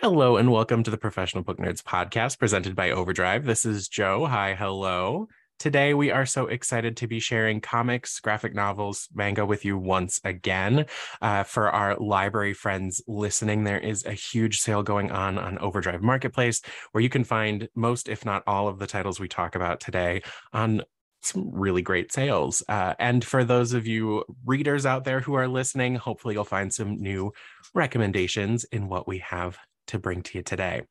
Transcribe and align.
Hello 0.00 0.36
and 0.36 0.50
welcome 0.50 0.82
to 0.82 0.90
the 0.90 0.96
Professional 0.96 1.44
Book 1.44 1.58
Nerds 1.58 1.82
podcast 1.82 2.38
presented 2.38 2.74
by 2.74 2.90
Overdrive. 2.90 3.44
This 3.44 3.66
is 3.66 3.88
Joe. 3.88 4.26
Hi, 4.26 4.54
hello. 4.54 5.28
Today, 5.58 5.92
we 5.92 6.12
are 6.12 6.24
so 6.24 6.46
excited 6.46 6.96
to 6.98 7.08
be 7.08 7.18
sharing 7.18 7.60
comics, 7.60 8.20
graphic 8.20 8.54
novels, 8.54 9.08
manga 9.12 9.44
with 9.44 9.64
you 9.64 9.76
once 9.76 10.20
again. 10.22 10.86
Uh, 11.20 11.42
for 11.42 11.68
our 11.68 11.96
library 11.96 12.54
friends 12.54 13.02
listening, 13.08 13.64
there 13.64 13.80
is 13.80 14.04
a 14.04 14.12
huge 14.12 14.60
sale 14.60 14.84
going 14.84 15.10
on 15.10 15.36
on 15.36 15.58
Overdrive 15.58 16.00
Marketplace 16.00 16.62
where 16.92 17.02
you 17.02 17.08
can 17.08 17.24
find 17.24 17.68
most, 17.74 18.08
if 18.08 18.24
not 18.24 18.44
all, 18.46 18.68
of 18.68 18.78
the 18.78 18.86
titles 18.86 19.18
we 19.18 19.26
talk 19.26 19.56
about 19.56 19.80
today 19.80 20.22
on 20.52 20.82
some 21.22 21.50
really 21.52 21.82
great 21.82 22.12
sales. 22.12 22.62
Uh, 22.68 22.94
and 23.00 23.24
for 23.24 23.42
those 23.42 23.72
of 23.72 23.84
you 23.84 24.22
readers 24.46 24.86
out 24.86 25.02
there 25.02 25.18
who 25.18 25.34
are 25.34 25.48
listening, 25.48 25.96
hopefully 25.96 26.34
you'll 26.34 26.44
find 26.44 26.72
some 26.72 26.96
new 26.98 27.32
recommendations 27.74 28.62
in 28.62 28.88
what 28.88 29.08
we 29.08 29.18
have 29.18 29.58
to 29.88 29.98
bring 29.98 30.22
to 30.22 30.38
you 30.38 30.42
today. 30.42 30.82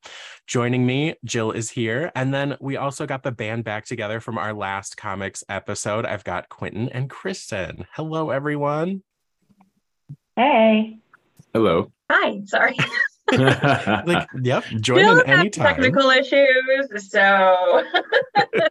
Joining 0.46 0.86
me, 0.86 1.14
Jill 1.24 1.50
is 1.50 1.70
here. 1.70 2.12
And 2.14 2.32
then 2.32 2.56
we 2.60 2.76
also 2.76 3.06
got 3.06 3.22
the 3.22 3.32
band 3.32 3.64
back 3.64 3.86
together 3.86 4.20
from 4.20 4.38
our 4.38 4.52
last 4.52 4.96
comics 4.96 5.42
episode. 5.48 6.06
I've 6.06 6.24
got 6.24 6.48
Quentin 6.48 6.88
and 6.90 7.10
Kristen. 7.10 7.86
Hello, 7.94 8.30
everyone. 8.30 9.02
Hey. 10.36 10.98
Hello. 11.52 11.92
Hi. 12.10 12.42
Sorry. 12.44 12.76
like, 13.32 14.28
yep, 14.40 14.64
join 14.80 15.00
in 15.00 15.26
anytime. 15.26 15.66
Technical 15.66 16.10
issues, 16.10 17.10
so 17.10 17.84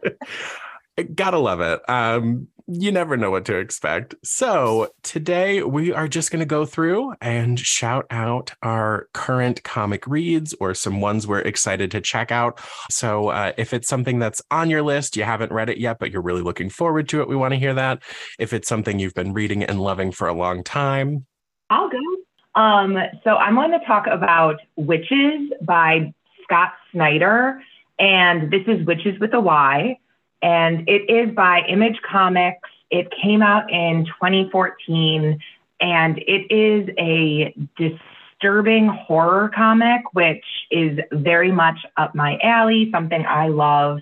gotta 1.14 1.38
love 1.38 1.60
it. 1.60 1.80
Um, 1.88 2.48
you 2.70 2.92
never 2.92 3.16
know 3.16 3.30
what 3.30 3.46
to 3.46 3.56
expect. 3.56 4.14
So, 4.22 4.90
today 5.02 5.62
we 5.62 5.90
are 5.90 6.06
just 6.06 6.30
going 6.30 6.40
to 6.40 6.46
go 6.46 6.66
through 6.66 7.14
and 7.22 7.58
shout 7.58 8.06
out 8.10 8.52
our 8.62 9.08
current 9.14 9.62
comic 9.62 10.06
reads 10.06 10.54
or 10.60 10.74
some 10.74 11.00
ones 11.00 11.26
we're 11.26 11.40
excited 11.40 11.90
to 11.92 12.02
check 12.02 12.30
out. 12.30 12.60
So, 12.90 13.28
uh, 13.28 13.52
if 13.56 13.72
it's 13.72 13.88
something 13.88 14.18
that's 14.18 14.42
on 14.50 14.68
your 14.68 14.82
list, 14.82 15.16
you 15.16 15.24
haven't 15.24 15.50
read 15.50 15.70
it 15.70 15.78
yet, 15.78 15.98
but 15.98 16.10
you're 16.10 16.20
really 16.20 16.42
looking 16.42 16.68
forward 16.68 17.08
to 17.08 17.22
it, 17.22 17.28
we 17.28 17.36
want 17.36 17.54
to 17.54 17.58
hear 17.58 17.72
that. 17.72 18.02
If 18.38 18.52
it's 18.52 18.68
something 18.68 18.98
you've 18.98 19.14
been 19.14 19.32
reading 19.32 19.64
and 19.64 19.80
loving 19.80 20.12
for 20.12 20.28
a 20.28 20.34
long 20.34 20.62
time, 20.62 21.24
I'll 21.70 21.88
go. 21.88 22.60
Um, 22.60 22.98
so, 23.24 23.36
I'm 23.36 23.54
going 23.54 23.72
to 23.72 23.84
talk 23.86 24.06
about 24.06 24.60
Witches 24.76 25.52
by 25.62 26.12
Scott 26.42 26.72
Snyder. 26.92 27.62
And 27.98 28.50
this 28.52 28.62
is 28.66 28.84
Witches 28.86 29.18
with 29.18 29.32
a 29.32 29.40
Y 29.40 29.96
and 30.42 30.88
it 30.88 31.10
is 31.10 31.34
by 31.34 31.62
Image 31.68 32.00
Comics. 32.08 32.68
It 32.90 33.12
came 33.22 33.42
out 33.42 33.70
in 33.70 34.06
2014, 34.06 35.38
and 35.80 36.18
it 36.18 36.50
is 36.50 36.88
a 36.98 37.54
disturbing 37.76 38.88
horror 38.88 39.50
comic, 39.54 40.02
which 40.12 40.44
is 40.70 40.98
very 41.12 41.52
much 41.52 41.78
up 41.96 42.14
my 42.14 42.38
alley, 42.42 42.88
something 42.92 43.24
I 43.26 43.48
love. 43.48 44.00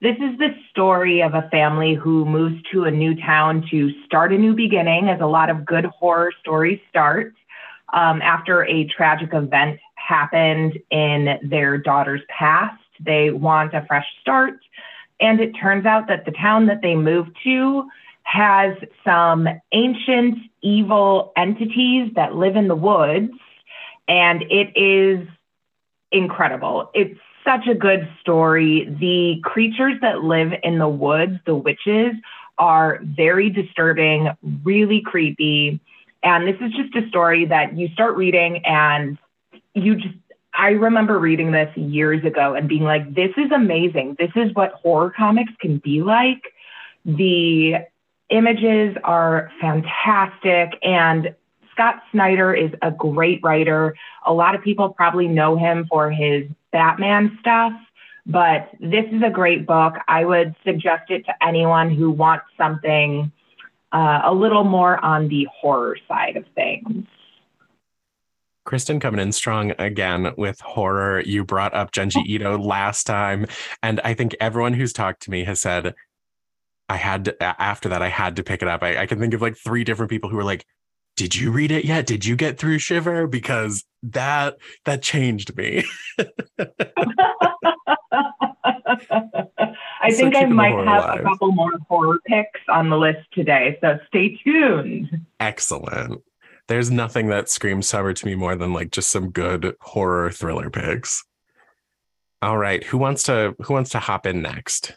This 0.00 0.16
is 0.16 0.38
the 0.38 0.54
story 0.70 1.22
of 1.22 1.34
a 1.34 1.48
family 1.50 1.94
who 1.94 2.24
moves 2.24 2.62
to 2.72 2.84
a 2.84 2.90
new 2.90 3.14
town 3.14 3.66
to 3.70 3.90
start 4.04 4.32
a 4.32 4.38
new 4.38 4.54
beginning, 4.54 5.08
as 5.08 5.20
a 5.20 5.26
lot 5.26 5.50
of 5.50 5.64
good 5.64 5.86
horror 5.86 6.32
stories 6.40 6.80
start. 6.90 7.34
Um, 7.92 8.20
after 8.22 8.66
a 8.66 8.86
tragic 8.86 9.30
event 9.32 9.78
happened 9.94 10.78
in 10.90 11.38
their 11.42 11.78
daughter's 11.78 12.22
past, 12.28 12.80
they 13.00 13.30
want 13.30 13.72
a 13.74 13.84
fresh 13.86 14.06
start 14.20 14.58
and 15.24 15.40
it 15.40 15.52
turns 15.52 15.86
out 15.86 16.06
that 16.08 16.26
the 16.26 16.32
town 16.32 16.66
that 16.66 16.82
they 16.82 16.94
moved 16.94 17.34
to 17.44 17.88
has 18.24 18.76
some 19.02 19.48
ancient 19.72 20.38
evil 20.60 21.32
entities 21.34 22.12
that 22.14 22.34
live 22.34 22.56
in 22.56 22.68
the 22.68 22.76
woods. 22.76 23.32
And 24.06 24.42
it 24.50 24.76
is 24.76 25.26
incredible. 26.12 26.90
It's 26.92 27.18
such 27.42 27.66
a 27.66 27.74
good 27.74 28.06
story. 28.20 28.84
The 29.00 29.40
creatures 29.42 29.94
that 30.02 30.24
live 30.24 30.52
in 30.62 30.78
the 30.78 30.88
woods, 30.88 31.38
the 31.46 31.54
witches, 31.54 32.12
are 32.58 33.00
very 33.02 33.48
disturbing, 33.48 34.28
really 34.62 35.00
creepy. 35.00 35.80
And 36.22 36.46
this 36.46 36.56
is 36.60 36.70
just 36.72 36.94
a 36.96 37.08
story 37.08 37.46
that 37.46 37.78
you 37.78 37.88
start 37.88 38.14
reading 38.16 38.58
and 38.66 39.16
you 39.72 39.96
just 39.96 40.14
I 40.56 40.70
remember 40.70 41.18
reading 41.18 41.50
this 41.50 41.74
years 41.76 42.24
ago 42.24 42.54
and 42.54 42.68
being 42.68 42.84
like, 42.84 43.14
this 43.14 43.30
is 43.36 43.50
amazing. 43.50 44.16
This 44.18 44.30
is 44.36 44.54
what 44.54 44.72
horror 44.72 45.12
comics 45.16 45.52
can 45.60 45.78
be 45.78 46.02
like. 46.02 46.42
The 47.04 47.74
images 48.30 48.96
are 49.02 49.50
fantastic. 49.60 50.78
And 50.82 51.34
Scott 51.72 52.02
Snyder 52.12 52.54
is 52.54 52.70
a 52.82 52.92
great 52.92 53.40
writer. 53.42 53.96
A 54.26 54.32
lot 54.32 54.54
of 54.54 54.62
people 54.62 54.90
probably 54.90 55.26
know 55.26 55.56
him 55.56 55.86
for 55.90 56.10
his 56.10 56.44
Batman 56.70 57.36
stuff, 57.40 57.72
but 58.24 58.70
this 58.80 59.04
is 59.12 59.22
a 59.24 59.30
great 59.30 59.66
book. 59.66 59.94
I 60.06 60.24
would 60.24 60.54
suggest 60.64 61.10
it 61.10 61.26
to 61.26 61.44
anyone 61.44 61.90
who 61.90 62.10
wants 62.10 62.46
something 62.56 63.32
uh, 63.92 64.22
a 64.24 64.32
little 64.32 64.64
more 64.64 65.04
on 65.04 65.28
the 65.28 65.48
horror 65.52 65.96
side 66.08 66.36
of 66.36 66.44
things. 66.54 67.06
Kristen 68.64 68.98
coming 68.98 69.20
in 69.20 69.32
strong 69.32 69.72
again 69.78 70.32
with 70.36 70.60
horror. 70.60 71.20
You 71.20 71.44
brought 71.44 71.74
up 71.74 71.92
Junji 71.92 72.18
oh. 72.18 72.26
Ito 72.26 72.58
last 72.58 73.04
time, 73.04 73.46
and 73.82 74.00
I 74.04 74.14
think 74.14 74.34
everyone 74.40 74.72
who's 74.72 74.92
talked 74.92 75.22
to 75.22 75.30
me 75.30 75.44
has 75.44 75.60
said 75.60 75.94
I 76.88 76.96
had 76.96 77.26
to, 77.26 77.42
after 77.42 77.88
that 77.90 78.02
I 78.02 78.08
had 78.08 78.36
to 78.36 78.42
pick 78.42 78.62
it 78.62 78.68
up. 78.68 78.82
I, 78.82 79.02
I 79.02 79.06
can 79.06 79.18
think 79.18 79.34
of 79.34 79.42
like 79.42 79.56
three 79.56 79.84
different 79.84 80.10
people 80.10 80.30
who 80.30 80.36
were 80.36 80.44
like, 80.44 80.64
"Did 81.16 81.34
you 81.34 81.50
read 81.50 81.70
it 81.70 81.84
yet? 81.84 82.06
Did 82.06 82.24
you 82.24 82.36
get 82.36 82.58
through 82.58 82.78
Shiver?" 82.78 83.26
Because 83.26 83.84
that 84.02 84.56
that 84.84 85.02
changed 85.02 85.56
me. 85.56 85.84
I 90.00 90.10
so 90.10 90.16
think 90.16 90.36
I 90.36 90.44
might 90.44 90.86
have 90.86 91.20
a 91.20 91.22
couple 91.22 91.52
more 91.52 91.72
horror 91.88 92.18
picks 92.26 92.60
on 92.68 92.90
the 92.90 92.96
list 92.96 93.26
today, 93.32 93.78
so 93.80 93.98
stay 94.08 94.38
tuned. 94.44 95.08
Excellent 95.40 96.22
there's 96.68 96.90
nothing 96.90 97.28
that 97.28 97.48
screams 97.48 97.88
summer 97.88 98.12
to 98.12 98.26
me 98.26 98.34
more 98.34 98.56
than 98.56 98.72
like 98.72 98.90
just 98.90 99.10
some 99.10 99.30
good 99.30 99.76
horror 99.80 100.30
thriller 100.30 100.70
picks. 100.70 101.24
All 102.42 102.58
right, 102.58 102.82
who 102.84 102.98
wants 102.98 103.24
to 103.24 103.54
who 103.62 103.74
wants 103.74 103.90
to 103.90 103.98
hop 103.98 104.26
in 104.26 104.42
next? 104.42 104.96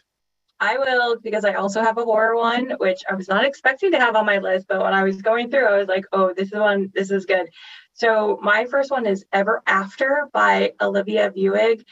I 0.60 0.76
will 0.76 1.18
because 1.20 1.44
I 1.44 1.54
also 1.54 1.82
have 1.82 1.98
a 1.98 2.04
horror 2.04 2.36
one, 2.36 2.70
which 2.78 3.02
I 3.08 3.14
was 3.14 3.28
not 3.28 3.44
expecting 3.44 3.92
to 3.92 4.00
have 4.00 4.16
on 4.16 4.26
my 4.26 4.38
list, 4.38 4.66
but 4.68 4.82
when 4.82 4.92
I 4.92 5.04
was 5.04 5.22
going 5.22 5.50
through, 5.50 5.66
I 5.66 5.78
was 5.78 5.88
like, 5.88 6.04
oh, 6.12 6.34
this 6.34 6.48
is 6.52 6.58
one, 6.58 6.90
this 6.94 7.10
is 7.10 7.26
good. 7.26 7.48
So 7.92 8.38
my 8.42 8.66
first 8.66 8.90
one 8.90 9.06
is 9.06 9.24
Ever 9.32 9.62
After 9.66 10.28
by 10.32 10.72
Olivia 10.80 11.30
Vieweg. 11.30 11.84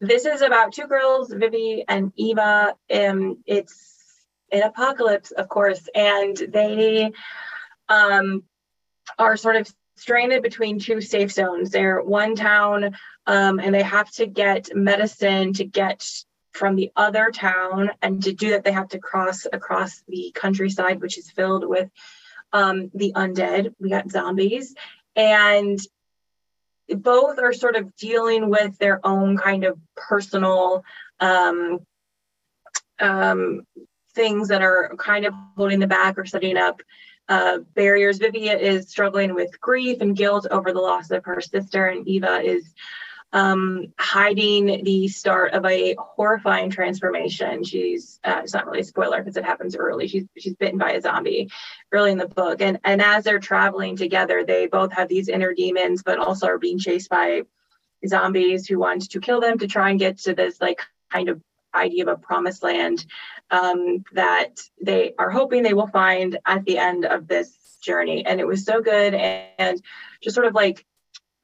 This 0.00 0.26
is 0.26 0.42
about 0.42 0.72
two 0.72 0.86
girls, 0.86 1.32
Vivi 1.32 1.84
and 1.88 2.12
Eva. 2.16 2.74
Um, 2.92 3.42
it's 3.46 3.94
an 4.52 4.62
apocalypse, 4.62 5.30
of 5.30 5.48
course, 5.48 5.88
and 5.94 6.36
they 6.36 7.10
um 7.88 8.42
are 9.18 9.36
sort 9.36 9.56
of 9.56 9.72
stranded 9.96 10.42
between 10.42 10.78
two 10.78 11.00
safe 11.00 11.32
zones. 11.32 11.70
They're 11.70 12.02
one 12.02 12.34
town 12.34 12.96
um, 13.26 13.58
and 13.58 13.74
they 13.74 13.82
have 13.82 14.10
to 14.12 14.26
get 14.26 14.74
medicine 14.74 15.52
to 15.54 15.64
get 15.64 16.06
from 16.52 16.76
the 16.76 16.90
other 16.96 17.30
town. 17.30 17.90
And 18.02 18.22
to 18.24 18.32
do 18.32 18.50
that, 18.50 18.64
they 18.64 18.72
have 18.72 18.88
to 18.88 18.98
cross 18.98 19.46
across 19.52 20.02
the 20.08 20.32
countryside, 20.34 21.00
which 21.00 21.18
is 21.18 21.30
filled 21.30 21.66
with 21.66 21.90
um, 22.52 22.90
the 22.94 23.12
undead. 23.14 23.74
We 23.80 23.90
got 23.90 24.10
zombies. 24.10 24.74
And 25.16 25.78
both 26.88 27.38
are 27.38 27.52
sort 27.52 27.76
of 27.76 27.94
dealing 27.96 28.50
with 28.50 28.78
their 28.78 29.04
own 29.06 29.36
kind 29.36 29.64
of 29.64 29.78
personal 29.96 30.84
um, 31.20 31.80
um, 33.00 33.66
things 34.14 34.48
that 34.48 34.62
are 34.62 34.94
kind 34.96 35.24
of 35.24 35.34
holding 35.56 35.80
them 35.80 35.88
back 35.88 36.18
or 36.18 36.24
setting 36.24 36.56
up 36.56 36.80
uh, 37.28 37.58
barriers. 37.74 38.18
Vivia 38.18 38.56
is 38.56 38.88
struggling 38.88 39.34
with 39.34 39.60
grief 39.60 40.00
and 40.00 40.16
guilt 40.16 40.46
over 40.50 40.72
the 40.72 40.80
loss 40.80 41.10
of 41.10 41.24
her 41.24 41.40
sister, 41.40 41.86
and 41.86 42.06
Eva 42.06 42.40
is 42.42 42.74
um, 43.32 43.92
hiding 43.98 44.84
the 44.84 45.08
start 45.08 45.54
of 45.54 45.64
a 45.64 45.96
horrifying 45.98 46.70
transformation. 46.70 47.64
She's 47.64 48.20
uh, 48.22 48.40
it's 48.44 48.54
not 48.54 48.66
really 48.66 48.80
a 48.80 48.84
spoiler 48.84 49.18
because 49.18 49.36
it 49.36 49.44
happens 49.44 49.74
early. 49.74 50.06
She's 50.06 50.24
she's 50.38 50.54
bitten 50.54 50.78
by 50.78 50.92
a 50.92 51.00
zombie 51.00 51.50
early 51.90 52.12
in 52.12 52.18
the 52.18 52.28
book, 52.28 52.60
and 52.60 52.78
and 52.84 53.02
as 53.02 53.24
they're 53.24 53.40
traveling 53.40 53.96
together, 53.96 54.44
they 54.44 54.66
both 54.66 54.92
have 54.92 55.08
these 55.08 55.28
inner 55.28 55.52
demons, 55.52 56.02
but 56.04 56.18
also 56.18 56.46
are 56.46 56.58
being 56.58 56.78
chased 56.78 57.10
by 57.10 57.42
zombies 58.06 58.68
who 58.68 58.78
want 58.78 59.10
to 59.10 59.20
kill 59.20 59.40
them 59.40 59.58
to 59.58 59.66
try 59.66 59.90
and 59.90 59.98
get 59.98 60.18
to 60.18 60.34
this 60.34 60.60
like 60.60 60.80
kind 61.10 61.28
of 61.28 61.42
idea 61.74 62.04
of 62.04 62.08
a 62.08 62.16
promised 62.16 62.62
land 62.62 63.04
um, 63.50 64.04
that 64.12 64.60
they 64.82 65.14
are 65.18 65.30
hoping 65.30 65.62
they 65.62 65.74
will 65.74 65.86
find 65.86 66.38
at 66.46 66.64
the 66.64 66.78
end 66.78 67.04
of 67.04 67.28
this 67.28 67.78
journey. 67.82 68.24
And 68.24 68.40
it 68.40 68.46
was 68.46 68.64
so 68.64 68.80
good 68.80 69.14
and, 69.14 69.82
just 70.22 70.34
sort 70.34 70.46
of 70.46 70.54
like 70.54 70.86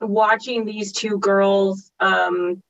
watching 0.00 0.64
these 0.64 0.92
two 0.92 1.18
girls 1.18 1.92
um, 2.00 2.62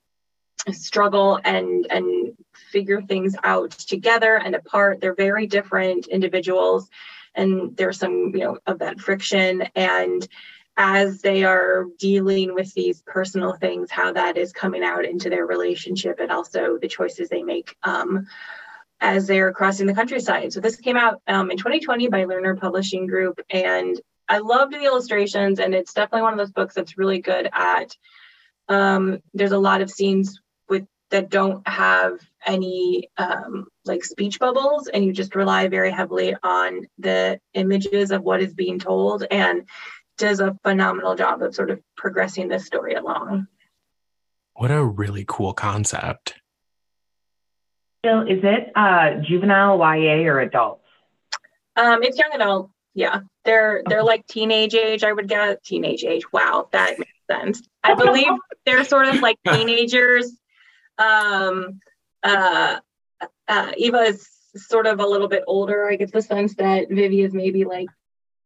struggle 0.73 1.38
and 1.44 1.87
and 1.88 2.37
figure 2.73 3.00
things 3.00 3.37
out 3.44 3.71
together 3.71 4.37
and 4.37 4.55
apart. 4.55 5.00
They're 5.00 5.15
very 5.15 5.47
different 5.47 6.09
individuals, 6.09 6.91
and 7.35 7.76
there's 7.76 7.99
some 7.99 8.33
you 8.35 8.41
know 8.41 8.59
of 8.67 8.81
that 8.81 9.00
friction. 9.00 9.62
And 9.76 10.26
as 10.76 11.21
they 11.21 11.44
are 11.44 11.87
dealing 11.99 12.55
with 12.55 12.73
these 12.75 13.03
personal 13.03 13.55
things, 13.55 13.91
how 13.91 14.12
that 14.12 14.37
is 14.37 14.53
coming 14.53 14.83
out 14.83 15.05
into 15.05 15.31
their 15.31 15.47
relationship, 15.47 16.19
and 16.21 16.33
also 16.33 16.79
the 16.79 16.88
choices 16.88 17.29
they 17.29 17.43
make. 17.43 17.76
Um, 17.83 18.26
as 19.00 19.26
they're 19.26 19.52
crossing 19.52 19.87
the 19.87 19.94
countryside. 19.94 20.52
So 20.52 20.61
this 20.61 20.76
came 20.76 20.97
out 20.97 21.20
um, 21.26 21.50
in 21.50 21.56
2020 21.56 22.08
by 22.08 22.25
Lerner 22.25 22.58
Publishing 22.58 23.06
Group, 23.06 23.41
and 23.50 24.00
I 24.29 24.38
loved 24.38 24.73
the 24.73 24.85
illustrations, 24.85 25.58
and 25.58 25.75
it's 25.75 25.93
definitely 25.93 26.23
one 26.23 26.32
of 26.32 26.38
those 26.38 26.52
books 26.52 26.75
that's 26.75 26.99
really 26.99 27.20
good 27.20 27.49
at. 27.52 27.97
Um, 28.69 29.20
there's 29.35 29.52
a 29.52 29.58
lot 29.58 29.81
of 29.81 29.91
scenes 29.91 30.41
with 30.69 30.87
that 31.11 31.31
don't 31.31 31.67
have 31.67 32.20
any 32.47 33.11
um, 33.17 33.67
like 33.85 34.05
speech 34.05 34.38
bubbles, 34.38 34.88
and 34.88 35.05
you 35.05 35.12
just 35.12 35.35
rely 35.35 35.69
very 35.69 35.91
heavily 35.91 36.37
on 36.43 36.87
the 36.99 37.41
images 37.55 38.12
of 38.12 38.23
what 38.23 38.41
is 38.41 38.55
being 38.55 38.79
told, 38.79 39.25
and 39.31 39.67
does 40.19 40.41
a 40.41 40.56
phenomenal 40.62 41.17
job 41.17 41.43
of 41.43 41.55
sort 41.55 41.70
of 41.70 41.81
progressing 41.97 42.49
this 42.49 42.67
story 42.67 42.94
along. 42.94 43.49
What 44.55 44.70
a 44.70 44.85
really 44.85 45.25
cool 45.26 45.55
concept. 45.55 46.39
Bill, 48.02 48.23
is 48.23 48.41
it 48.43 48.73
uh, 48.75 49.20
juvenile, 49.20 49.79
YA, 49.79 50.26
or 50.26 50.41
adults? 50.41 50.85
Um, 51.76 52.02
it's 52.02 52.19
young 52.19 52.31
adult. 52.35 52.70
Yeah, 52.94 53.20
they're 53.44 53.82
they're 53.87 54.02
like 54.02 54.26
teenage 54.26 54.75
age. 54.75 55.05
I 55.05 55.12
would 55.12 55.29
guess 55.29 55.56
teenage 55.64 56.05
age. 56.05 56.25
Wow, 56.32 56.69
that 56.73 56.99
makes 56.99 57.12
sense. 57.31 57.62
I 57.85 57.94
believe 57.94 58.26
they're 58.67 58.85
sort 58.85 59.08
of 59.08 59.20
like 59.20 59.38
teenagers. 59.47 60.32
Um, 60.99 61.81
uh, 62.23 62.79
uh, 63.47 63.73
Eva 63.76 63.99
is 63.99 64.29
sort 64.56 64.87
of 64.87 64.99
a 65.00 65.06
little 65.06 65.29
bit 65.29 65.44
older. 65.47 65.91
I 65.91 65.97
get 65.97 66.12
the 66.12 66.23
sense 66.23 66.56
that 66.56 66.88
Vivi 66.88 67.23
is 67.23 67.32
maybe 67.32 67.64
like 67.64 67.88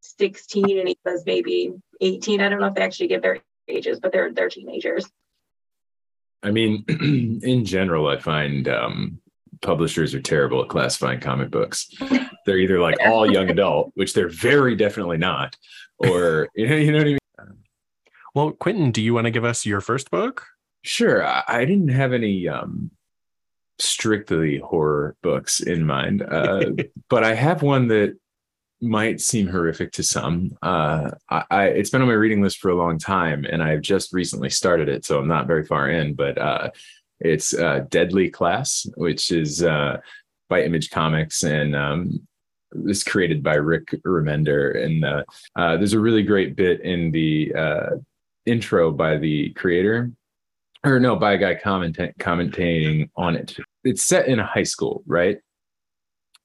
16 0.01 0.79
and 0.79 0.89
Eva's 0.89 1.25
maybe 1.25 1.73
18. 2.01 2.41
I 2.41 2.49
don't 2.49 2.61
know 2.61 2.67
if 2.67 2.75
they 2.75 2.83
actually 2.83 3.09
give 3.09 3.23
their 3.23 3.39
ages, 3.69 4.01
but 4.01 4.13
they're 4.13 4.33
they're 4.33 4.51
teenagers. 4.51 5.07
I 6.43 6.51
mean, 6.51 6.85
in 7.43 7.65
general, 7.65 8.07
I 8.09 8.19
find 8.19 8.69
um, 8.69 9.21
publishers 9.65 10.15
are 10.15 10.21
terrible 10.21 10.63
at 10.63 10.69
classifying 10.69 11.19
comic 11.19 11.51
books. 11.51 11.89
They're 12.47 12.59
either 12.59 12.79
like 12.79 12.97
all 13.01 13.31
young 13.31 13.51
adult, 13.51 13.91
which 13.95 14.13
they're 14.13 14.29
very 14.29 14.77
definitely 14.77 15.17
not, 15.17 15.57
or 15.99 16.49
you 16.55 16.69
know, 16.69 16.77
you 16.77 16.93
know 16.93 16.99
what 16.99 17.07
I 17.07 17.11
mean. 17.11 17.19
Well, 18.35 18.53
Quentin, 18.53 18.91
do 18.91 19.01
you 19.01 19.15
want 19.15 19.27
to 19.27 19.31
give 19.31 19.45
us 19.45 19.65
your 19.65 19.81
first 19.81 20.11
book? 20.11 20.45
Sure. 20.83 21.27
I, 21.27 21.43
I 21.49 21.65
didn't 21.65 21.89
have 21.89 22.13
any 22.13 22.49
um, 22.49 22.91
strictly 23.79 24.59
horror 24.59 25.17
books 25.23 25.61
in 25.61 25.87
mind, 25.87 26.23
uh, 26.23 26.73
but 27.09 27.25
I 27.25 27.35
have 27.35 27.63
one 27.63 27.89
that 27.89 28.19
might 28.83 29.21
seem 29.21 29.47
horrific 29.47 29.93
to 29.93 30.03
some. 30.03 30.59
Uh, 30.63 31.13
I, 31.31 31.45
I, 31.51 31.65
it's 31.69 31.91
been 31.91 32.03
on 32.03 32.09
my 32.09 32.15
reading 32.15 32.43
list 32.43 32.59
for 32.59 32.71
a 32.71 32.77
long 32.77 32.99
time, 32.99 33.47
and 33.49 33.63
I've 33.63 33.81
just 33.81 34.13
recently 34.13 34.51
started 34.51 34.89
it, 34.89 35.05
so 35.05 35.19
I'm 35.19 35.29
not 35.29 35.47
very 35.47 35.65
far 35.65 35.89
in. 35.89 36.15
But 36.15 36.37
uh, 36.37 36.71
it's 37.21 37.55
uh, 37.55 37.85
Deadly 37.89 38.31
Class, 38.31 38.87
which 38.97 39.31
is 39.31 39.63
uh, 39.63 39.99
by 40.49 40.63
Image 40.63 40.91
Comics 40.91 41.43
and 41.43 41.75
um, 41.75 42.27
is 42.87 43.05
created 43.05 43.43
by 43.43 43.55
Rick 43.55 43.95
Remender. 44.05 44.85
And 44.85 45.05
uh, 45.05 45.25
uh, 45.57 45.77
there's 45.77 45.93
a 45.93 46.01
really 46.01 46.23
great 46.23 46.57
bit 46.57 46.81
in 46.81 47.11
the 47.11 47.53
uh, 47.55 47.91
intro 48.47 48.91
by 48.91 49.17
the 49.17 49.51
creator, 49.55 50.11
or 50.85 51.01
no, 51.01 51.17
by 51.17 51.33
a 51.33 51.39
guy 51.39 51.55
commenting 51.55 52.13
commentating 52.19 53.11
on 53.17 53.37
it. 53.37 53.57
It's 53.85 54.03
set 54.03 54.29
in 54.29 54.39
a 54.39 54.47
high 54.47 54.65
school, 54.65 55.03
right? 55.07 55.39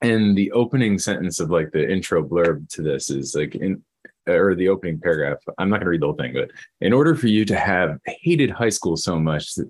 And 0.02 0.38
the 0.38 0.52
opening 0.52 0.98
sentence 0.98 1.40
of 1.40 1.50
like 1.50 1.72
the 1.72 1.90
intro 1.90 2.24
blurb 2.24 2.70
to 2.70 2.82
this 2.82 3.10
is 3.10 3.36
like 3.36 3.56
in 3.56 3.84
or 4.28 4.56
the 4.56 4.70
opening 4.70 5.00
paragraph. 5.00 5.40
I'm 5.58 5.70
not 5.70 5.78
going 5.78 5.86
to 5.86 5.90
read 5.90 6.02
the 6.02 6.06
whole 6.06 6.16
thing, 6.16 6.34
but 6.34 6.52
in 6.82 6.94
order 6.94 7.16
for 7.16 7.28
you 7.28 7.46
to 7.46 7.58
have 7.58 7.98
hated 8.06 8.52
high 8.52 8.70
school 8.70 8.96
so 8.96 9.20
much 9.20 9.56
that 9.56 9.70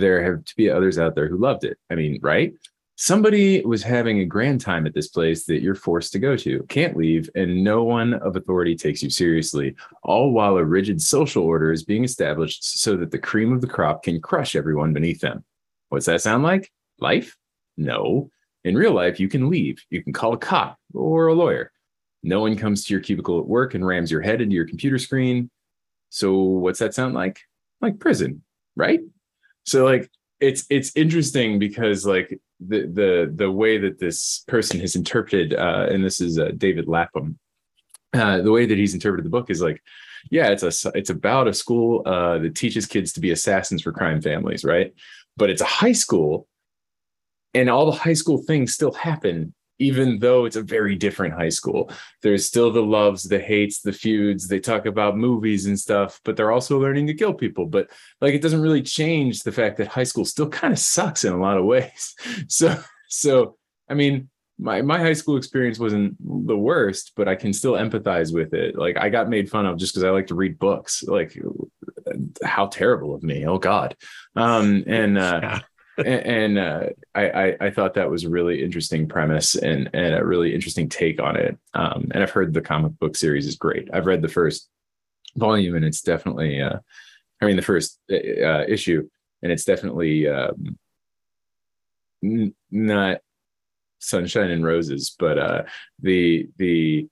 there 0.00 0.22
have 0.22 0.44
to 0.44 0.56
be 0.56 0.70
others 0.70 0.98
out 0.98 1.14
there 1.14 1.28
who 1.28 1.38
loved 1.38 1.64
it. 1.64 1.78
I 1.90 1.94
mean, 1.94 2.18
right? 2.22 2.52
Somebody 2.96 3.60
was 3.62 3.82
having 3.82 4.20
a 4.20 4.24
grand 4.24 4.60
time 4.60 4.86
at 4.86 4.94
this 4.94 5.08
place 5.08 5.46
that 5.46 5.62
you're 5.62 5.74
forced 5.74 6.12
to 6.12 6.20
go 6.20 6.36
to, 6.36 6.62
can't 6.68 6.96
leave, 6.96 7.28
and 7.34 7.64
no 7.64 7.82
one 7.82 8.14
of 8.14 8.36
authority 8.36 8.76
takes 8.76 9.02
you 9.02 9.10
seriously, 9.10 9.74
all 10.04 10.30
while 10.30 10.56
a 10.56 10.64
rigid 10.64 11.02
social 11.02 11.42
order 11.42 11.72
is 11.72 11.82
being 11.82 12.04
established 12.04 12.80
so 12.80 12.96
that 12.96 13.10
the 13.10 13.18
cream 13.18 13.52
of 13.52 13.60
the 13.60 13.66
crop 13.66 14.04
can 14.04 14.20
crush 14.20 14.54
everyone 14.54 14.92
beneath 14.92 15.20
them. 15.20 15.44
What's 15.88 16.06
that 16.06 16.22
sound 16.22 16.44
like? 16.44 16.70
Life? 17.00 17.36
No. 17.76 18.30
In 18.62 18.76
real 18.76 18.92
life, 18.92 19.18
you 19.18 19.28
can 19.28 19.50
leave. 19.50 19.82
You 19.90 20.02
can 20.02 20.12
call 20.12 20.32
a 20.32 20.38
cop 20.38 20.78
or 20.94 21.26
a 21.26 21.34
lawyer. 21.34 21.72
No 22.22 22.40
one 22.40 22.56
comes 22.56 22.84
to 22.84 22.94
your 22.94 23.02
cubicle 23.02 23.40
at 23.40 23.46
work 23.46 23.74
and 23.74 23.84
rams 23.84 24.10
your 24.10 24.22
head 24.22 24.40
into 24.40 24.54
your 24.54 24.66
computer 24.66 24.98
screen. 24.98 25.50
So, 26.10 26.34
what's 26.34 26.78
that 26.78 26.94
sound 26.94 27.14
like? 27.14 27.40
Like 27.80 27.98
prison, 27.98 28.42
right? 28.76 29.00
So 29.64 29.84
like 29.84 30.10
it's 30.40 30.66
it's 30.70 30.94
interesting 30.96 31.58
because 31.58 32.06
like 32.06 32.38
the 32.60 32.82
the 32.82 33.32
the 33.34 33.50
way 33.50 33.78
that 33.78 33.98
this 33.98 34.44
person 34.46 34.80
has 34.80 34.94
interpreted 34.94 35.54
uh, 35.54 35.86
and 35.90 36.04
this 36.04 36.20
is 36.20 36.38
uh, 36.38 36.50
David 36.56 36.86
Lapham 36.86 37.38
uh, 38.12 38.40
the 38.40 38.52
way 38.52 38.66
that 38.66 38.78
he's 38.78 38.94
interpreted 38.94 39.24
the 39.24 39.30
book 39.30 39.50
is 39.50 39.60
like 39.60 39.82
yeah 40.30 40.48
it's 40.48 40.62
a 40.62 40.90
it's 40.94 41.10
about 41.10 41.48
a 41.48 41.54
school 41.54 42.02
uh, 42.06 42.38
that 42.38 42.54
teaches 42.54 42.86
kids 42.86 43.12
to 43.12 43.20
be 43.20 43.30
assassins 43.30 43.82
for 43.82 43.92
crime 43.92 44.20
families 44.20 44.64
right? 44.64 44.92
But 45.36 45.50
it's 45.50 45.62
a 45.62 45.66
high 45.66 45.92
school 45.92 46.46
and 47.54 47.70
all 47.70 47.86
the 47.86 47.92
high 47.92 48.14
school 48.14 48.38
things 48.38 48.74
still 48.74 48.92
happen 48.92 49.54
even 49.78 50.18
though 50.18 50.44
it's 50.44 50.56
a 50.56 50.62
very 50.62 50.94
different 50.94 51.34
high 51.34 51.48
school. 51.48 51.90
There's 52.22 52.46
still 52.46 52.70
the 52.70 52.82
loves, 52.82 53.24
the 53.24 53.38
hates, 53.38 53.80
the 53.80 53.92
feuds. 53.92 54.46
They 54.48 54.60
talk 54.60 54.86
about 54.86 55.16
movies 55.16 55.66
and 55.66 55.78
stuff, 55.78 56.20
but 56.24 56.36
they're 56.36 56.52
also 56.52 56.80
learning 56.80 57.06
to 57.08 57.14
kill 57.14 57.34
people. 57.34 57.66
But 57.66 57.90
like 58.20 58.34
it 58.34 58.42
doesn't 58.42 58.62
really 58.62 58.82
change 58.82 59.42
the 59.42 59.52
fact 59.52 59.78
that 59.78 59.88
high 59.88 60.04
school 60.04 60.24
still 60.24 60.48
kind 60.48 60.72
of 60.72 60.78
sucks 60.78 61.24
in 61.24 61.32
a 61.32 61.40
lot 61.40 61.58
of 61.58 61.64
ways. 61.64 62.14
So 62.48 62.78
so 63.08 63.56
I 63.88 63.94
mean, 63.94 64.28
my 64.58 64.82
my 64.82 64.98
high 64.98 65.12
school 65.12 65.36
experience 65.36 65.78
wasn't 65.78 66.16
the 66.20 66.56
worst, 66.56 67.12
but 67.16 67.28
I 67.28 67.34
can 67.34 67.52
still 67.52 67.72
empathize 67.72 68.32
with 68.32 68.54
it. 68.54 68.76
Like 68.76 68.96
I 68.96 69.08
got 69.08 69.28
made 69.28 69.50
fun 69.50 69.66
of 69.66 69.76
just 69.76 69.92
because 69.92 70.04
I 70.04 70.10
like 70.10 70.28
to 70.28 70.34
read 70.34 70.58
books. 70.58 71.02
Like 71.02 71.36
how 72.42 72.66
terrible 72.66 73.14
of 73.14 73.22
me. 73.22 73.46
Oh 73.46 73.58
God. 73.58 73.96
Um 74.36 74.84
and 74.86 75.18
uh 75.18 75.60
and, 75.98 76.06
and 76.06 76.58
uh, 76.58 76.86
I, 77.14 77.30
I, 77.30 77.56
I 77.60 77.70
thought 77.70 77.94
that 77.94 78.10
was 78.10 78.24
a 78.24 78.30
really 78.30 78.62
interesting 78.62 79.08
premise 79.08 79.54
and 79.54 79.90
and 79.92 80.14
a 80.14 80.24
really 80.24 80.54
interesting 80.54 80.88
take 80.88 81.20
on 81.20 81.36
it. 81.36 81.58
Um, 81.74 82.10
and 82.12 82.22
I've 82.22 82.30
heard 82.30 82.52
the 82.52 82.60
comic 82.60 82.98
book 82.98 83.16
series 83.16 83.46
is 83.46 83.56
great. 83.56 83.88
I've 83.92 84.06
read 84.06 84.22
the 84.22 84.28
first 84.28 84.68
volume, 85.36 85.74
and 85.74 85.84
it's 85.84 86.02
definitely, 86.02 86.60
uh, 86.60 86.78
I 87.40 87.46
mean, 87.46 87.56
the 87.56 87.62
first 87.62 87.98
uh, 88.10 88.14
uh 88.14 88.64
issue, 88.68 89.08
and 89.42 89.52
it's 89.52 89.64
definitely 89.64 90.28
um, 90.28 90.78
n- 92.22 92.54
not 92.70 93.18
sunshine 93.98 94.50
and 94.50 94.64
roses, 94.64 95.14
but 95.18 95.38
uh, 95.38 95.62
the 96.00 96.48
the 96.58 97.08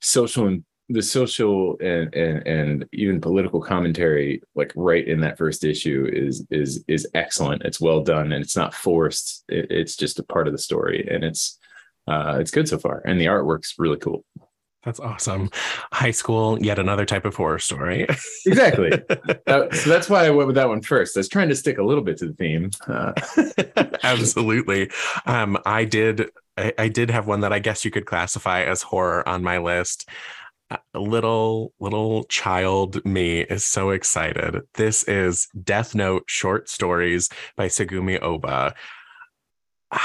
social 0.00 0.58
the 0.88 1.02
social 1.02 1.76
and, 1.80 2.14
and 2.14 2.46
and 2.46 2.86
even 2.92 3.20
political 3.20 3.60
commentary 3.60 4.42
like 4.54 4.72
right 4.74 5.06
in 5.06 5.20
that 5.20 5.36
first 5.36 5.64
issue 5.64 6.08
is 6.12 6.46
is 6.50 6.82
is 6.88 7.06
excellent 7.14 7.62
it's 7.64 7.80
well 7.80 8.02
done 8.02 8.32
and 8.32 8.42
it's 8.42 8.56
not 8.56 8.74
forced 8.74 9.44
it, 9.48 9.70
it's 9.70 9.96
just 9.96 10.18
a 10.18 10.22
part 10.22 10.46
of 10.46 10.52
the 10.52 10.58
story 10.58 11.06
and 11.10 11.24
it's 11.24 11.58
uh 12.06 12.38
it's 12.40 12.50
good 12.50 12.68
so 12.68 12.78
far 12.78 13.02
and 13.04 13.20
the 13.20 13.26
artwork's 13.26 13.74
really 13.78 13.98
cool 13.98 14.24
That's 14.84 15.00
awesome. 15.00 15.50
High 15.92 16.12
school, 16.12 16.56
yet 16.62 16.78
another 16.78 17.04
type 17.04 17.24
of 17.26 17.34
horror 17.34 17.58
story. 17.58 18.06
exactly. 18.46 18.92
Uh, 19.46 19.70
so 19.72 19.88
that's 19.88 20.10
why 20.10 20.26
I 20.26 20.30
went 20.30 20.46
with 20.46 20.56
that 20.56 20.68
one 20.68 20.82
first. 20.82 21.16
I 21.16 21.20
was 21.20 21.28
trying 21.28 21.48
to 21.48 21.56
stick 21.56 21.78
a 21.78 21.82
little 21.82 22.04
bit 22.04 22.18
to 22.18 22.26
the 22.26 22.34
theme. 22.34 22.70
Uh. 22.86 23.12
Absolutely. 24.02 24.90
Um, 25.24 25.58
I 25.64 25.84
did. 25.84 26.30
I, 26.58 26.72
I, 26.76 26.88
did 26.88 27.10
have 27.10 27.26
one 27.26 27.40
that 27.40 27.52
I 27.52 27.60
guess 27.60 27.84
you 27.84 27.90
could 27.90 28.04
classify 28.04 28.62
as 28.64 28.82
horror 28.82 29.26
on 29.26 29.42
my 29.42 29.56
list. 29.58 30.08
A 30.70 30.98
little 30.98 31.72
little 31.80 32.24
child 32.24 33.04
me 33.04 33.40
is 33.40 33.64
so 33.64 33.90
excited. 33.90 34.62
This 34.74 35.02
is 35.04 35.48
Death 35.64 35.94
Note 35.94 36.24
short 36.26 36.68
stories 36.68 37.30
by 37.56 37.68
Tsugumi 37.68 38.20
Ohba. 38.20 38.74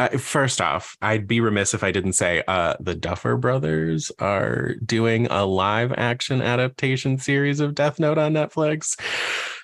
Uh, 0.00 0.16
first 0.16 0.62
off, 0.62 0.96
I'd 1.02 1.26
be 1.26 1.42
remiss 1.42 1.74
if 1.74 1.84
I 1.84 1.92
didn't 1.92 2.14
say 2.14 2.42
uh, 2.48 2.74
the 2.80 2.94
Duffer 2.94 3.36
Brothers 3.36 4.10
are 4.18 4.76
doing 4.76 5.26
a 5.26 5.44
live 5.44 5.92
action 5.92 6.40
adaptation 6.40 7.18
series 7.18 7.60
of 7.60 7.74
Death 7.74 8.00
Note 8.00 8.16
on 8.16 8.32
Netflix. 8.32 8.98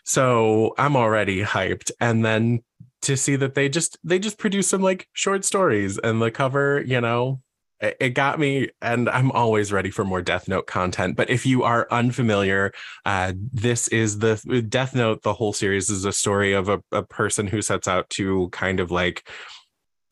So 0.05 0.75
I'm 0.77 0.95
already 0.95 1.43
hyped. 1.43 1.91
And 2.03 2.23
then 2.23 2.63
to 3.03 3.17
see 3.17 3.37
that 3.37 3.55
they 3.55 3.71
just 3.71 3.99
they 4.05 4.19
just 4.19 4.39
produce 4.39 4.69
some 4.69 4.83
like 4.83 5.09
short 5.15 5.45
stories 5.45 5.97
and 5.97 6.21
the 6.21 6.31
cover, 6.31 6.83
you 6.85 7.01
know, 7.01 7.41
it, 7.81 8.11
got 8.15 8.39
me 8.39 8.71
and 8.81 9.09
I'm 9.09 9.31
always 9.33 9.73
ready 9.73 9.91
for 9.91 10.05
more 10.05 10.23
Death 10.23 10.49
Note 10.49 10.67
content. 10.67 11.17
But 11.17 11.31
if 11.31 11.45
you 11.45 11.63
are 11.63 11.87
unfamiliar, 11.91 12.73
uh, 13.05 13.33
this 13.37 13.89
is 13.89 14.19
the 14.19 14.65
Death 14.69 14.95
Note, 14.95 15.23
the 15.23 15.35
whole 15.35 15.53
series 15.53 15.91
is 15.91 16.05
a 16.05 16.13
story 16.13 16.53
of 16.53 16.69
a, 16.69 16.83
a 16.93 17.03
person 17.03 17.47
who 17.47 17.63
sets 17.63 17.89
out 17.89 18.09
to 18.11 18.49
kind 18.51 18.81
of 18.81 18.91
like 18.91 19.29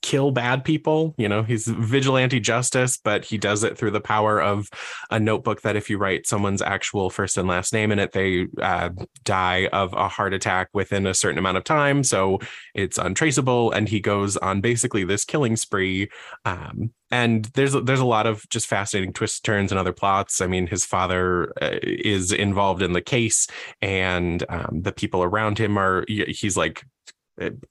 kill 0.02 0.32
bad 0.32 0.64
people. 0.64 1.14
You 1.18 1.30
know, 1.30 1.44
he's 1.44 1.68
vigilante 1.68 2.40
justice, 2.40 2.98
but 2.98 3.26
he 3.26 3.38
does 3.38 3.64
it 3.64 3.78
through 3.78 3.92
the 3.92 4.02
power 4.02 4.42
of 4.42 4.70
a 5.10 5.20
notebook 5.20 5.62
that 5.62 5.76
if 5.76 5.90
you 5.90 5.98
write 5.98 6.28
someone's 6.28 6.62
actual 6.62 7.10
first 7.10 7.38
and 7.38 7.48
last 7.48 7.74
name 7.74 7.92
in 7.92 8.00
it, 8.00 8.12
they 8.12 8.48
uh, 8.62 8.90
die 9.24 9.68
of 9.68 9.94
a 9.94 10.08
heart 10.08 10.34
attack 10.34 10.70
within 10.74 11.06
a 11.08 11.14
certain 11.14 11.38
amount 11.38 11.58
of 11.58 11.64
time. 11.64 12.04
So 12.04 12.40
it's 12.74 12.98
untraceable. 12.98 13.72
And 13.72 13.88
he 13.88 14.00
goes 14.00 14.38
on 14.38 14.62
basically 14.62 15.04
this 15.04 15.26
killing 15.26 15.56
spree. 15.56 16.10
Um, 16.46 16.92
and 17.12 17.46
there's 17.56 17.74
there's 17.74 18.00
a 18.00 18.06
lot 18.06 18.26
of 18.26 18.48
just 18.50 18.68
fascinating 18.68 19.12
twists, 19.14 19.42
turns, 19.42 19.72
and 19.72 19.78
other 19.78 19.92
plots. 19.92 20.40
I 20.40 20.48
mean, 20.48 20.66
his 20.68 20.86
father 20.86 21.52
uh, 21.62 21.78
is 21.84 22.32
involved 22.32 22.82
in 22.82 22.94
the 22.94 23.02
case, 23.02 23.48
and 23.82 24.44
um, 24.48 24.82
the 24.82 24.94
people 24.94 25.22
around 25.22 25.58
him 25.58 25.78
are. 25.78 26.06
He's 26.08 26.56
like 26.56 26.86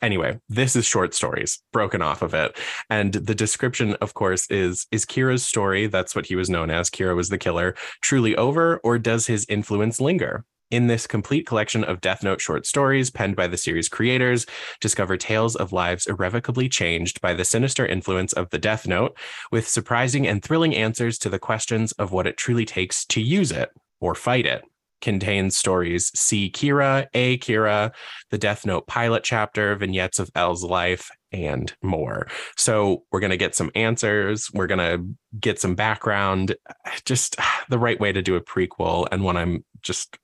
anyway 0.03 0.39
this 0.49 0.75
is 0.75 0.87
short 0.87 1.15
stories 1.15 1.63
broken 1.73 2.03
off 2.03 2.23
of 2.23 2.35
it. 2.35 2.59
And 2.89 3.13
the 3.13 3.35
description 3.35 3.95
of 4.01 4.15
course 4.15 4.51
is 4.51 4.87
is 4.91 5.05
kira's 5.05 5.45
story. 5.45 5.87
That's 5.87 6.15
what 6.15 6.27
he 6.27 6.37
was 6.37 6.51
known 6.51 6.71
as. 6.71 6.91
Kira 6.91 7.15
was 7.17 7.29
the 7.29 7.39
killer. 7.39 7.75
Truly 8.03 8.37
over 8.37 8.79
or 8.79 8.99
does 8.99 9.27
his 9.27 9.47
influence 9.49 10.01
linger? 10.01 10.45
In 10.71 10.87
this 10.87 11.09
complete 11.09 11.49
collection 11.49 11.83
of 11.83 12.01
Death 12.01 12.23
Note 12.23 12.41
short 12.41 12.65
stories 12.65 13.11
penned 13.11 13.35
by 13.35 13.49
the 13.49 13.57
series 13.57 13.89
creators, 13.89 14.47
discover 14.81 15.17
tales 15.17 15.57
of 15.57 15.73
lives 15.73 16.07
irrevocably 16.07 16.69
changed 16.69 17.21
by 17.21 17.35
the 17.35 17.45
sinister 17.45 17.85
influence 17.85 18.33
of 18.33 18.51
the 18.51 18.59
Death 18.59 18.87
Note, 18.87 19.19
with 19.51 19.67
surprising 19.67 20.29
and 20.29 20.45
thrilling 20.45 20.77
answers 20.77 21.19
to 21.19 21.29
the 21.29 21.41
questions 21.41 21.91
of 21.93 22.13
what 22.13 22.29
it 22.29 22.37
truly 22.37 22.65
takes 22.65 23.05
to 23.07 23.21
use 23.21 23.51
it 23.51 23.71
or 24.01 24.15
fight 24.15 24.47
it 24.47 24.63
contains 25.01 25.57
stories 25.57 26.11
See 26.19 26.51
Kira, 26.51 27.07
A 27.15 27.39
Kira, 27.39 27.93
the 28.31 28.39
Death 28.39 28.67
Note 28.67 28.87
pilot 28.87 29.25
chapter, 29.25 29.75
vignettes 29.77 30.19
of 30.19 30.31
L's 30.35 30.63
life, 30.63 31.11
and 31.33 31.73
more. 31.83 32.29
So 32.57 33.05
we're 33.13 33.21
going 33.21 33.31
to 33.31 33.37
get 33.37 33.55
some 33.55 33.71
answers. 33.75 34.49
We're 34.53 34.67
going 34.67 34.79
to 34.79 35.39
get 35.39 35.61
some 35.61 35.75
background, 35.75 36.57
just 37.05 37.37
the 37.69 37.79
right 37.79 38.01
way 38.01 38.13
to 38.13 38.23
do 38.23 38.37
a 38.37 38.41
prequel 38.41 39.07
and 39.11 39.25
one 39.25 39.37
I'm 39.37 39.65
just 39.83 40.19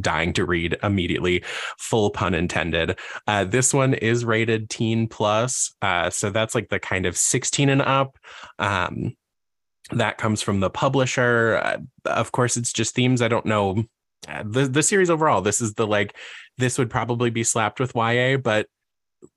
dying 0.00 0.32
to 0.34 0.44
read 0.44 0.76
immediately 0.82 1.42
full 1.78 2.10
pun 2.10 2.34
intended 2.34 2.98
uh, 3.26 3.44
this 3.44 3.72
one 3.72 3.94
is 3.94 4.26
rated 4.26 4.68
teen 4.68 5.08
plus 5.08 5.74
uh, 5.80 6.10
so 6.10 6.28
that's 6.28 6.54
like 6.54 6.68
the 6.68 6.78
kind 6.78 7.06
of 7.06 7.16
16 7.16 7.70
and 7.70 7.80
up 7.80 8.18
um, 8.58 9.14
that 9.92 10.18
comes 10.18 10.42
from 10.42 10.60
the 10.60 10.70
publisher. 10.70 11.60
Uh, 11.62 11.78
of 12.06 12.32
course, 12.32 12.56
it's 12.56 12.72
just 12.72 12.94
themes. 12.94 13.22
I 13.22 13.28
don't 13.28 13.46
know 13.46 13.84
uh, 14.28 14.42
the 14.44 14.66
the 14.66 14.82
series 14.82 15.10
overall. 15.10 15.40
This 15.40 15.60
is 15.60 15.74
the 15.74 15.86
like 15.86 16.16
this 16.58 16.78
would 16.78 16.90
probably 16.90 17.30
be 17.30 17.44
slapped 17.44 17.80
with 17.80 17.94
YA, 17.94 18.36
but 18.36 18.66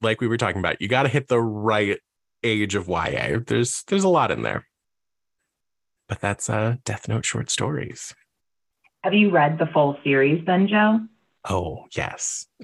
like 0.01 0.21
we 0.21 0.27
were 0.27 0.37
talking 0.37 0.59
about, 0.59 0.81
you 0.81 0.87
got 0.87 1.03
to 1.03 1.09
hit 1.09 1.27
the 1.27 1.41
right 1.41 1.99
age 2.43 2.75
of 2.75 2.87
YA. 2.87 3.39
There's 3.45 3.83
there's 3.87 4.03
a 4.03 4.09
lot 4.09 4.31
in 4.31 4.41
there. 4.41 4.67
But 6.07 6.19
that's 6.19 6.49
uh 6.49 6.75
Death 6.85 7.07
Note 7.07 7.25
short 7.25 7.49
stories. 7.49 8.13
Have 9.03 9.13
you 9.13 9.31
read 9.31 9.57
the 9.59 9.67
full 9.67 9.97
series 10.03 10.45
then, 10.45 10.67
Joe? 10.67 11.01
Oh, 11.49 11.85
yes. 11.93 12.47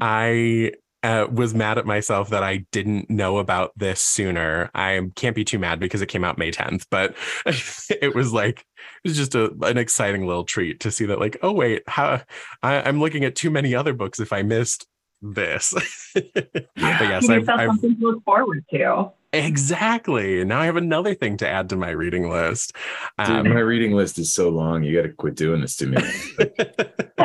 I 0.00 0.72
uh, 1.02 1.26
was 1.30 1.54
mad 1.54 1.78
at 1.78 1.86
myself 1.86 2.30
that 2.30 2.42
I 2.42 2.66
didn't 2.72 3.08
know 3.08 3.38
about 3.38 3.72
this 3.76 4.00
sooner. 4.00 4.70
I 4.74 5.00
can't 5.14 5.36
be 5.36 5.44
too 5.44 5.58
mad 5.58 5.78
because 5.78 6.02
it 6.02 6.06
came 6.06 6.24
out 6.24 6.38
May 6.38 6.50
10th, 6.50 6.86
but 6.90 7.14
it 8.02 8.14
was 8.14 8.32
like 8.32 8.60
it 9.04 9.08
was 9.08 9.16
just 9.16 9.34
a, 9.34 9.52
an 9.62 9.78
exciting 9.78 10.26
little 10.26 10.44
treat 10.44 10.80
to 10.80 10.90
see 10.90 11.06
that. 11.06 11.20
Like, 11.20 11.36
oh 11.42 11.52
wait, 11.52 11.82
how 11.86 12.22
I, 12.62 12.88
am 12.88 13.00
looking 13.00 13.24
at 13.24 13.36
too 13.36 13.50
many 13.50 13.74
other 13.74 13.92
books 13.92 14.18
if 14.18 14.32
I 14.32 14.42
missed 14.42 14.86
this. 15.22 15.72
but 16.14 16.68
yes, 16.76 17.28
I've, 17.28 17.48
I've 17.48 17.68
something 17.68 17.96
to 17.96 18.02
look 18.02 18.24
forward 18.24 18.64
to. 18.72 19.12
Exactly. 19.32 20.40
And 20.40 20.48
Now 20.48 20.60
I 20.60 20.66
have 20.66 20.76
another 20.76 21.14
thing 21.14 21.36
to 21.38 21.48
add 21.48 21.68
to 21.68 21.76
my 21.76 21.90
reading 21.90 22.30
list. 22.30 22.74
Um, 23.18 23.44
Dude, 23.44 23.52
my 23.52 23.60
reading 23.60 23.92
list 23.92 24.18
is 24.18 24.32
so 24.32 24.48
long. 24.48 24.82
You 24.82 24.96
got 24.96 25.06
to 25.06 25.12
quit 25.12 25.34
doing 25.34 25.60
this 25.60 25.76
to 25.76 25.86
me. 25.86 25.96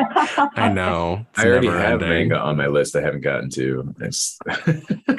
I 0.56 0.68
know. 0.68 1.24
I 1.36 1.46
already 1.46 1.68
have 1.68 2.02
ending. 2.02 2.28
manga 2.28 2.38
on 2.38 2.56
my 2.56 2.66
list. 2.66 2.94
I 2.94 3.00
haven't 3.00 3.22
gotten 3.22 3.48
to. 3.50 3.94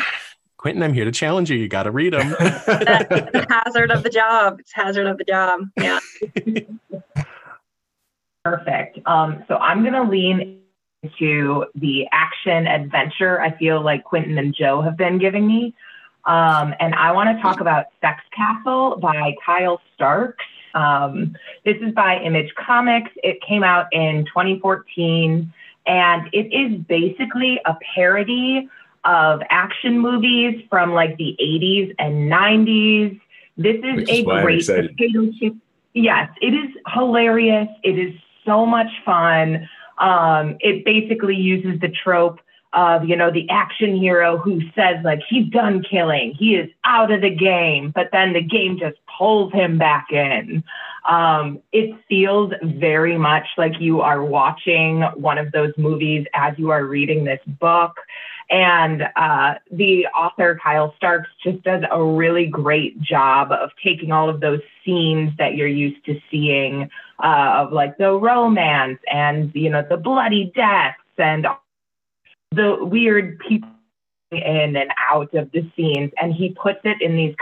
Quentin, 0.58 0.84
I'm 0.84 0.94
here 0.94 1.06
to 1.06 1.12
challenge 1.12 1.50
you. 1.50 1.58
You 1.58 1.68
got 1.68 1.84
to 1.84 1.92
read 1.92 2.14
them. 2.14 2.36
That's 2.40 2.66
the 2.66 3.46
hazard 3.50 3.92
of 3.92 4.04
the 4.04 4.10
job. 4.10 4.60
It's 4.60 4.74
hazard 4.74 5.08
of 5.08 5.18
the 5.18 5.24
job. 5.24 5.62
Yeah. 5.78 6.00
Perfect. 8.44 9.00
Um, 9.08 9.44
so 9.48 9.58
I'm 9.58 9.82
going 9.82 9.94
to 9.94 10.04
lean 10.04 10.62
into 11.04 11.66
the 11.76 12.08
action 12.12 12.68
adventure 12.68 13.42
I 13.42 13.56
feel 13.58 13.84
like 13.84 14.04
Quentin 14.04 14.38
and 14.38 14.56
Joe 14.56 14.82
have 14.82 14.98
been 14.98 15.18
giving 15.18 15.48
me. 15.48 15.76
Um, 16.26 16.74
and 16.80 16.96
I 16.96 17.12
want 17.12 17.36
to 17.36 17.42
talk 17.42 17.60
about 17.60 17.86
Sex 18.02 18.22
Castle 18.36 18.98
by 18.98 19.36
Kyle 19.46 19.80
Starks. 19.94 20.44
Um, 20.74 21.36
this 21.64 21.78
is 21.82 21.94
by 21.94 22.20
Image 22.20 22.54
Comics. 22.56 23.12
It 23.24 23.42
came 23.42 23.64
out 23.64 23.88
in 23.92 24.26
2014, 24.26 25.54
and 25.86 26.30
it 26.34 26.54
is 26.54 26.82
basically 26.88 27.60
a 27.66 27.78
parody 27.94 28.68
of 29.06 29.42
action 29.50 30.00
movies 30.00 30.66
from 30.70 30.94
like 30.94 31.16
the 31.18 31.38
80s 31.40 31.94
and 32.00 32.32
90s. 32.32 33.22
This 33.58 33.78
is 33.78 33.96
Which 33.96 34.10
a 34.10 34.24
great 34.24 34.66
potato 34.66 35.32
chip. 35.40 35.54
Yes, 35.94 36.30
it 36.42 36.54
is 36.54 36.76
hilarious. 36.94 37.70
It 37.84 37.98
is 37.98 38.14
so 38.46 38.66
much 38.66 38.92
fun. 39.06 39.70
Um, 39.98 40.58
it 40.60 40.84
basically 40.84 41.36
uses 41.36 41.80
the 41.80 41.90
trope 41.90 42.40
of 42.76 43.08
you 43.08 43.16
know 43.16 43.32
the 43.32 43.50
action 43.50 43.96
hero 43.96 44.38
who 44.38 44.62
says 44.76 44.98
like 45.04 45.22
he's 45.28 45.50
done 45.50 45.84
killing. 45.84 46.36
He 46.38 46.56
is 46.56 46.70
out 46.84 47.12
of 47.12 47.22
the 47.22 47.30
game. 47.30 47.92
But 47.94 48.10
then 48.12 48.34
the 48.34 48.42
game 48.42 48.78
just 48.78 48.98
pulls 49.18 49.54
him 49.54 49.78
back 49.78 50.08
in. 50.12 50.64
Um, 51.10 51.62
it 51.72 51.96
feels 52.10 52.52
very 52.64 53.18
much 53.18 53.46
like 53.58 53.80
you 53.80 54.02
are 54.02 54.24
watching 54.24 55.02
one 55.16 55.38
of 55.38 55.52
those 55.52 55.74
movies 55.78 56.26
as 56.34 56.58
you 56.58 56.72
are 56.72 56.84
reading 56.86 57.24
this 57.24 57.42
book. 57.46 57.98
And 58.50 59.04
uh, 59.16 59.56
the 59.72 60.06
author 60.08 60.60
kyle 60.62 60.94
starks 60.98 61.30
just 61.44 61.64
does 61.64 61.84
a 61.90 62.04
really 62.04 62.46
great 62.46 63.02
job 63.02 63.52
of 63.52 63.72
taking 63.84 64.12
all 64.12 64.30
of 64.30 64.40
those 64.40 64.62
scenes 64.84 65.32
that 65.38 65.56
you're 65.56 65.68
used 65.68 66.06
to 66.06 66.20
seeing 66.30 66.90
uh, 67.24 67.64
of 67.66 67.72
like 67.74 67.98
the 67.98 68.12
romance 68.12 69.00
and 69.12 69.52
you 69.56 69.70
know 69.70 69.84
the 69.90 69.98
bloody 69.98 70.52
deaths 70.56 71.00
and 71.18 71.48
the 72.56 72.78
weird 72.82 73.40
people 73.40 73.70
in 74.32 74.76
and 74.76 74.92
out 75.10 75.34
of 75.34 75.52
the 75.52 75.70
scenes, 75.76 76.12
and 76.20 76.34
he 76.34 76.50
puts 76.50 76.80
it 76.84 77.02
in 77.02 77.16
these, 77.16 77.36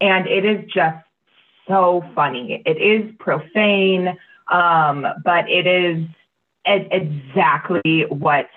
and 0.00 0.26
it 0.26 0.44
is 0.44 0.64
just 0.70 1.04
so 1.68 2.04
funny. 2.14 2.62
It 2.66 2.80
is 2.80 3.12
profane, 3.18 4.16
um, 4.50 5.06
but 5.24 5.48
it 5.48 5.66
is 5.66 6.06
exactly 6.64 8.06
what 8.08 8.48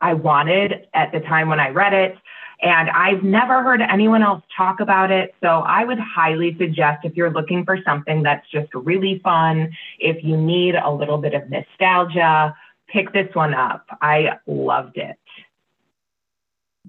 I 0.00 0.14
wanted 0.14 0.86
at 0.94 1.12
the 1.12 1.20
time 1.20 1.48
when 1.48 1.60
I 1.60 1.70
read 1.70 1.92
it. 1.92 2.16
And 2.60 2.90
I've 2.90 3.22
never 3.22 3.62
heard 3.62 3.80
anyone 3.80 4.22
else 4.22 4.42
talk 4.56 4.80
about 4.80 5.12
it. 5.12 5.34
So 5.40 5.48
I 5.48 5.84
would 5.84 6.00
highly 6.00 6.56
suggest 6.58 7.04
if 7.04 7.16
you're 7.16 7.30
looking 7.30 7.64
for 7.64 7.78
something 7.84 8.24
that's 8.24 8.48
just 8.50 8.72
really 8.74 9.20
fun, 9.22 9.70
if 10.00 10.24
you 10.24 10.36
need 10.36 10.74
a 10.74 10.90
little 10.90 11.18
bit 11.18 11.34
of 11.34 11.48
nostalgia, 11.48 12.56
pick 12.88 13.12
this 13.12 13.34
one 13.34 13.54
up. 13.54 13.86
I 14.00 14.38
loved 14.46 14.96
it. 14.96 15.16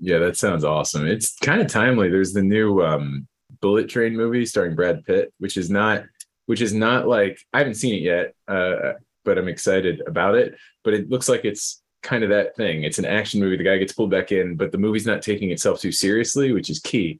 Yeah, 0.01 0.19
that 0.19 0.37
sounds 0.37 0.63
awesome. 0.63 1.05
It's 1.05 1.37
kind 1.39 1.61
of 1.61 1.67
timely. 1.67 2.09
There's 2.09 2.33
the 2.33 2.41
new 2.41 2.81
um, 2.81 3.27
Bullet 3.61 3.89
Train 3.89 4.15
movie 4.15 4.45
starring 4.45 4.75
Brad 4.75 5.05
Pitt, 5.05 5.33
which 5.39 5.57
is 5.57 5.69
not, 5.69 6.03
which 6.45 6.61
is 6.61 6.73
not 6.73 7.07
like 7.07 7.39
I 7.53 7.59
haven't 7.59 7.75
seen 7.75 7.95
it 7.95 8.01
yet, 8.01 8.33
uh, 8.47 8.93
but 9.25 9.37
I'm 9.37 9.49
excited 9.49 10.01
about 10.07 10.35
it. 10.35 10.55
But 10.83 10.93
it 10.93 11.09
looks 11.09 11.27
like 11.27 11.43
it's 11.43 11.81
kind 12.01 12.23
of 12.23 12.29
that 12.29 12.55
thing. 12.55 12.83
It's 12.83 12.99
an 12.99 13.05
action 13.05 13.41
movie. 13.41 13.57
The 13.57 13.63
guy 13.63 13.77
gets 13.77 13.93
pulled 13.93 14.11
back 14.11 14.31
in, 14.31 14.55
but 14.55 14.71
the 14.71 14.77
movie's 14.77 15.05
not 15.05 15.21
taking 15.21 15.51
itself 15.51 15.81
too 15.81 15.91
seriously, 15.91 16.53
which 16.53 16.69
is 16.69 16.79
key, 16.79 17.19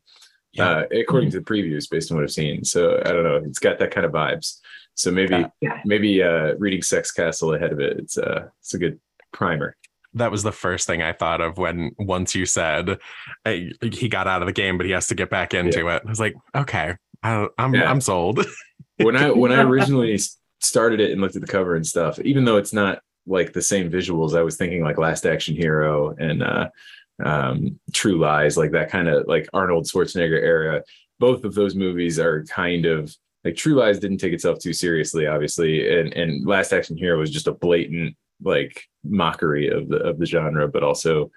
yeah. 0.53 0.69
uh, 0.69 0.83
according 0.97 1.31
to 1.31 1.39
the 1.39 1.45
previews, 1.45 1.89
based 1.89 2.11
on 2.11 2.17
what 2.17 2.23
I've 2.23 2.31
seen. 2.31 2.63
So 2.63 3.01
I 3.05 3.11
don't 3.11 3.23
know. 3.23 3.41
It's 3.43 3.59
got 3.59 3.77
that 3.79 3.91
kind 3.91 4.05
of 4.05 4.13
vibes. 4.13 4.59
So 4.99 5.11
maybe 5.11 5.45
yeah. 5.61 5.81
maybe 5.85 6.21
uh, 6.21 6.55
reading 6.57 6.81
Sex 6.81 7.11
Castle 7.11 7.53
ahead 7.53 7.71
of 7.71 7.79
it. 7.79 7.97
It's 7.99 8.17
uh, 8.17 8.49
it's 8.59 8.73
a 8.73 8.77
good 8.77 8.99
primer 9.31 9.75
that 10.13 10.31
was 10.31 10.43
the 10.43 10.51
first 10.51 10.87
thing 10.87 11.01
I 11.01 11.13
thought 11.13 11.41
of 11.41 11.57
when 11.57 11.91
once 11.97 12.33
you 12.33 12.45
said 12.45 12.97
hey, 13.45 13.71
he 13.81 14.09
got 14.09 14.27
out 14.27 14.41
of 14.41 14.47
the 14.47 14.53
game, 14.53 14.77
but 14.77 14.85
he 14.85 14.91
has 14.91 15.07
to 15.07 15.15
get 15.15 15.29
back 15.29 15.53
into 15.53 15.83
yeah. 15.83 15.97
it. 15.97 16.03
I 16.05 16.09
was 16.09 16.19
like, 16.19 16.35
okay, 16.55 16.95
I, 17.23 17.47
am 17.57 17.75
yeah. 17.75 17.89
I'm 17.89 18.01
sold. 18.01 18.45
when 18.97 19.15
I 19.15 19.31
when 19.31 19.51
I 19.51 19.61
originally 19.61 20.19
started 20.59 20.99
it 20.99 21.11
and 21.11 21.21
looked 21.21 21.35
at 21.35 21.41
the 21.41 21.47
cover 21.47 21.75
and 21.75 21.85
stuff, 21.85 22.19
even 22.19 22.45
though 22.45 22.57
it's 22.57 22.73
not 22.73 22.99
like 23.27 23.53
the 23.53 23.61
same 23.61 23.91
visuals, 23.91 24.37
I 24.37 24.41
was 24.41 24.57
thinking 24.57 24.83
like 24.83 24.97
Last 24.97 25.25
Action 25.25 25.55
Hero 25.55 26.15
and 26.17 26.41
uh, 26.41 26.69
um, 27.23 27.79
True 27.93 28.17
Lies, 28.17 28.57
like 28.57 28.71
that 28.71 28.89
kind 28.89 29.07
of 29.07 29.27
like 29.27 29.47
Arnold 29.53 29.85
Schwarzenegger 29.85 30.41
era. 30.41 30.83
Both 31.19 31.43
of 31.43 31.53
those 31.53 31.75
movies 31.75 32.17
are 32.17 32.45
kind 32.45 32.85
of 32.85 33.15
like 33.43 33.55
True 33.55 33.75
Lies 33.75 33.99
didn't 33.99 34.17
take 34.17 34.33
itself 34.33 34.59
too 34.59 34.73
seriously, 34.73 35.27
obviously, 35.27 35.99
and 35.99 36.13
and 36.13 36.45
Last 36.45 36.73
Action 36.73 36.97
Hero 36.97 37.19
was 37.19 37.31
just 37.31 37.47
a 37.47 37.53
blatant 37.53 38.15
like 38.41 38.83
mockery 39.03 39.69
of 39.69 39.89
the 39.89 39.97
of 39.97 40.19
the 40.19 40.25
genre, 40.25 40.67
but 40.67 40.83
also 40.83 41.31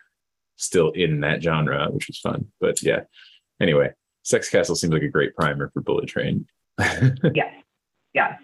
still 0.57 0.91
in 0.91 1.21
that 1.21 1.43
genre, 1.43 1.89
which 1.91 2.09
was 2.09 2.19
fun. 2.19 2.47
But 2.61 2.83
yeah. 2.83 3.03
Anyway, 3.61 3.93
Sex 4.23 4.49
Castle 4.49 4.75
seems 4.75 4.93
like 4.93 5.03
a 5.03 5.09
great 5.09 5.37
primer 5.37 5.71
for 5.71 5.81
Bullet 5.81 6.09
Train. 6.09 6.47
yes. 6.79 7.55
Yes. 8.15 8.41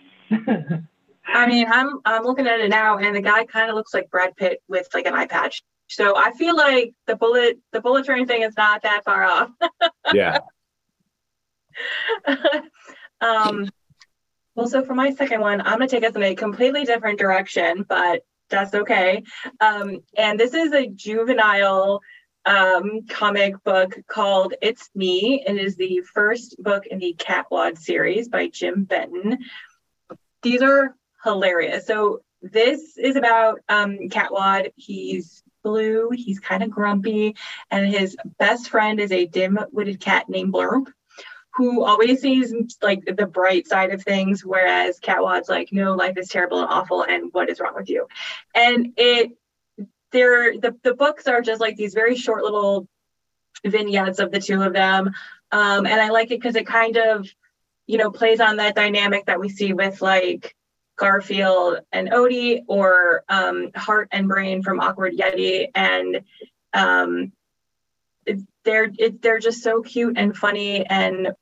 I 1.27 1.47
mean, 1.47 1.67
I'm 1.71 2.01
I'm 2.05 2.25
looking 2.25 2.47
at 2.47 2.61
it 2.61 2.69
now, 2.69 2.99
and 2.99 3.15
the 3.15 3.21
guy 3.21 3.45
kind 3.45 3.71
of 3.71 3.77
looks 3.77 3.93
like 3.93 4.11
Brad 4.11 4.37
Pitt 4.37 4.63
with 4.69 4.89
like 4.95 5.07
an 5.07 5.15
eye 5.15 5.27
patch. 5.27 5.63
So 5.89 6.17
I 6.17 6.33
feel 6.33 6.57
like 6.57 6.95
the 7.07 7.17
bullet 7.17 7.59
the 7.73 7.81
bullet 7.81 8.07
train 8.07 8.27
thing 8.27 8.43
is 8.43 8.55
not 8.57 8.83
that 8.83 9.05
far 9.05 9.25
off. 9.25 9.51
yeah. 10.13 10.39
um. 13.21 13.69
Well, 14.55 14.67
so 14.67 14.85
for 14.85 14.95
my 14.95 15.13
second 15.13 15.41
one, 15.41 15.61
I'm 15.61 15.79
gonna 15.79 15.87
take 15.87 16.03
us 16.03 16.17
in 16.17 16.23
a 16.25 16.35
completely 16.35 16.85
different 16.85 17.21
direction, 17.21 17.85
but 17.89 18.23
that's 18.51 18.75
okay. 18.75 19.23
Um, 19.61 20.01
and 20.17 20.41
this 20.41 20.53
is 20.53 20.73
a 20.73 20.89
juvenile 20.89 22.01
um, 22.45 23.07
comic 23.09 23.63
book 23.63 23.97
called 24.09 24.55
It's 24.63 24.91
Me. 24.95 25.45
and 25.47 25.59
It 25.59 25.65
is 25.65 25.77
the 25.77 26.03
first 26.13 26.61
book 26.61 26.87
in 26.87 26.99
the 26.99 27.15
Catwad 27.17 27.79
series 27.79 28.29
by 28.29 28.49
Jim 28.49 28.85
Benton. 28.85 29.39
These 30.43 30.63
are 30.63 30.97
hilarious. 31.23 31.87
So 31.87 32.23
this 32.43 32.97
is 32.97 33.17
about 33.17 33.61
um, 33.69 33.99
Catwad. 34.09 34.73
He's 34.77 35.43
blue, 35.63 36.11
he's 36.11 36.41
kind 36.41 36.63
of 36.63 36.71
grumpy, 36.71 37.37
and 37.71 37.87
his 37.87 38.17
best 38.39 38.71
friend 38.71 39.01
is 39.01 39.13
a 39.13 39.27
dim-witted 39.27 40.01
cat 40.01 40.29
named 40.29 40.53
Blurb 40.53 40.87
who 41.59 41.85
always 41.85 42.21
sees 42.21 42.55
like 42.81 43.05
the 43.05 43.27
bright 43.27 43.67
side 43.67 43.91
of 43.91 44.01
things, 44.01 44.45
whereas 44.45 45.01
Catwad's 45.01 45.49
like, 45.49 45.71
no, 45.73 45.95
life 45.95 46.17
is 46.17 46.29
terrible 46.29 46.61
and 46.61 46.69
awful, 46.69 47.03
and 47.03 47.33
what 47.33 47.51
is 47.51 47.59
wrong 47.59 47.75
with 47.75 47.91
you? 47.91 48.07
And 48.55 48.93
it, 48.97 49.33
they're 50.13 50.57
the 50.57 50.77
the 50.85 50.95
books 50.95 51.27
are 51.27 51.43
just 51.43 51.61
like 51.61 51.75
these 51.75 51.95
very 51.95 52.15
short 52.15 52.45
little 52.45 52.87
vignettes 53.67 54.21
of 54.21 54.31
the 54.31 54.41
two 54.41 54.63
of 54.63 54.73
them, 54.73 55.09
um, 55.51 55.85
and 55.85 56.01
I 56.01 56.11
like 56.11 56.31
it 56.31 56.41
because 56.41 56.55
it 56.55 56.65
kind 56.65 56.97
of, 56.97 57.29
you 57.89 57.99
know, 57.99 58.13
plays 58.13 58.39
on 58.39 58.59
that 58.59 58.77
dynamic 58.77 59.27
that 59.27 59.41
we 59.41 59.49
see 59.49 59.73
with 59.73 60.01
like 60.01 60.55
Garfield 60.97 61.81
and 61.91 62.09
Odie, 62.11 62.63
or 62.69 63.25
um, 63.29 63.73
Heart 63.75 64.11
and 64.13 64.29
Brain 64.29 64.63
from 64.63 64.79
Awkward 64.79 65.15
Yeti, 65.17 65.71
and 65.75 66.21
um, 66.73 67.33
they're 68.63 68.93
it, 68.97 69.21
they're 69.23 69.41
just 69.41 69.65
so 69.65 69.83
cute 69.83 70.17
and 70.17 70.37
funny 70.37 70.87
and 70.87 71.33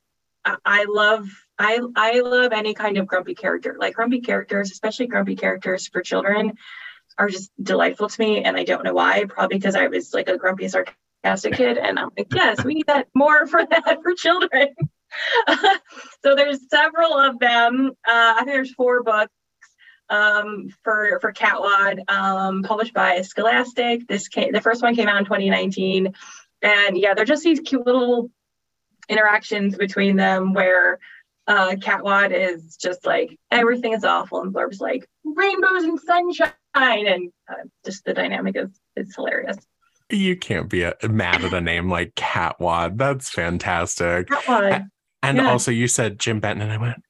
I 0.65 0.85
love 0.87 1.27
I 1.59 1.79
I 1.95 2.19
love 2.19 2.51
any 2.51 2.73
kind 2.73 2.97
of 2.97 3.07
grumpy 3.07 3.35
character. 3.35 3.77
Like 3.79 3.95
grumpy 3.95 4.21
characters, 4.21 4.71
especially 4.71 5.07
grumpy 5.07 5.35
characters 5.35 5.87
for 5.87 6.01
children, 6.01 6.53
are 7.17 7.29
just 7.29 7.51
delightful 7.61 8.09
to 8.09 8.21
me, 8.21 8.43
and 8.43 8.55
I 8.55 8.63
don't 8.63 8.83
know 8.83 8.93
why. 8.93 9.25
Probably 9.25 9.57
because 9.57 9.75
I 9.75 9.87
was 9.87 10.13
like 10.13 10.29
a 10.29 10.37
grumpy, 10.37 10.67
sarcastic 10.67 11.53
kid, 11.53 11.77
and 11.77 11.97
I'm 11.97 12.09
like, 12.17 12.27
yes, 12.33 12.63
we 12.63 12.75
need 12.75 12.87
that 12.87 13.07
more 13.13 13.47
for 13.47 13.65
that 13.69 13.99
for 14.03 14.13
children. 14.13 14.69
so 16.23 16.35
there's 16.35 16.69
several 16.69 17.13
of 17.13 17.39
them. 17.39 17.91
Uh, 18.07 18.33
I 18.35 18.39
think 18.39 18.49
there's 18.49 18.73
four 18.73 19.03
books 19.03 19.31
um, 20.09 20.69
for 20.83 21.19
for 21.21 21.33
Catwad, 21.33 22.09
um, 22.09 22.63
published 22.63 22.93
by 22.93 23.21
Scholastic. 23.21 24.07
This 24.07 24.27
came, 24.27 24.51
the 24.51 24.61
first 24.61 24.81
one 24.81 24.95
came 24.95 25.07
out 25.07 25.17
in 25.17 25.25
2019, 25.25 26.13
and 26.61 26.97
yeah, 26.97 27.13
they're 27.13 27.25
just 27.25 27.43
these 27.43 27.59
cute 27.59 27.85
little 27.85 28.29
interactions 29.09 29.75
between 29.75 30.15
them 30.15 30.53
where 30.53 30.99
uh, 31.47 31.75
Catwad 31.75 32.31
is 32.31 32.75
just 32.75 33.05
like 33.05 33.37
everything 33.51 33.93
is 33.93 34.03
awful, 34.03 34.41
and 34.41 34.53
Blurb's 34.53 34.81
like 34.81 35.07
rainbows 35.23 35.83
and 35.83 35.99
sunshine, 35.99 36.51
and 36.75 37.31
uh, 37.49 37.63
just 37.85 38.03
the 38.05 38.13
dynamic 38.13 38.55
is 38.57 38.69
is 38.95 39.15
hilarious. 39.15 39.57
You 40.09 40.37
can't 40.37 40.69
be 40.69 40.83
a, 40.83 40.95
mad 41.03 41.43
at 41.43 41.53
a 41.53 41.61
name 41.61 41.89
like 41.89 42.15
Catwad. 42.15 42.97
That's 42.97 43.29
fantastic. 43.29 44.27
Catwad. 44.27 44.87
And 45.23 45.37
yeah. 45.37 45.49
also, 45.49 45.71
you 45.71 45.87
said 45.87 46.19
Jim 46.19 46.39
Benton, 46.39 46.61
and 46.63 46.71
I 46.71 46.77
went, 46.77 47.03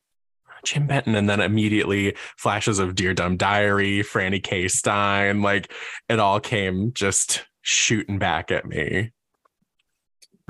Jim 0.64 0.88
Benton, 0.88 1.16
and 1.16 1.30
then 1.30 1.40
immediately 1.40 2.16
flashes 2.38 2.80
of 2.80 2.96
Dear 2.96 3.14
Dumb 3.14 3.38
Diary, 3.38 4.00
Franny 4.00 4.42
K. 4.42 4.68
Stein, 4.68 5.42
like 5.42 5.72
it 6.10 6.20
all 6.20 6.40
came 6.40 6.94
just 6.94 7.46
shooting 7.62 8.18
back 8.18 8.52
at 8.52 8.66
me 8.66 9.12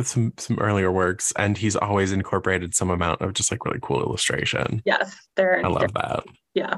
some 0.06 0.34
some 0.38 0.60
earlier 0.60 0.92
works, 0.92 1.34
and 1.38 1.58
he's 1.58 1.76
always 1.76 2.12
incorporated 2.12 2.76
some 2.76 2.92
amount 2.92 3.22
of 3.22 3.34
just 3.34 3.52
like 3.52 3.66
really 3.66 3.80
cool 3.82 4.02
illustration. 4.02 4.82
Yes, 4.86 5.16
they're. 5.36 5.66
I 5.66 5.70
love 5.70 5.94
that. 5.94 6.24
Yeah. 6.54 6.78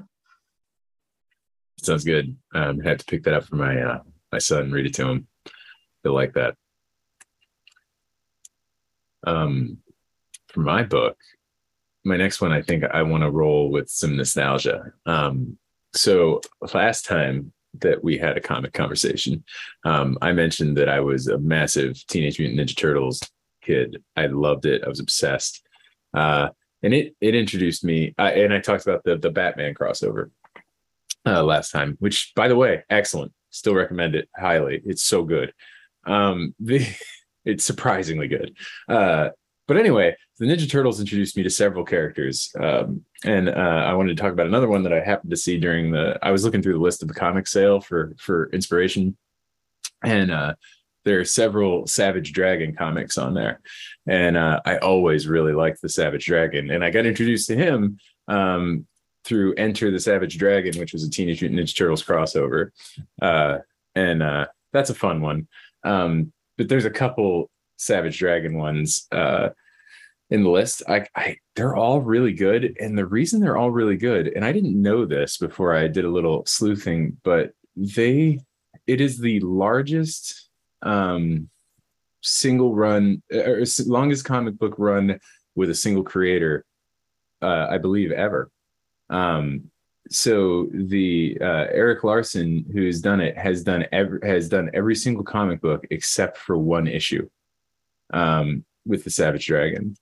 Sounds 1.81 2.03
good. 2.03 2.35
Um, 2.53 2.81
I 2.83 2.89
had 2.89 2.99
to 2.99 3.05
pick 3.05 3.23
that 3.23 3.33
up 3.33 3.45
for 3.45 3.55
my 3.55 3.81
uh, 3.81 3.99
my 4.31 4.37
son. 4.37 4.71
Read 4.71 4.85
it 4.85 4.93
to 4.95 5.07
him. 5.07 5.27
He'll 6.03 6.13
like 6.13 6.33
that. 6.33 6.55
Um, 9.25 9.79
for 10.47 10.61
my 10.61 10.83
book, 10.83 11.17
my 12.05 12.15
next 12.15 12.41
one, 12.41 12.51
I 12.51 12.61
think 12.61 12.83
I 12.85 13.03
want 13.03 13.23
to 13.23 13.29
roll 13.29 13.69
with 13.69 13.89
some 13.89 14.15
nostalgia. 14.15 14.93
Um, 15.05 15.57
so 15.93 16.41
last 16.73 17.05
time 17.05 17.51
that 17.79 18.03
we 18.03 18.17
had 18.17 18.37
a 18.37 18.41
comic 18.41 18.73
conversation. 18.73 19.43
Um, 19.85 20.17
I 20.21 20.33
mentioned 20.33 20.77
that 20.77 20.89
I 20.89 20.99
was 20.99 21.27
a 21.27 21.37
massive 21.37 22.05
Teenage 22.07 22.39
Mutant 22.39 22.59
Ninja 22.59 22.75
Turtles 22.75 23.21
kid. 23.61 24.03
I 24.15 24.27
loved 24.27 24.65
it. 24.65 24.83
I 24.83 24.89
was 24.89 24.99
obsessed, 24.99 25.65
uh, 26.13 26.49
and 26.81 26.93
it 26.93 27.15
it 27.21 27.35
introduced 27.35 27.83
me. 27.83 28.13
I, 28.17 28.31
and 28.31 28.53
I 28.53 28.59
talked 28.59 28.85
about 28.85 29.03
the 29.03 29.17
the 29.17 29.29
Batman 29.29 29.73
crossover 29.73 30.31
uh, 31.25 31.43
last 31.43 31.71
time, 31.71 31.97
which, 31.99 32.33
by 32.35 32.47
the 32.47 32.55
way, 32.55 32.83
excellent. 32.89 33.33
Still 33.51 33.75
recommend 33.75 34.15
it 34.15 34.29
highly. 34.35 34.81
It's 34.85 35.03
so 35.03 35.23
good. 35.23 35.53
Um, 36.05 36.55
the 36.59 36.85
it's 37.45 37.63
surprisingly 37.63 38.27
good. 38.27 38.57
Uh, 38.87 39.29
but 39.67 39.77
anyway, 39.77 40.15
the 40.39 40.45
Ninja 40.45 40.69
Turtles 40.69 41.01
introduced 41.01 41.35
me 41.35 41.43
to 41.43 41.49
several 41.49 41.83
characters, 41.83 42.53
um, 42.57 43.03
and 43.25 43.49
uh, 43.49 43.51
I 43.51 43.93
wanted 43.93 44.15
to 44.15 44.23
talk 44.23 44.31
about 44.31 44.47
another 44.47 44.69
one 44.69 44.83
that 44.83 44.93
I 44.93 45.01
happened 45.01 45.31
to 45.31 45.37
see 45.37 45.59
during 45.59 45.91
the. 45.91 46.17
I 46.23 46.31
was 46.31 46.45
looking 46.45 46.61
through 46.61 46.73
the 46.73 46.79
list 46.79 47.01
of 47.01 47.09
the 47.09 47.13
comic 47.13 47.45
sale 47.45 47.81
for 47.81 48.15
for 48.17 48.49
inspiration, 48.51 49.17
and 50.01 50.31
uh, 50.31 50.55
there 51.03 51.19
are 51.19 51.25
several 51.25 51.87
Savage 51.87 52.31
Dragon 52.31 52.73
comics 52.73 53.17
on 53.17 53.33
there, 53.33 53.59
and 54.07 54.37
uh, 54.37 54.61
I 54.63 54.77
always 54.77 55.27
really 55.27 55.51
liked 55.51 55.81
the 55.81 55.89
Savage 55.89 56.25
Dragon, 56.25 56.71
and 56.71 56.85
I 56.85 56.89
got 56.89 57.05
introduced 57.05 57.47
to 57.49 57.57
him 57.57 57.99
um, 58.29 58.87
through 59.25 59.55
Enter 59.55 59.91
the 59.91 59.99
Savage 59.99 60.37
Dragon, 60.37 60.79
which 60.79 60.93
was 60.93 61.03
a 61.03 61.09
Teenage 61.09 61.41
Mutant 61.41 61.59
Ninja 61.59 61.75
Turtles 61.75 62.03
crossover, 62.03 62.69
uh, 63.21 63.57
and 63.93 64.23
uh, 64.23 64.45
that's 64.71 64.89
a 64.89 64.95
fun 64.95 65.19
one. 65.19 65.49
Um, 65.83 66.31
but 66.57 66.69
there's 66.69 66.85
a 66.85 66.89
couple 66.89 67.49
Savage 67.75 68.19
Dragon 68.19 68.57
ones 68.57 69.05
uh, 69.11 69.49
in 70.29 70.43
the 70.43 70.49
list. 70.49 70.83
I, 70.87 71.05
I 71.15 71.37
they're 71.55 71.75
all 71.75 72.01
really 72.01 72.33
good, 72.33 72.75
and 72.79 72.97
the 72.97 73.05
reason 73.05 73.39
they're 73.39 73.57
all 73.57 73.71
really 73.71 73.97
good, 73.97 74.27
and 74.27 74.45
I 74.45 74.51
didn't 74.51 74.81
know 74.81 75.05
this 75.05 75.37
before 75.37 75.75
I 75.75 75.87
did 75.87 76.05
a 76.05 76.09
little 76.09 76.45
sleuthing, 76.45 77.17
but 77.23 77.51
they 77.75 78.39
it 78.87 79.01
is 79.01 79.17
the 79.17 79.39
largest 79.41 80.49
um, 80.81 81.49
single 82.21 82.75
run 82.75 83.21
or 83.31 83.63
longest 83.85 84.25
comic 84.25 84.57
book 84.57 84.75
run 84.77 85.19
with 85.55 85.69
a 85.69 85.75
single 85.75 86.03
creator, 86.03 86.65
uh, 87.41 87.67
I 87.69 87.77
believe 87.77 88.11
ever. 88.11 88.49
Um, 89.09 89.71
so 90.09 90.69
the 90.71 91.37
uh, 91.39 91.65
Erik 91.71 92.03
Larsen, 92.03 92.65
who's 92.71 93.01
done 93.01 93.21
it, 93.21 93.37
has 93.37 93.63
done 93.63 93.85
every 93.91 94.19
has 94.27 94.49
done 94.49 94.69
every 94.73 94.95
single 94.95 95.23
comic 95.23 95.61
book 95.61 95.85
except 95.91 96.37
for 96.37 96.57
one 96.57 96.87
issue, 96.87 97.29
um, 98.11 98.65
with 98.85 99.03
the 99.03 99.09
Savage 99.09 99.45
Dragon, 99.45 99.95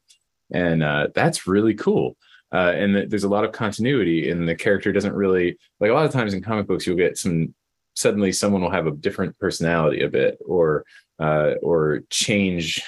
and 0.52 0.84
uh, 0.84 1.08
that's 1.14 1.48
really 1.48 1.74
cool. 1.74 2.16
Uh, 2.54 2.72
and 2.76 2.96
the, 2.96 3.06
there's 3.06 3.26
a 3.26 3.30
lot 3.30 3.44
of 3.44 3.52
continuity, 3.52 4.30
and 4.30 4.48
the 4.48 4.56
character 4.56 4.92
doesn't 4.92 5.14
really 5.14 5.58
like 5.80 5.92
a 5.92 5.94
lot 5.94 6.06
of 6.06 6.12
times 6.12 6.34
in 6.34 6.42
comic 6.42 6.68
books 6.68 6.88
you'll 6.88 6.96
get 6.96 7.18
some 7.18 7.54
suddenly 7.94 8.32
someone 8.32 8.62
will 8.62 8.70
have 8.70 8.86
a 8.86 8.92
different 8.92 9.38
personality 9.40 10.04
a 10.04 10.10
bit, 10.10 10.38
or 10.46 10.86
uh, 11.20 11.54
or 11.62 12.04
change 12.10 12.82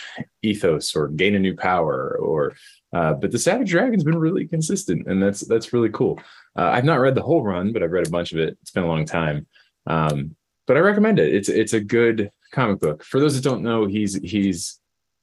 ethos, 0.43 0.95
or 0.95 1.07
gain 1.09 1.35
a 1.35 1.39
new 1.39 1.55
power, 1.55 2.17
or 2.21 2.55
uh, 2.93 3.13
but 3.13 3.31
the 3.31 3.39
Savage 3.39 3.69
Dragon's 3.69 4.03
been 4.03 4.17
really 4.17 4.47
consistent, 4.47 5.07
and 5.07 5.21
that's 5.21 5.41
that's 5.41 5.73
really 5.73 5.89
cool. 5.89 6.19
Uh, 6.57 6.69
I've 6.73 6.85
not 6.85 6.99
read 6.99 7.15
the 7.15 7.21
whole 7.21 7.43
run, 7.43 7.73
but 7.73 7.83
I've 7.83 7.91
read 7.91 8.07
a 8.07 8.11
bunch 8.11 8.31
of 8.31 8.39
it. 8.39 8.57
It's 8.61 8.71
been 8.71 8.83
a 8.83 8.87
long 8.87 9.05
time, 9.05 9.45
um, 9.87 10.35
but 10.67 10.77
I 10.77 10.79
recommend 10.79 11.19
it. 11.19 11.33
It's 11.33 11.49
it's 11.49 11.73
a 11.73 11.81
good 11.81 12.31
comic 12.51 12.79
book. 12.79 13.03
For 13.03 13.19
those 13.19 13.35
that 13.35 13.47
don't 13.47 13.63
know, 13.63 13.85
he's 13.85 14.15
he's 14.15 14.78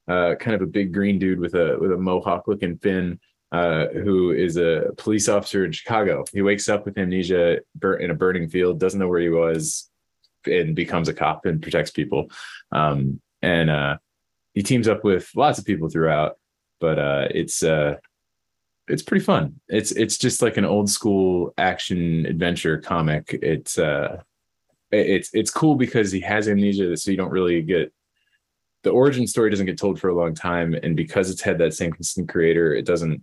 uh, 0.08 0.34
kind 0.36 0.54
of 0.54 0.62
a 0.62 0.66
big 0.66 0.92
green 0.92 1.18
dude 1.18 1.40
with 1.40 1.54
a 1.54 1.76
with 1.80 1.92
a 1.92 1.96
mohawk 1.96 2.46
looking 2.46 2.78
fin, 2.78 3.18
uh, 3.52 3.86
who 3.88 4.30
is 4.32 4.56
a 4.56 4.90
police 4.96 5.28
officer 5.28 5.64
in 5.64 5.72
Chicago. 5.72 6.24
He 6.32 6.42
wakes 6.42 6.68
up 6.68 6.84
with 6.84 6.98
amnesia 6.98 7.58
in 7.82 8.10
a 8.10 8.14
burning 8.14 8.48
field, 8.48 8.80
doesn't 8.80 9.00
know 9.00 9.08
where 9.08 9.20
he 9.20 9.30
was, 9.30 9.90
and 10.44 10.74
becomes 10.74 11.08
a 11.08 11.14
cop 11.14 11.46
and 11.46 11.62
protects 11.62 11.90
people. 11.90 12.30
Um, 12.72 13.20
and 13.42 13.70
uh, 13.70 13.96
he 14.54 14.62
teams 14.62 14.88
up 14.88 15.04
with 15.04 15.30
lots 15.34 15.58
of 15.58 15.64
people 15.64 15.88
throughout 15.88 16.36
but 16.80 16.98
uh, 16.98 17.28
it's 17.30 17.62
uh, 17.62 17.96
it's 18.88 19.02
pretty 19.02 19.24
fun. 19.24 19.60
It's 19.68 19.92
it's 19.92 20.18
just 20.18 20.42
like 20.42 20.56
an 20.56 20.64
old 20.64 20.90
school 20.90 21.52
action 21.58 22.26
adventure 22.26 22.78
comic. 22.78 23.38
It's 23.42 23.78
uh, 23.78 24.22
it's 24.90 25.30
it's 25.32 25.50
cool 25.50 25.74
because 25.74 26.12
he 26.12 26.20
has 26.20 26.48
amnesia, 26.48 26.96
so 26.96 27.10
you 27.10 27.16
don't 27.16 27.30
really 27.30 27.62
get 27.62 27.92
the 28.86 28.92
origin 28.92 29.26
story 29.26 29.50
doesn't 29.50 29.66
get 29.66 29.76
told 29.76 29.98
for 29.98 30.10
a 30.10 30.14
long 30.14 30.32
time, 30.32 30.72
and 30.80 30.94
because 30.94 31.28
it's 31.28 31.42
had 31.42 31.58
that 31.58 31.74
same 31.74 31.90
consistent 31.90 32.28
creator, 32.28 32.72
it 32.72 32.86
doesn't. 32.86 33.20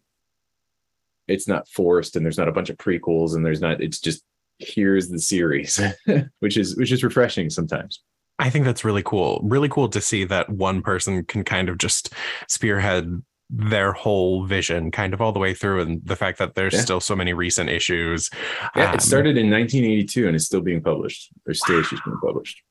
It's 1.29 1.47
not 1.47 1.69
forced, 1.69 2.17
and 2.17 2.25
there's 2.25 2.37
not 2.37 2.49
a 2.49 2.51
bunch 2.51 2.69
of 2.69 2.75
prequels, 2.75 3.33
and 3.33 3.45
there's 3.45 3.61
not. 3.61 3.81
It's 3.81 4.01
just 4.01 4.25
here's 4.59 5.07
the 5.07 5.19
series, 5.19 5.79
which 6.39 6.57
is 6.57 6.75
which 6.75 6.91
is 6.91 7.01
refreshing 7.01 7.49
sometimes. 7.49 8.01
I 8.39 8.49
think 8.49 8.65
that's 8.65 8.83
really 8.83 9.03
cool. 9.03 9.39
Really 9.41 9.69
cool 9.69 9.87
to 9.87 10.01
see 10.01 10.25
that 10.25 10.49
one 10.49 10.81
person 10.81 11.23
can 11.23 11.45
kind 11.45 11.69
of 11.69 11.77
just 11.77 12.13
spearhead 12.49 13.21
their 13.49 13.93
whole 13.93 14.45
vision 14.45 14.91
kind 14.91 15.13
of 15.13 15.21
all 15.21 15.31
the 15.31 15.39
way 15.39 15.53
through 15.53 15.81
and 15.81 16.01
the 16.03 16.15
fact 16.17 16.39
that 16.39 16.55
there's 16.55 16.73
yeah. 16.73 16.81
still 16.81 16.99
so 16.99 17.15
many 17.15 17.33
recent 17.33 17.69
issues 17.69 18.29
yeah, 18.75 18.89
um, 18.89 18.95
it 18.95 19.01
started 19.01 19.37
in 19.37 19.51
1982 19.51 20.25
and 20.25 20.35
it's 20.35 20.45
still 20.45 20.61
being 20.61 20.81
published 20.81 21.29
there's 21.45 21.59
still 21.59 21.75
wow. 21.75 21.81
issues 21.81 22.01
being 22.03 22.17
published 22.17 22.63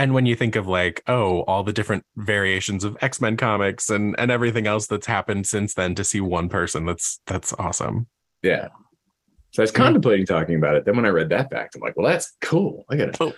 and 0.00 0.14
when 0.14 0.26
you 0.26 0.34
think 0.34 0.56
of 0.56 0.66
like 0.66 1.02
oh 1.06 1.42
all 1.42 1.62
the 1.62 1.72
different 1.72 2.04
variations 2.16 2.84
of 2.84 2.96
x-men 3.00 3.36
comics 3.36 3.90
and 3.90 4.14
and 4.18 4.30
everything 4.30 4.66
else 4.66 4.86
that's 4.86 5.06
happened 5.06 5.46
since 5.46 5.74
then 5.74 5.94
to 5.94 6.02
see 6.02 6.20
one 6.20 6.48
person 6.48 6.86
that's 6.86 7.20
that's 7.26 7.52
awesome 7.54 8.06
yeah 8.42 8.68
so 9.52 9.62
I 9.62 9.64
was 9.64 9.72
contemplating 9.72 10.26
talking 10.26 10.54
about 10.56 10.76
it. 10.76 10.84
Then 10.84 10.94
when 10.96 11.04
I 11.04 11.08
read 11.08 11.30
that 11.30 11.50
fact, 11.50 11.74
I'm 11.74 11.80
like, 11.80 11.96
well, 11.96 12.08
that's 12.08 12.36
cool. 12.40 12.84
I 12.88 12.96
got 12.96 13.08
it. 13.08 13.16
Oh, 13.20 13.32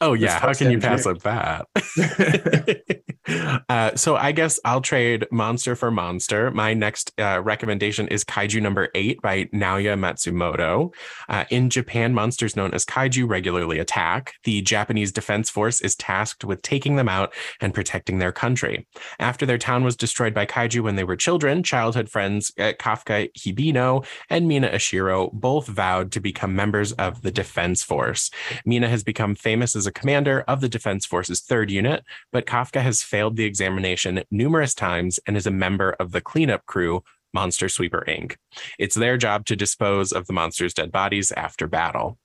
oh 0.00 0.12
yeah. 0.14 0.40
How 0.40 0.52
can 0.52 0.70
you 0.72 0.80
pass 0.80 1.06
up 1.06 1.22
that? 1.22 1.66
Uh, 3.68 3.94
so 3.94 4.16
I 4.16 4.32
guess 4.32 4.58
I'll 4.64 4.80
trade 4.80 5.26
monster 5.30 5.76
for 5.76 5.90
monster. 5.90 6.50
My 6.50 6.74
next 6.74 7.12
uh, 7.18 7.40
recommendation 7.42 8.08
is 8.08 8.24
Kaiju 8.24 8.60
number 8.60 8.88
eight 8.94 9.20
by 9.22 9.44
Naoya 9.46 9.96
Matsumoto. 9.98 10.92
Uh, 11.28 11.44
in 11.50 11.70
Japan, 11.70 12.14
monsters 12.14 12.56
known 12.56 12.74
as 12.74 12.84
kaiju 12.84 13.28
regularly 13.28 13.78
attack. 13.78 14.34
The 14.44 14.62
Japanese 14.62 15.12
Defense 15.12 15.50
Force 15.50 15.80
is 15.80 15.94
tasked 15.94 16.44
with 16.44 16.62
taking 16.62 16.96
them 16.96 17.08
out 17.08 17.32
and 17.60 17.74
protecting 17.74 18.18
their 18.18 18.32
country. 18.32 18.86
After 19.18 19.46
their 19.46 19.58
town 19.58 19.84
was 19.84 19.96
destroyed 19.96 20.34
by 20.34 20.46
kaiju 20.46 20.82
when 20.82 20.96
they 20.96 21.04
were 21.04 21.16
children, 21.16 21.62
childhood 21.62 22.08
friends 22.08 22.52
uh, 22.58 22.72
Kafka 22.78 23.32
Hibino 23.34 24.04
and 24.28 24.48
Mina 24.48 24.68
Ashiro 24.68 25.32
both 25.32 25.66
vowed 25.66 26.12
to 26.12 26.20
become 26.20 26.54
members 26.54 26.92
of 26.92 27.22
the 27.22 27.30
Defense 27.30 27.82
Force. 27.82 28.30
Mina 28.64 28.88
has 28.88 29.04
become 29.04 29.34
famous 29.34 29.76
as 29.76 29.86
a 29.86 29.92
commander 29.92 30.40
of 30.48 30.60
the 30.60 30.68
Defense 30.68 31.06
Force's 31.06 31.40
third 31.40 31.70
unit, 31.70 32.04
but 32.32 32.46
Kafka 32.46 32.80
has 32.80 33.02
failed 33.12 33.36
the 33.36 33.44
examination 33.44 34.24
numerous 34.30 34.74
times 34.74 35.20
and 35.26 35.36
is 35.36 35.46
a 35.46 35.50
member 35.50 35.90
of 36.00 36.12
the 36.12 36.20
cleanup 36.22 36.64
crew, 36.64 37.04
Monster 37.34 37.68
Sweeper 37.68 38.02
Inc. 38.08 38.36
It's 38.78 38.94
their 38.94 39.18
job 39.18 39.44
to 39.46 39.54
dispose 39.54 40.12
of 40.12 40.26
the 40.26 40.32
monster's 40.32 40.72
dead 40.72 40.90
bodies 40.90 41.30
after 41.32 41.66
battle. 41.66 42.18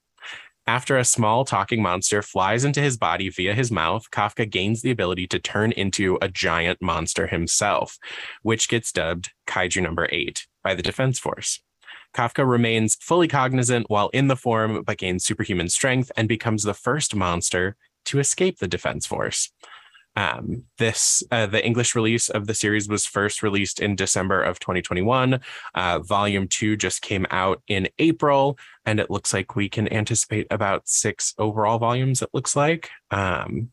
After 0.66 0.98
a 0.98 1.04
small 1.04 1.44
talking 1.44 1.82
monster 1.82 2.22
flies 2.22 2.64
into 2.64 2.80
his 2.80 2.96
body 2.98 3.28
via 3.28 3.54
his 3.54 3.70
mouth, 3.70 4.10
Kafka 4.12 4.50
gains 4.50 4.82
the 4.82 4.92
ability 4.92 5.28
to 5.28 5.40
turn 5.40 5.74
into 5.74 6.18
a 6.22 6.30
giant 6.30 6.82
monster 6.82 7.28
himself, 7.28 7.98
which 8.42 8.70
gets 8.70 8.94
dubbed 8.94 9.32
Kaiju 9.46 9.84
number 9.84 10.08
eight 10.10 10.48
by 10.64 10.74
the 10.74 10.84
Defense 10.84 11.20
Force. 11.20 11.62
Kafka 12.14 12.50
remains 12.50 12.96
fully 12.96 13.28
cognizant 13.28 13.90
while 13.90 14.08
in 14.14 14.30
the 14.30 14.38
form, 14.38 14.84
but 14.84 14.98
gains 14.98 15.26
superhuman 15.26 15.68
strength 15.68 16.14
and 16.16 16.30
becomes 16.30 16.64
the 16.64 16.74
first 16.74 17.14
monster 17.14 17.76
to 18.06 18.20
escape 18.20 18.60
the 18.60 18.70
Defense 18.70 19.06
Force. 19.06 19.52
Um, 20.18 20.64
this 20.80 21.22
uh, 21.30 21.46
the 21.46 21.64
English 21.64 21.94
release 21.94 22.30
of 22.30 22.48
the 22.48 22.56
series 22.56 22.90
was 22.90 23.06
first 23.06 23.44
released 23.44 23.80
in 23.80 23.96
December 23.96 24.42
of 24.42 24.60
2021. 24.60 25.40
Uh, 25.76 26.00
volume 26.00 26.48
two 26.48 26.76
just 26.76 27.04
came 27.04 27.28
out 27.30 27.62
in 27.68 27.88
April, 28.00 28.58
and 28.84 29.00
it 29.00 29.12
looks 29.12 29.32
like 29.32 29.56
we 29.56 29.70
can 29.70 29.92
anticipate 29.94 30.48
about 30.50 30.90
six 30.90 31.36
overall 31.38 31.78
volumes. 31.78 32.24
It 32.24 32.30
looks 32.34 32.56
like. 32.56 32.90
Um, 33.12 33.70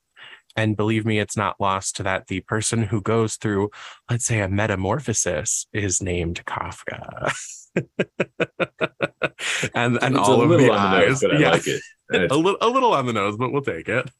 and 0.54 0.76
believe 0.76 1.07
me, 1.07 1.18
it's 1.18 1.37
not 1.37 1.59
lost 1.59 1.96
to 1.96 2.02
that 2.02 2.26
the 2.26 2.40
person 2.40 2.83
who 2.83 3.00
goes 3.00 3.37
through, 3.37 3.70
let's 4.11 4.26
say, 4.26 4.40
a 4.40 4.48
metamorphosis 4.48 5.66
is 5.72 6.02
named 6.02 6.44
Kafka. 6.44 7.35
and 9.74 9.98
and 10.02 10.18
all 10.18 10.42
of 10.42 10.61
the 10.61 10.70
eyes. 10.70 11.22
Nose, 11.22 11.40
yeah. 11.40 11.52
Like 11.52 11.66
a 12.30 12.37
little 12.37 12.59
a 12.61 12.68
little 12.68 12.92
on 12.92 13.07
the 13.07 13.14
nose, 13.14 13.38
but 13.38 13.50
we'll 13.50 13.62
take 13.62 13.88
it 13.88 14.11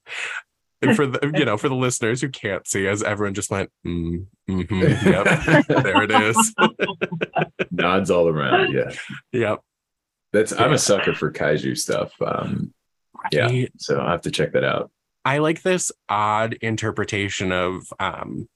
for 0.93 1.07
the 1.07 1.33
you 1.37 1.45
know 1.45 1.57
for 1.57 1.69
the 1.69 1.75
listeners 1.75 2.21
who 2.21 2.29
can't 2.29 2.67
see 2.67 2.87
as 2.87 3.03
everyone 3.03 3.35
just 3.35 3.51
went 3.51 3.71
mm, 3.87 4.27
mm-hmm, 4.49 4.81
yep 5.09 5.67
there 5.69 6.03
it 6.03 6.11
is. 6.11 6.55
Nods 7.71 8.11
all 8.11 8.29
around 8.29 8.73
yeah. 8.73 8.93
Yep. 9.33 9.61
That's 10.33 10.53
i'm 10.53 10.73
a 10.73 10.79
sucker 10.79 11.15
for 11.15 11.33
kaiju 11.33 11.79
stuff 11.79 12.13
um 12.21 12.73
yeah 13.33 13.67
so 13.79 14.01
i 14.01 14.11
have 14.11 14.23
to 14.23 14.31
check 14.31 14.53
that 14.53 14.65
out. 14.65 14.91
I 15.27 15.39
like 15.39 15.63
this 15.63 15.91
odd 16.09 16.55
interpretation 16.55 17.53
of 17.53 17.93
um 17.99 18.49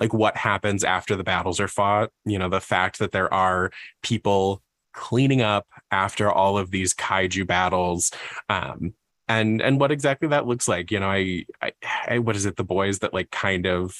like 0.00 0.12
what 0.12 0.36
happens 0.36 0.84
after 0.84 1.16
the 1.16 1.24
battles 1.24 1.60
are 1.60 1.68
fought 1.68 2.10
you 2.24 2.38
know 2.38 2.48
the 2.48 2.60
fact 2.60 2.98
that 2.98 3.12
there 3.12 3.32
are 3.32 3.70
people 4.02 4.62
cleaning 4.92 5.40
up 5.40 5.66
after 5.90 6.30
all 6.30 6.58
of 6.58 6.70
these 6.70 6.92
kaiju 6.92 7.46
battles 7.46 8.10
um 8.50 8.92
and 9.32 9.62
and 9.62 9.80
what 9.80 9.90
exactly 9.90 10.28
that 10.28 10.46
looks 10.46 10.68
like 10.68 10.90
you 10.90 11.00
know 11.00 11.10
i, 11.10 11.44
I, 11.60 11.72
I 12.08 12.18
what 12.18 12.36
is 12.36 12.46
it 12.46 12.56
the 12.56 12.64
boys 12.64 12.98
that 13.00 13.14
like 13.14 13.30
kind 13.30 13.66
of 13.66 13.94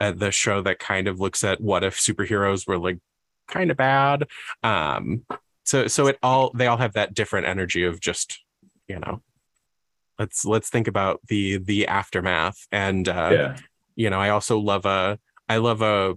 uh, 0.00 0.12
the 0.12 0.30
show 0.30 0.62
that 0.62 0.78
kind 0.78 1.08
of 1.08 1.20
looks 1.20 1.44
at 1.44 1.60
what 1.60 1.84
if 1.84 1.98
superheroes 1.98 2.66
were 2.66 2.78
like 2.78 2.98
kind 3.46 3.70
of 3.70 3.76
bad 3.76 4.26
um 4.62 5.24
so 5.64 5.86
so 5.86 6.06
it 6.06 6.18
all 6.22 6.50
they 6.54 6.66
all 6.66 6.78
have 6.78 6.94
that 6.94 7.14
different 7.14 7.46
energy 7.46 7.84
of 7.84 8.00
just 8.00 8.40
you 8.88 8.98
know 8.98 9.20
let's 10.18 10.44
let's 10.44 10.70
think 10.70 10.88
about 10.88 11.20
the 11.28 11.58
the 11.58 11.86
aftermath 11.86 12.66
and 12.72 13.08
uh 13.08 13.30
yeah. 13.32 13.56
you 13.96 14.08
know 14.08 14.20
i 14.20 14.30
also 14.30 14.58
love 14.58 14.86
a 14.86 15.18
i 15.48 15.58
love 15.58 15.82
a 15.82 16.14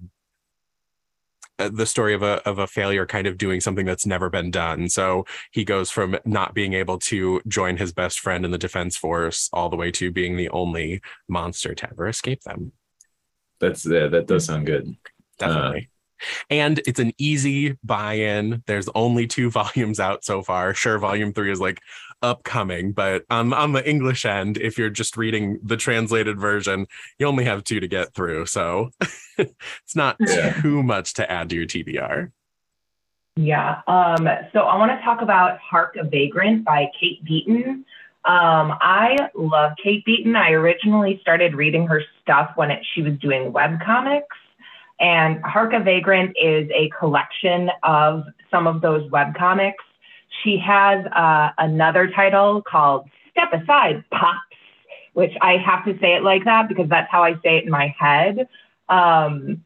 the 1.58 1.86
story 1.86 2.13
of 2.13 2.24
a 2.24 2.48
of 2.48 2.60
a 2.60 2.68
failure 2.68 3.06
kind 3.06 3.28
of 3.28 3.38
doing 3.38 3.62
something 3.62 3.86
that's 3.86 4.06
never 4.06 4.30
been 4.30 4.52
done. 4.52 4.89
So 4.89 5.26
he 5.52 5.63
goes 5.63 5.89
from 5.92 6.18
not 6.26 6.54
being 6.54 6.74
able 6.74 7.00
to 7.00 7.42
join 7.48 7.78
his 7.78 7.94
best 7.94 8.20
friend 8.20 8.46
in 8.46 8.52
the 8.52 8.58
defense 8.58 8.98
force 8.98 9.50
all 9.54 9.70
the 9.70 9.76
way 9.76 9.92
to 9.92 10.12
being 10.12 10.36
the 10.36 10.50
only 10.50 11.02
monster 11.28 11.76
to 11.76 11.89
ever 11.89 12.08
escape 12.08 12.42
them. 12.42 12.72
That's 13.60 13.86
yeah, 13.86 14.08
that 14.08 14.28
does 14.28 14.46
sound 14.46 14.66
good. 14.66 14.96
Definitely. 15.38 15.89
Uh, 15.89 16.26
and 16.50 16.82
it's 16.88 17.00
an 17.00 17.12
easy 17.18 17.78
buy-in. 17.84 18.63
There's 18.66 18.89
only 18.96 19.28
two 19.28 19.50
volumes 19.52 20.00
out 20.00 20.24
so 20.24 20.42
far. 20.42 20.74
Sure, 20.74 20.98
volume 20.98 21.34
three 21.34 21.52
is 21.52 21.60
like 21.62 21.80
upcoming, 22.24 22.94
but 22.94 23.26
on 23.30 23.54
on 23.54 23.74
the 23.74 23.88
English 23.88 24.26
end, 24.26 24.58
if 24.58 24.78
you're 24.78 24.90
just 24.90 25.18
reading 25.18 25.60
the 25.62 25.78
translated 25.78 26.40
version, 26.40 26.88
you 27.20 27.28
only 27.28 27.44
have 27.44 27.64
two 27.64 27.80
to 27.80 27.88
get 27.88 28.14
through. 28.14 28.48
So 28.48 28.90
it's 29.38 29.96
not 29.96 30.16
yeah. 30.20 30.54
too 30.62 30.82
much 30.82 31.14
to 31.16 31.30
add 31.30 31.50
to 31.50 31.56
your 31.56 31.66
TBR. 31.66 32.32
Yeah. 33.36 33.82
Um, 33.88 34.28
so 34.54 34.62
I 34.62 34.78
want 34.78 34.92
to 34.92 35.04
talk 35.04 35.22
about 35.22 35.60
Hark 35.60 35.96
a 36.00 36.04
Vagrant 36.04 36.64
by 36.64 36.88
Kate 37.00 37.24
Beaton. 37.24 37.86
Um, 38.26 38.78
I 38.80 39.18
love 39.36 39.74
Kate 39.84 40.06
Beaton. 40.06 40.36
I 40.36 40.52
originally 40.52 41.20
started 41.22 41.56
reading 41.56 41.88
her 41.88 42.02
stuff 42.22 42.52
when 42.56 42.72
it, 42.72 42.86
she 42.94 43.02
was 43.02 43.18
doing 43.20 43.52
web 43.52 43.80
comics. 43.84 44.38
And 45.00 45.42
Hark 45.44 45.74
a 45.74 45.80
Vagrant 45.80 46.36
is 46.42 46.70
a 46.74 46.90
collection 46.98 47.70
of 47.82 48.24
some 48.50 48.68
of 48.68 48.82
those 48.82 49.10
web 49.12 49.36
comics 49.36 49.84
She 50.43 50.58
has 50.58 51.06
uh, 51.06 51.52
another 51.58 52.10
title 52.10 52.62
called 52.62 53.10
Step 53.32 53.54
Aside 53.54 54.04
Pops, 54.12 54.39
which 55.13 55.34
I 55.41 55.58
have 55.58 55.86
to 55.86 55.98
say 56.00 56.15
it 56.15 56.24
like 56.24 56.46
that 56.46 56.67
because 56.67 56.89
that's 56.89 57.12
how 57.12 57.24
I 57.24 57.34
say 57.43 57.58
it 57.58 57.65
in 57.65 57.69
my 57.69 57.93
head. 57.98 58.48
Um, 58.89 59.63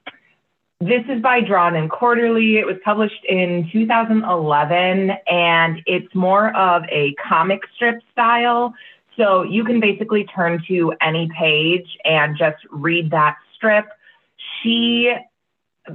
this 0.80 1.04
is 1.10 1.22
by 1.24 1.42
Drawn 1.42 1.76
and 1.76 1.90
Quarterly. 1.90 2.58
It 2.58 2.66
was 2.66 2.76
published 2.86 3.26
in 3.28 3.68
2011, 3.72 5.12
and 5.28 5.82
it's 5.88 6.14
more 6.14 6.56
of 6.56 6.84
a 6.92 7.16
comic 7.16 7.62
strip 7.76 8.00
style. 8.12 8.74
So 9.16 9.42
you 9.42 9.64
can 9.64 9.80
basically 9.80 10.26
turn 10.26 10.64
to 10.68 10.94
any 11.02 11.28
page 11.38 11.88
and 12.06 12.38
just 12.38 12.58
read 12.70 13.10
that 13.10 13.38
strip. 13.56 13.86
She 14.62 15.12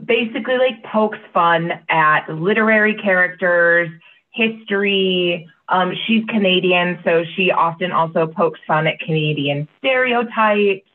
basically 0.05 0.59
like 0.59 0.83
pokes 0.83 1.19
fun 1.33 1.73
at 1.89 2.29
literary 2.29 2.95
characters, 2.95 3.89
history. 4.33 5.49
Um, 5.69 5.93
she's 6.07 6.25
Canadian, 6.27 6.99
so 7.05 7.25
she 7.37 7.51
often 7.51 7.93
also 7.93 8.27
pokes 8.27 8.61
fun 8.67 8.87
at 8.87 8.99
Canadian 9.01 9.69
stereotypes. 9.79 10.87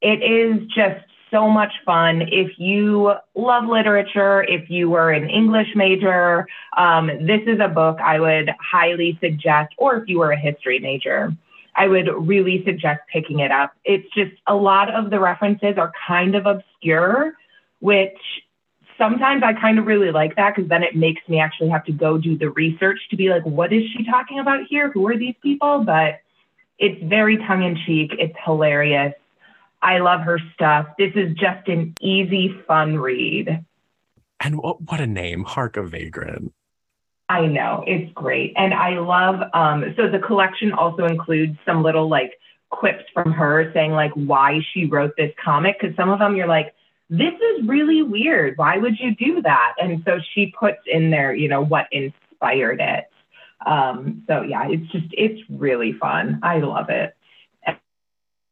It 0.00 0.22
is 0.22 0.66
just 0.68 1.04
so 1.30 1.48
much 1.48 1.72
fun. 1.84 2.22
If 2.22 2.58
you 2.58 3.12
love 3.34 3.64
literature, 3.64 4.42
if 4.44 4.70
you 4.70 4.88
were 4.88 5.10
an 5.10 5.28
English 5.28 5.68
major, 5.74 6.46
um, 6.76 7.08
this 7.20 7.42
is 7.46 7.60
a 7.60 7.68
book 7.68 7.98
I 8.00 8.18
would 8.18 8.50
highly 8.60 9.18
suggest, 9.20 9.74
or 9.76 9.96
if 9.96 10.08
you 10.08 10.20
were 10.20 10.32
a 10.32 10.38
history 10.38 10.78
major, 10.78 11.32
I 11.76 11.86
would 11.86 12.08
really 12.26 12.64
suggest 12.64 13.00
picking 13.12 13.40
it 13.40 13.50
up. 13.50 13.72
It's 13.84 14.08
just 14.14 14.32
a 14.46 14.54
lot 14.54 14.92
of 14.92 15.10
the 15.10 15.20
references 15.20 15.76
are 15.76 15.92
kind 16.06 16.34
of 16.34 16.46
obscure, 16.46 17.34
which 17.80 18.18
sometimes 18.98 19.42
I 19.42 19.54
kind 19.54 19.78
of 19.78 19.86
really 19.86 20.10
like 20.10 20.36
that 20.36 20.54
because 20.54 20.68
then 20.68 20.82
it 20.82 20.94
makes 20.94 21.22
me 21.28 21.40
actually 21.40 21.70
have 21.70 21.84
to 21.84 21.92
go 21.92 22.18
do 22.18 22.36
the 22.36 22.50
research 22.50 22.98
to 23.10 23.16
be 23.16 23.30
like, 23.30 23.46
what 23.46 23.72
is 23.72 23.84
she 23.96 24.04
talking 24.04 24.40
about 24.40 24.60
here? 24.68 24.90
Who 24.90 25.08
are 25.08 25.16
these 25.16 25.36
people? 25.42 25.84
But 25.84 26.20
it's 26.78 27.02
very 27.04 27.38
tongue 27.38 27.62
in 27.62 27.78
cheek. 27.86 28.12
It's 28.18 28.36
hilarious. 28.44 29.14
I 29.80 29.98
love 29.98 30.20
her 30.22 30.40
stuff. 30.54 30.88
This 30.98 31.12
is 31.14 31.34
just 31.36 31.68
an 31.68 31.94
easy, 32.00 32.54
fun 32.66 32.98
read. 32.98 33.64
And 34.40 34.58
what, 34.58 34.82
what 34.82 35.00
a 35.00 35.06
name, 35.06 35.44
Hark 35.44 35.76
a 35.76 35.82
Vagrant. 35.82 36.52
I 37.28 37.46
know, 37.46 37.84
it's 37.86 38.10
great. 38.12 38.54
And 38.56 38.72
I 38.72 38.98
love, 38.98 39.42
um, 39.52 39.94
so 39.96 40.08
the 40.08 40.18
collection 40.18 40.72
also 40.72 41.04
includes 41.04 41.58
some 41.66 41.82
little 41.82 42.08
like 42.08 42.32
quips 42.70 43.04
from 43.12 43.32
her 43.32 43.70
saying 43.74 43.92
like 43.92 44.12
why 44.14 44.60
she 44.72 44.86
wrote 44.86 45.12
this 45.16 45.32
comic. 45.42 45.78
Cause 45.80 45.90
some 45.96 46.08
of 46.08 46.18
them 46.18 46.36
you're 46.36 46.48
like, 46.48 46.74
this 47.10 47.34
is 47.34 47.66
really 47.66 48.02
weird. 48.02 48.56
Why 48.56 48.76
would 48.78 48.98
you 48.98 49.14
do 49.14 49.42
that? 49.42 49.74
And 49.80 50.02
so 50.04 50.18
she 50.34 50.52
puts 50.58 50.78
in 50.86 51.10
there, 51.10 51.34
you 51.34 51.48
know, 51.48 51.62
what 51.62 51.86
inspired 51.90 52.80
it. 52.80 53.04
Um, 53.64 54.22
so 54.26 54.42
yeah, 54.42 54.68
it's 54.68 54.90
just, 54.92 55.06
it's 55.12 55.40
really 55.50 55.92
fun. 55.92 56.40
I 56.42 56.58
love 56.58 56.90
it 56.90 57.14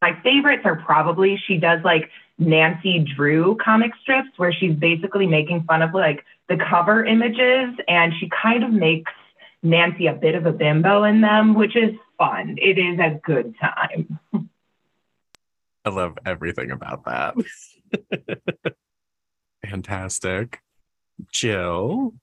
my 0.03 0.21
favorites 0.23 0.63
are 0.65 0.77
probably 0.77 1.41
she 1.47 1.57
does 1.57 1.81
like 1.83 2.11
Nancy 2.39 3.01
Drew 3.17 3.57
comic 3.57 3.93
strips 4.03 4.29
where 4.37 4.53
she's 4.53 4.75
basically 4.75 5.27
making 5.27 5.65
fun 5.65 5.83
of 5.83 5.95
like 5.95 6.25
the 6.49 6.57
cover 6.57 7.05
images 7.05 7.75
and 7.89 8.13
she 8.21 8.31
kind 8.31 8.63
of 8.63 8.71
makes 8.71 9.11
Nancy 9.63 10.07
a 10.07 10.13
bit 10.13 10.35
of 10.35 10.47
a 10.47 10.53
bimbo 10.53 11.05
in 11.05 11.23
them, 11.23 11.55
which 11.55 11.75
is 11.77 11.95
fun. 12.19 12.57
It 12.59 12.79
is 12.79 12.99
a 13.01 13.19
good 13.25 13.55
time. 13.61 14.19
I 15.85 15.91
love 15.91 16.19
everything 16.27 16.71
about 16.71 17.05
that. 17.07 17.35
Fantastic. 19.67 20.61
Jill. 21.33 22.15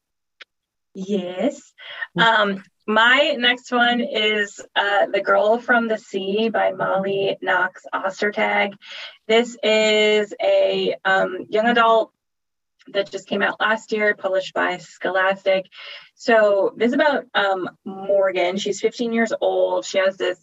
Yes. 0.94 1.74
Um, 2.18 2.64
my 2.86 3.36
next 3.38 3.72
one 3.72 4.02
is 4.02 4.60
uh, 4.76 5.08
The 5.08 5.22
Girl 5.22 5.58
from 5.58 5.88
the 5.88 5.98
Sea 5.98 6.50
by 6.50 6.72
Molly 6.72 7.38
Knox 7.42 7.86
Ostertag. 7.94 8.74
This 9.28 9.58
is 9.64 10.34
a 10.42 10.96
um, 11.06 11.48
young 11.50 11.68
adult 11.68 12.12
that 12.90 13.10
just 13.10 13.28
came 13.28 13.42
out 13.42 13.60
last 13.60 13.92
year, 13.92 14.14
published 14.16 14.54
by 14.54 14.78
Scholastic. 14.78 15.66
So 16.16 16.74
this 16.76 16.90
is 16.90 16.94
about 16.94 17.26
um, 17.34 17.70
Morgan. 17.86 18.58
She's 18.58 18.82
15 18.82 19.14
years 19.14 19.34
old. 19.40 19.86
She 19.86 19.98
has 19.98 20.18
this 20.18 20.38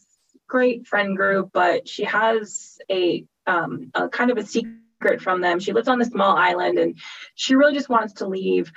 great 0.49 0.87
friend 0.87 1.17
group, 1.17 1.51
but 1.53 1.87
she 1.87 2.05
has 2.05 2.79
a, 2.91 3.25
um, 3.47 3.91
a 3.95 4.09
kind 4.09 4.31
of 4.31 4.39
a 4.39 4.47
secret 4.47 4.75
from 5.21 5.41
them. 5.41 5.59
She 5.59 5.73
lives 5.73 5.89
on 5.89 5.99
this 5.99 6.09
small 6.09 6.37
island 6.37 6.79
and 6.79 6.97
she 7.35 7.55
really 7.55 7.75
just 7.75 7.89
wants 7.89 8.15
to 8.15 8.27
leave. 8.27 8.71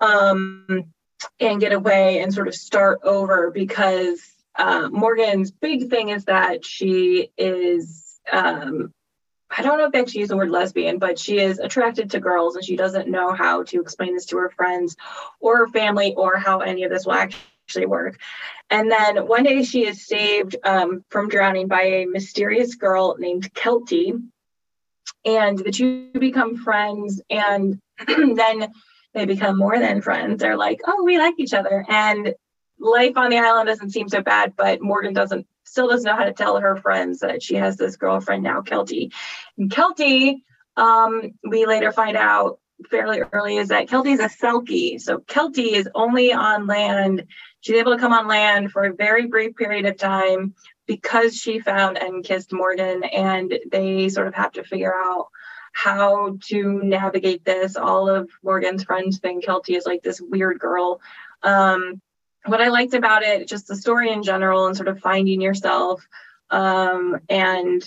Um, 0.00 0.92
and 1.40 1.60
get 1.60 1.72
away 1.72 2.20
and 2.20 2.32
sort 2.32 2.48
of 2.48 2.54
start 2.54 3.00
over 3.04 3.50
because 3.50 4.20
uh, 4.56 4.88
Morgan's 4.90 5.50
big 5.50 5.88
thing 5.88 6.10
is 6.10 6.24
that 6.26 6.64
she 6.64 7.30
is, 7.36 8.20
um, 8.30 8.92
I 9.50 9.62
don't 9.62 9.78
know 9.78 9.86
if 9.86 9.92
they 9.92 10.00
actually 10.00 10.20
use 10.20 10.30
the 10.30 10.36
word 10.36 10.50
lesbian, 10.50 10.98
but 10.98 11.18
she 11.18 11.38
is 11.38 11.58
attracted 11.58 12.10
to 12.10 12.20
girls 12.20 12.56
and 12.56 12.64
she 12.64 12.76
doesn't 12.76 13.08
know 13.08 13.32
how 13.32 13.64
to 13.64 13.80
explain 13.80 14.14
this 14.14 14.26
to 14.26 14.38
her 14.38 14.50
friends 14.50 14.96
or 15.40 15.58
her 15.58 15.68
family 15.68 16.14
or 16.14 16.38
how 16.38 16.60
any 16.60 16.84
of 16.84 16.90
this 16.90 17.06
will 17.06 17.14
actually 17.14 17.86
work. 17.86 18.18
And 18.70 18.90
then 18.90 19.26
one 19.26 19.44
day 19.44 19.62
she 19.62 19.86
is 19.86 20.06
saved 20.06 20.56
um, 20.64 21.04
from 21.10 21.28
drowning 21.28 21.68
by 21.68 21.82
a 21.82 22.06
mysterious 22.06 22.74
girl 22.74 23.16
named 23.18 23.52
Keltie. 23.54 24.22
And 25.24 25.58
the 25.58 25.70
two 25.70 26.10
become 26.12 26.56
friends. 26.56 27.20
And 27.30 27.80
then 28.06 28.72
they 29.14 29.24
become 29.26 29.58
more 29.58 29.78
than 29.78 30.02
friends. 30.02 30.40
They're 30.40 30.56
like, 30.56 30.80
oh, 30.86 31.04
we 31.04 31.18
like 31.18 31.34
each 31.38 31.54
other. 31.54 31.84
And 31.88 32.34
life 32.78 33.16
on 33.16 33.30
the 33.30 33.38
island 33.38 33.68
doesn't 33.68 33.90
seem 33.90 34.08
so 34.08 34.22
bad, 34.22 34.54
but 34.56 34.82
Morgan 34.82 35.12
doesn't 35.12 35.46
still 35.64 35.88
doesn't 35.88 36.04
know 36.04 36.16
how 36.16 36.24
to 36.24 36.32
tell 36.32 36.58
her 36.58 36.76
friends 36.76 37.20
that 37.20 37.42
she 37.42 37.54
has 37.54 37.76
this 37.76 37.96
girlfriend 37.96 38.42
now, 38.42 38.60
Keltie. 38.60 39.12
And 39.56 39.70
Keltie, 39.70 40.42
um, 40.76 41.32
we 41.48 41.66
later 41.66 41.92
find 41.92 42.16
out 42.16 42.58
fairly 42.90 43.22
early 43.32 43.56
is 43.56 43.68
that 43.68 43.88
Keltie 43.88 44.14
is 44.14 44.20
a 44.20 44.28
Selkie. 44.28 45.00
So 45.00 45.18
Keltie 45.18 45.72
is 45.72 45.88
only 45.94 46.32
on 46.32 46.66
land. 46.66 47.24
She's 47.60 47.76
able 47.76 47.92
to 47.92 47.98
come 47.98 48.12
on 48.12 48.26
land 48.26 48.72
for 48.72 48.84
a 48.84 48.92
very 48.92 49.26
brief 49.26 49.56
period 49.56 49.86
of 49.86 49.96
time 49.96 50.54
because 50.86 51.36
she 51.36 51.60
found 51.60 51.98
and 51.98 52.24
kissed 52.24 52.52
Morgan, 52.52 53.04
and 53.04 53.58
they 53.70 54.08
sort 54.08 54.26
of 54.26 54.34
have 54.34 54.52
to 54.52 54.64
figure 54.64 54.94
out 54.94 55.28
how 55.72 56.36
to 56.48 56.80
navigate 56.82 57.44
this. 57.44 57.76
All 57.76 58.08
of 58.08 58.30
Morgan's 58.42 58.84
friends 58.84 59.18
think 59.18 59.44
Keltie 59.44 59.76
is 59.76 59.86
like 59.86 60.02
this 60.02 60.20
weird 60.20 60.58
girl. 60.58 61.00
Um, 61.42 62.00
what 62.44 62.60
I 62.60 62.68
liked 62.68 62.94
about 62.94 63.22
it, 63.22 63.48
just 63.48 63.68
the 63.68 63.76
story 63.76 64.12
in 64.12 64.22
general, 64.22 64.66
and 64.66 64.76
sort 64.76 64.88
of 64.88 65.00
finding 65.00 65.40
yourself 65.40 66.06
um, 66.50 67.20
and 67.28 67.82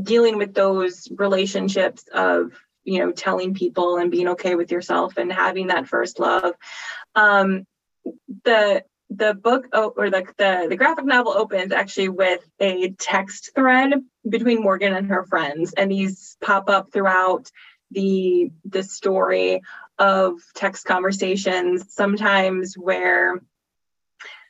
dealing 0.00 0.38
with 0.38 0.54
those 0.54 1.08
relationships 1.16 2.04
of 2.12 2.52
you 2.84 3.00
know 3.00 3.12
telling 3.12 3.54
people 3.54 3.98
and 3.98 4.10
being 4.10 4.28
okay 4.28 4.54
with 4.54 4.70
yourself 4.70 5.16
and 5.18 5.32
having 5.32 5.66
that 5.66 5.86
first 5.86 6.18
love 6.18 6.54
um 7.14 7.66
the 8.44 8.82
the 9.10 9.34
book 9.34 9.66
or 9.72 10.08
the, 10.08 10.24
the 10.38 10.66
the 10.68 10.76
graphic 10.76 11.04
novel 11.04 11.32
opens 11.32 11.72
actually 11.72 12.08
with 12.08 12.48
a 12.60 12.92
text 12.92 13.50
thread 13.54 13.92
between 14.28 14.62
Morgan 14.62 14.94
and 14.94 15.08
her 15.08 15.24
friends, 15.24 15.72
and 15.72 15.90
these 15.90 16.36
pop 16.40 16.70
up 16.70 16.92
throughout 16.92 17.50
the 17.90 18.52
the 18.64 18.84
story 18.84 19.62
of 19.98 20.40
text 20.54 20.86
conversations. 20.86 21.92
Sometimes 21.92 22.74
where 22.78 23.42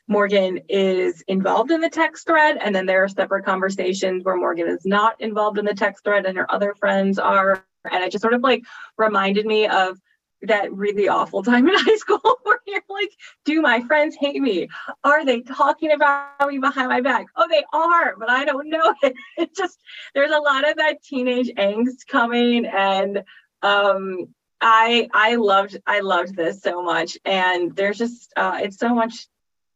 Morgan 0.07 0.59
is 0.69 1.23
involved 1.27 1.71
in 1.71 1.81
the 1.81 1.89
text 1.89 2.27
thread, 2.27 2.57
and 2.61 2.75
then 2.75 2.85
there 2.85 3.03
are 3.03 3.07
separate 3.07 3.45
conversations 3.45 4.23
where 4.23 4.37
Morgan 4.37 4.67
is 4.67 4.85
not 4.85 5.19
involved 5.19 5.57
in 5.57 5.65
the 5.65 5.73
text 5.73 6.03
thread, 6.03 6.27
and 6.27 6.37
her 6.37 6.51
other 6.51 6.75
friends 6.75 7.17
are. 7.17 7.65
And 7.91 8.03
it 8.03 8.11
just 8.11 8.21
sort 8.21 8.35
of 8.35 8.41
like 8.41 8.61
reminded 8.95 9.47
me 9.47 9.65
of 9.65 9.97
that 10.43 10.71
really 10.71 11.07
awful 11.07 11.41
time 11.43 11.67
in 11.67 11.73
high 11.75 11.95
school 11.95 12.37
you're 12.89 12.99
like, 13.01 13.11
do 13.45 13.61
my 13.61 13.81
friends 13.81 14.15
hate 14.19 14.41
me? 14.41 14.69
Are 15.03 15.25
they 15.25 15.41
talking 15.41 15.91
about 15.91 16.47
me 16.47 16.57
behind 16.59 16.89
my 16.89 17.01
back? 17.01 17.27
Oh, 17.35 17.47
they 17.49 17.63
are, 17.73 18.15
but 18.17 18.29
I 18.29 18.45
don't 18.45 18.69
know 18.69 18.95
it. 19.03 19.13
It 19.37 19.55
just 19.55 19.79
there's 20.13 20.31
a 20.31 20.39
lot 20.39 20.69
of 20.69 20.77
that 20.77 21.03
teenage 21.03 21.49
angst 21.57 22.07
coming 22.07 22.65
and 22.65 23.23
um 23.61 24.33
I 24.59 25.09
I 25.13 25.35
loved 25.35 25.77
I 25.85 26.01
loved 26.01 26.35
this 26.35 26.61
so 26.61 26.83
much 26.83 27.17
and 27.25 27.75
there's 27.75 27.97
just 27.97 28.31
uh 28.35 28.59
it's 28.61 28.77
so 28.77 28.93
much 28.93 29.27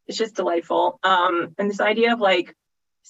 it's 0.06 0.18
just 0.18 0.36
delightful. 0.36 0.98
Um 1.02 1.54
and 1.58 1.70
this 1.70 1.80
idea 1.80 2.12
of 2.12 2.20
like 2.20 2.54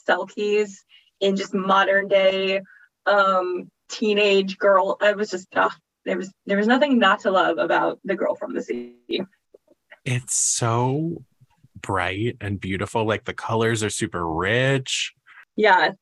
selkies 0.08 0.78
in 1.20 1.36
just 1.36 1.54
modern 1.54 2.08
day 2.08 2.60
um 3.06 3.70
teenage 3.88 4.58
girl 4.58 4.96
I 5.00 5.12
was 5.12 5.30
just 5.30 5.48
uh, 5.56 5.70
there 6.04 6.16
was 6.16 6.32
there 6.46 6.56
was 6.56 6.66
nothing 6.66 6.98
not 6.98 7.20
to 7.20 7.30
love 7.30 7.58
about 7.58 8.00
the 8.04 8.14
girl 8.16 8.34
from 8.34 8.54
the 8.54 8.62
sea 8.62 9.22
it's 10.06 10.36
so 10.36 11.22
bright 11.82 12.36
and 12.40 12.60
beautiful 12.60 13.04
like 13.04 13.24
the 13.24 13.34
colors 13.34 13.82
are 13.82 13.90
super 13.90 14.26
rich 14.26 15.12
yeah 15.56 15.92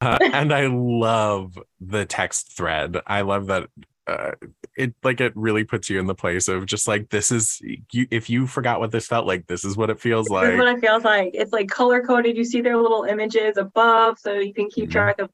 uh, 0.00 0.18
and 0.32 0.52
i 0.52 0.66
love 0.66 1.58
the 1.80 2.04
text 2.04 2.54
thread 2.56 3.00
i 3.06 3.22
love 3.22 3.46
that 3.46 3.68
uh, 4.06 4.32
it 4.76 4.94
like 5.04 5.20
it 5.20 5.32
really 5.36 5.64
puts 5.64 5.88
you 5.88 6.00
in 6.00 6.06
the 6.06 6.14
place 6.14 6.48
of 6.48 6.66
just 6.66 6.88
like 6.88 7.08
this 7.10 7.30
is 7.30 7.60
you 7.92 8.06
if 8.10 8.28
you 8.28 8.46
forgot 8.46 8.80
what 8.80 8.90
this 8.90 9.06
felt 9.06 9.26
like 9.26 9.46
this 9.46 9.64
is 9.64 9.76
what 9.76 9.90
it 9.90 10.00
feels 10.00 10.26
This 10.26 10.32
like 10.32 10.52
is 10.52 10.58
what 10.58 10.68
it 10.68 10.80
feels 10.80 11.04
like. 11.04 11.30
It's 11.34 11.52
like 11.52 11.68
color 11.68 12.02
coded. 12.04 12.36
You 12.36 12.44
see 12.44 12.60
their 12.60 12.76
little 12.76 13.04
images 13.04 13.56
above, 13.56 14.18
so 14.18 14.34
you 14.34 14.52
can 14.52 14.68
keep 14.68 14.90
track 14.90 15.20
of 15.20 15.30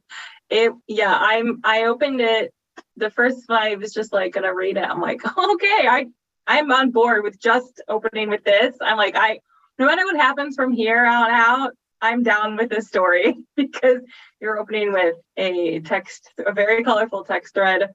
it. 0.50 0.72
Yeah, 0.86 1.16
I'm. 1.18 1.60
I 1.64 1.84
opened 1.84 2.20
it. 2.20 2.52
The 2.96 3.10
first 3.10 3.46
I 3.48 3.74
was 3.76 3.94
just 3.94 4.12
like 4.12 4.34
gonna 4.34 4.54
read 4.54 4.76
it. 4.76 4.84
I'm 4.84 5.00
like, 5.00 5.22
okay, 5.38 5.88
I 5.88 6.06
I'm 6.48 6.72
on 6.72 6.90
board 6.90 7.22
with 7.22 7.38
just 7.38 7.82
opening 7.88 8.30
with 8.30 8.42
this. 8.42 8.74
I'm 8.80 8.96
like, 8.96 9.14
I 9.16 9.40
no 9.78 9.86
matter 9.86 10.04
what 10.04 10.16
happens 10.16 10.56
from 10.56 10.72
here 10.72 11.04
on 11.04 11.30
out, 11.30 11.72
I'm 12.00 12.22
down 12.22 12.56
with 12.56 12.70
this 12.70 12.88
story 12.88 13.34
because 13.56 13.98
you're 14.40 14.58
opening 14.58 14.92
with 14.92 15.16
a 15.36 15.80
text, 15.80 16.30
a 16.44 16.52
very 16.52 16.82
colorful 16.82 17.22
text 17.24 17.54
thread 17.54 17.90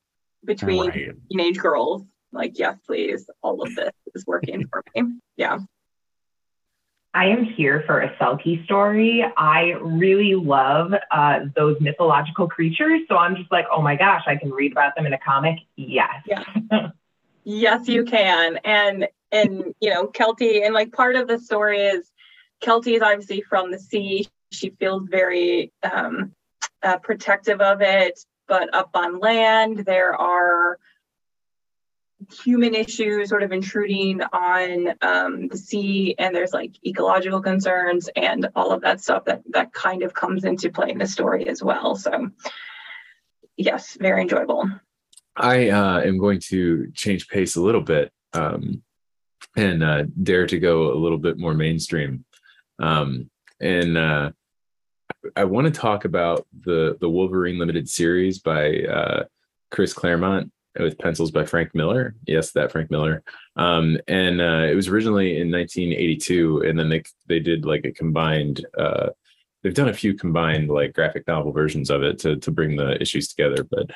between 0.45 0.87
right 0.87 1.11
teenage 1.29 1.57
girls. 1.57 2.03
Like, 2.31 2.57
yes, 2.57 2.77
please, 2.85 3.29
all 3.41 3.61
of 3.61 3.75
this 3.75 3.91
is 4.15 4.25
working 4.25 4.67
for 4.67 4.83
me. 4.95 5.13
Yeah. 5.35 5.57
I 7.15 7.25
am 7.25 7.43
here 7.43 7.83
for 7.85 8.01
a 8.01 8.15
Selkie 8.17 8.63
story. 8.65 9.23
I 9.37 9.73
really 9.81 10.33
love 10.33 10.93
uh, 11.11 11.41
those 11.55 11.79
mythological 11.79 12.47
creatures. 12.47 13.01
So 13.07 13.17
I'm 13.17 13.35
just 13.35 13.51
like, 13.51 13.65
oh 13.71 13.81
my 13.83 13.95
gosh, 13.95 14.23
I 14.25 14.35
can 14.35 14.51
read 14.51 14.71
about 14.71 14.95
them 14.95 15.05
in 15.05 15.13
a 15.13 15.19
comic. 15.19 15.57
Yes. 15.75 16.11
Yes, 17.43 17.87
you 17.87 18.05
can. 18.05 18.57
And 18.63 19.07
and 19.31 19.73
you 19.79 19.89
know, 19.89 20.07
Keltie 20.07 20.65
and 20.65 20.73
like 20.73 20.91
part 20.91 21.15
of 21.15 21.27
the 21.27 21.39
story 21.39 21.81
is 21.81 22.11
Keltie 22.63 22.95
is 22.95 23.01
obviously 23.01 23.41
from 23.41 23.71
the 23.71 23.79
sea. 23.79 24.27
She 24.51 24.69
feels 24.71 25.07
very 25.09 25.71
um 25.83 26.33
uh, 26.81 26.97
protective 26.97 27.61
of 27.61 27.81
it, 27.81 28.19
but 28.47 28.73
up 28.73 28.91
on 28.93 29.19
land 29.19 29.79
there 29.79 30.13
are 30.13 30.77
human 32.43 32.73
issues 32.73 33.29
sort 33.29 33.43
of 33.43 33.51
intruding 33.51 34.21
on 34.21 34.93
um, 35.01 35.47
the 35.49 35.57
sea 35.57 36.15
and 36.17 36.35
there's 36.35 36.53
like 36.53 36.73
ecological 36.85 37.41
concerns 37.41 38.09
and 38.15 38.47
all 38.55 38.71
of 38.71 38.81
that 38.81 39.01
stuff 39.01 39.25
that 39.25 39.41
that 39.49 39.73
kind 39.73 40.03
of 40.03 40.13
comes 40.13 40.45
into 40.45 40.71
play 40.71 40.89
in 40.89 40.97
the 40.97 41.07
story 41.07 41.47
as 41.47 41.61
well 41.61 41.95
so 41.95 42.29
yes 43.57 43.97
very 43.99 44.21
enjoyable 44.21 44.69
I 45.35 45.69
uh, 45.69 46.01
am 46.01 46.17
going 46.17 46.39
to 46.49 46.91
change 46.93 47.27
pace 47.27 47.55
a 47.55 47.61
little 47.61 47.81
bit 47.81 48.11
um, 48.33 48.83
and 49.55 49.83
uh, 49.83 50.03
dare 50.21 50.47
to 50.47 50.59
go 50.59 50.93
a 50.93 50.99
little 50.99 51.17
bit 51.17 51.37
more 51.37 51.53
mainstream. 51.53 52.25
Um, 52.79 53.29
and 53.59 53.97
uh, 53.97 54.31
I 55.35 55.45
want 55.45 55.65
to 55.65 55.79
talk 55.79 56.05
about 56.05 56.45
the 56.65 56.97
the 56.99 57.09
Wolverine 57.09 57.57
limited 57.57 57.89
series 57.89 58.39
by 58.39 58.81
uh, 58.81 59.23
Chris 59.71 59.93
Claremont 59.93 60.51
with 60.77 60.97
pencils 60.97 61.31
by 61.31 61.45
Frank 61.45 61.73
Miller. 61.75 62.15
Yes, 62.25 62.51
that 62.51 62.71
Frank 62.71 62.89
Miller. 62.89 63.23
Um, 63.55 63.97
and 64.07 64.41
uh, 64.41 64.67
it 64.69 64.75
was 64.75 64.87
originally 64.87 65.39
in 65.39 65.51
1982, 65.51 66.63
and 66.63 66.77
then 66.77 66.89
they 66.89 67.03
they 67.27 67.39
did 67.39 67.65
like 67.65 67.85
a 67.85 67.91
combined. 67.91 68.65
Uh, 68.77 69.09
they've 69.61 69.73
done 69.73 69.89
a 69.89 69.93
few 69.93 70.13
combined 70.13 70.69
like 70.69 70.93
graphic 70.93 71.25
novel 71.27 71.51
versions 71.51 71.89
of 71.89 72.03
it 72.03 72.19
to 72.19 72.37
to 72.37 72.51
bring 72.51 72.75
the 72.75 73.01
issues 73.01 73.27
together, 73.27 73.63
but 73.63 73.89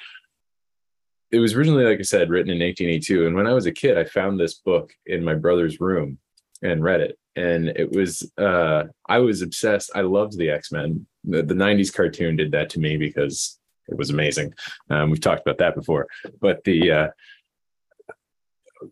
it 1.32 1.40
was 1.40 1.56
originally, 1.56 1.84
like 1.84 2.00
I 2.00 2.04
said, 2.04 2.30
written 2.30 2.52
in 2.52 2.60
1882. 2.60 3.28
And 3.28 3.36
when 3.36 3.48
I 3.48 3.54
was 3.54 3.66
a 3.66 3.72
kid, 3.72 3.98
I 3.98 4.06
found 4.06 4.40
this 4.40 4.56
book 4.56 4.94
in 5.06 5.24
my 5.24 5.36
brother's 5.36 5.80
room 5.80 6.20
and 6.62 6.84
read 6.84 7.02
it. 7.02 7.20
And 7.36 7.68
it 7.70 7.92
was, 7.92 8.32
uh, 8.38 8.86
I 9.08 9.20
was 9.20 9.42
obsessed. 9.42 9.92
I 9.94 10.02
loved 10.02 10.38
the 10.38 10.50
X 10.50 10.72
Men. 10.72 11.06
The, 11.24 11.44
the 11.44 11.54
90s 11.54 11.94
cartoon 11.94 12.36
did 12.36 12.52
that 12.52 12.70
to 12.72 12.80
me 12.80 12.98
because 12.98 13.60
it 13.88 13.98
was 13.98 14.10
amazing. 14.10 14.54
Um, 14.90 15.12
we've 15.12 15.22
talked 15.22 15.42
about 15.42 15.60
that 15.60 15.76
before. 15.76 16.08
But 16.40 16.64
the, 16.64 16.92
uh, 16.92 17.08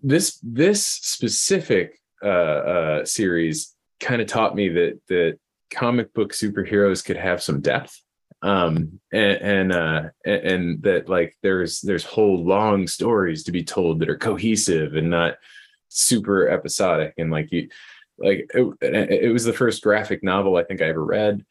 this, 0.03 0.39
this 0.43 0.85
specific 0.85 1.99
uh, 2.23 2.27
uh, 2.27 3.05
series 3.05 3.73
kind 3.99 4.21
of 4.21 4.27
taught 4.27 4.55
me 4.55 4.69
that, 4.69 4.99
that 5.07 5.39
comic 5.71 6.13
book 6.13 6.33
superheroes 6.33 7.03
could 7.03 7.17
have 7.17 7.41
some 7.41 7.61
depth 7.61 8.01
um 8.45 8.99
and 9.11 9.41
and 9.41 9.71
uh 9.73 10.03
and, 10.23 10.81
that 10.83 11.09
like 11.09 11.35
there's 11.41 11.81
there's 11.81 12.05
whole 12.05 12.45
long 12.45 12.85
stories 12.85 13.43
to 13.43 13.51
be 13.51 13.63
told 13.63 13.99
that 13.99 14.09
are 14.09 14.17
cohesive 14.17 14.93
and 14.93 15.09
not 15.09 15.35
super 15.89 16.47
episodic. 16.47 17.15
And 17.17 17.31
like 17.31 17.51
you 17.51 17.69
like 18.19 18.47
it, 18.53 19.11
it 19.23 19.33
was 19.33 19.45
the 19.45 19.51
first 19.51 19.81
graphic 19.81 20.23
novel 20.23 20.55
i 20.55 20.63
think 20.63 20.81
i 20.81 20.85
ever 20.85 21.03
read. 21.03 21.43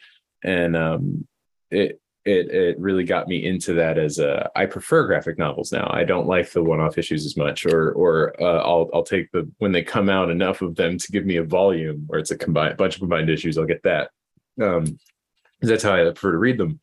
And 0.44 0.76
um 0.76 1.26
it 1.72 2.00
it 2.24 2.50
it 2.52 2.78
really 2.78 3.04
got 3.04 3.26
me 3.26 3.44
into 3.44 3.74
that 3.74 3.98
as 3.98 4.20
a 4.20 4.48
i 4.54 4.64
prefer 4.64 5.04
graphic 5.04 5.37
novels 5.37 5.72
now. 5.72 5.90
I 5.92 6.04
don't 6.04 6.28
like 6.28 6.52
the 6.52 6.62
one-off 6.62 6.96
issues 6.96 7.26
as 7.26 7.37
much 7.37 7.66
or 7.66 7.90
or 7.92 8.40
uh, 8.40 8.62
i'll 8.62 8.88
i'll 8.94 9.02
take 9.02 9.33
the 9.33 9.50
when 9.59 9.72
they 9.72 9.83
come 9.83 10.09
out 10.09 10.30
enough 10.30 10.62
of 10.62 10.76
them 10.76 10.98
to 10.98 11.12
give 11.12 11.26
me 11.26 11.38
a 11.38 11.44
volume 11.44 12.04
where 12.07 12.20
it's 12.20 12.30
a 12.30 12.38
combined 12.38 12.76
bunch 12.76 12.94
of 12.94 13.00
combined 13.00 13.30
issues 13.30 13.59
i'll 13.59 13.66
get 13.66 13.83
that. 13.83 14.11
Um 14.62 14.96
that's 15.68 15.83
how 15.83 15.94
I 15.94 16.05
prefer 16.05 16.33
to 16.33 16.38
read 16.38 16.59
them. 16.59 16.81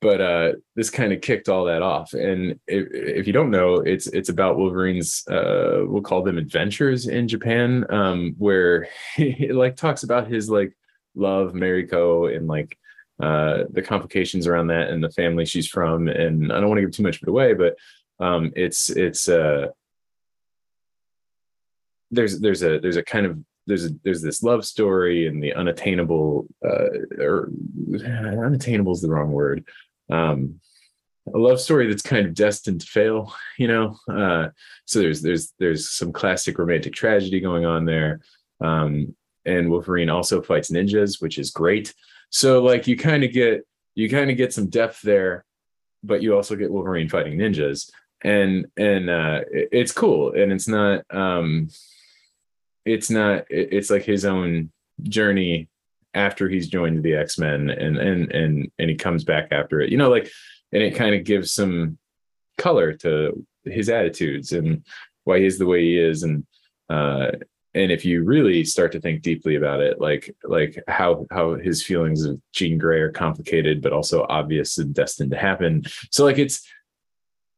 But 0.00 0.20
uh, 0.20 0.52
this 0.76 0.90
kind 0.90 1.12
of 1.12 1.22
kicked 1.22 1.48
all 1.48 1.64
that 1.64 1.80
off. 1.80 2.12
And 2.12 2.58
if, 2.66 2.88
if 2.92 3.26
you 3.26 3.32
don't 3.32 3.50
know, 3.50 3.76
it's 3.76 4.06
it's 4.08 4.28
about 4.28 4.58
Wolverine's 4.58 5.26
uh, 5.28 5.80
we'll 5.84 6.02
call 6.02 6.22
them 6.22 6.36
adventures 6.36 7.06
in 7.06 7.26
Japan, 7.26 7.86
um, 7.90 8.34
where 8.36 8.88
he 9.16 9.52
like 9.52 9.76
talks 9.76 10.02
about 10.02 10.28
his 10.28 10.50
like 10.50 10.76
love 11.14 11.52
Mariko 11.52 12.34
and 12.36 12.46
like 12.46 12.76
uh, 13.22 13.64
the 13.70 13.82
complications 13.82 14.46
around 14.46 14.66
that 14.66 14.90
and 14.90 15.02
the 15.02 15.10
family 15.10 15.46
she's 15.46 15.68
from. 15.68 16.08
And 16.08 16.52
I 16.52 16.60
don't 16.60 16.68
want 16.68 16.78
to 16.78 16.82
give 16.82 16.92
too 16.92 17.02
much 17.02 17.16
of 17.16 17.22
it 17.22 17.30
away, 17.30 17.54
but 17.54 17.76
um, 18.20 18.52
it's 18.56 18.90
it's 18.90 19.28
uh, 19.28 19.68
there's 22.10 22.40
there's 22.40 22.62
a 22.62 22.78
there's 22.78 22.96
a 22.96 23.02
kind 23.02 23.26
of 23.26 23.38
there's 23.66 23.86
a, 23.86 23.90
there's 24.04 24.22
this 24.22 24.42
love 24.42 24.64
story 24.64 25.26
and 25.26 25.42
the 25.42 25.54
unattainable 25.54 26.46
uh, 26.64 26.88
or 27.18 27.50
unattainable 27.94 28.92
is 28.92 29.00
the 29.00 29.10
wrong 29.10 29.30
word. 29.32 29.64
Um 30.10 30.60
a 31.34 31.38
love 31.38 31.58
story 31.58 31.86
that's 31.88 32.02
kind 32.02 32.26
of 32.26 32.34
destined 32.34 32.82
to 32.82 32.86
fail 32.86 33.34
you 33.58 33.66
know? 33.68 33.96
Uh 34.08 34.48
so 34.84 34.98
there's 34.98 35.22
there's 35.22 35.52
there's 35.58 35.90
some 35.90 36.12
classic 36.12 36.58
romantic 36.58 36.94
tragedy 36.94 37.40
going 37.40 37.64
on 37.64 37.84
there. 37.84 38.20
Um 38.60 39.14
and 39.46 39.70
wolverine 39.70 40.10
also 40.10 40.42
fights 40.42 40.70
ninjas 40.70 41.20
which 41.22 41.38
is 41.38 41.50
great. 41.50 41.94
So 42.30 42.62
like 42.62 42.86
you 42.86 42.96
kind 42.96 43.24
of 43.24 43.32
get 43.32 43.66
you 43.94 44.08
kind 44.10 44.30
of 44.30 44.36
get 44.36 44.52
some 44.52 44.68
depth 44.68 45.00
there 45.02 45.44
but 46.02 46.22
you 46.22 46.34
also 46.36 46.54
get 46.56 46.70
wolverine 46.70 47.08
fighting 47.08 47.38
ninjas. 47.38 47.90
And 48.22 48.66
and 48.76 49.08
uh 49.08 49.40
it- 49.50 49.68
it's 49.72 49.92
cool. 49.92 50.32
And 50.34 50.52
it's 50.52 50.68
not 50.68 51.04
um 51.10 51.68
it's 52.84 53.10
not 53.10 53.44
it's 53.50 53.90
like 53.90 54.04
his 54.04 54.24
own 54.24 54.70
journey 55.02 55.68
after 56.14 56.48
he's 56.48 56.68
joined 56.68 57.02
the 57.02 57.14
x-men 57.14 57.70
and 57.70 57.96
and 57.96 58.30
and 58.32 58.70
and 58.78 58.90
he 58.90 58.96
comes 58.96 59.24
back 59.24 59.48
after 59.50 59.80
it 59.80 59.90
you 59.90 59.96
know 59.96 60.10
like 60.10 60.30
and 60.72 60.82
it 60.82 60.94
kind 60.94 61.14
of 61.14 61.24
gives 61.24 61.52
some 61.52 61.98
color 62.58 62.92
to 62.92 63.46
his 63.64 63.88
attitudes 63.88 64.52
and 64.52 64.84
why 65.24 65.40
he's 65.40 65.58
the 65.58 65.66
way 65.66 65.82
he 65.82 65.98
is. 65.98 66.22
And 66.22 66.44
uh 66.90 67.32
and 67.76 67.90
if 67.90 68.04
you 68.04 68.22
really 68.22 68.64
start 68.64 68.92
to 68.92 69.00
think 69.00 69.22
deeply 69.22 69.56
about 69.56 69.80
it 69.80 70.00
like 70.00 70.34
like 70.44 70.80
how 70.86 71.26
how 71.30 71.54
his 71.54 71.82
feelings 71.82 72.24
of 72.24 72.40
Jean 72.52 72.78
Grey 72.78 73.00
are 73.00 73.10
complicated 73.10 73.80
but 73.80 73.92
also 73.92 74.26
obvious 74.28 74.78
and 74.78 74.94
destined 74.94 75.30
to 75.30 75.38
happen. 75.38 75.84
So 76.10 76.24
like 76.24 76.38
it's 76.38 76.68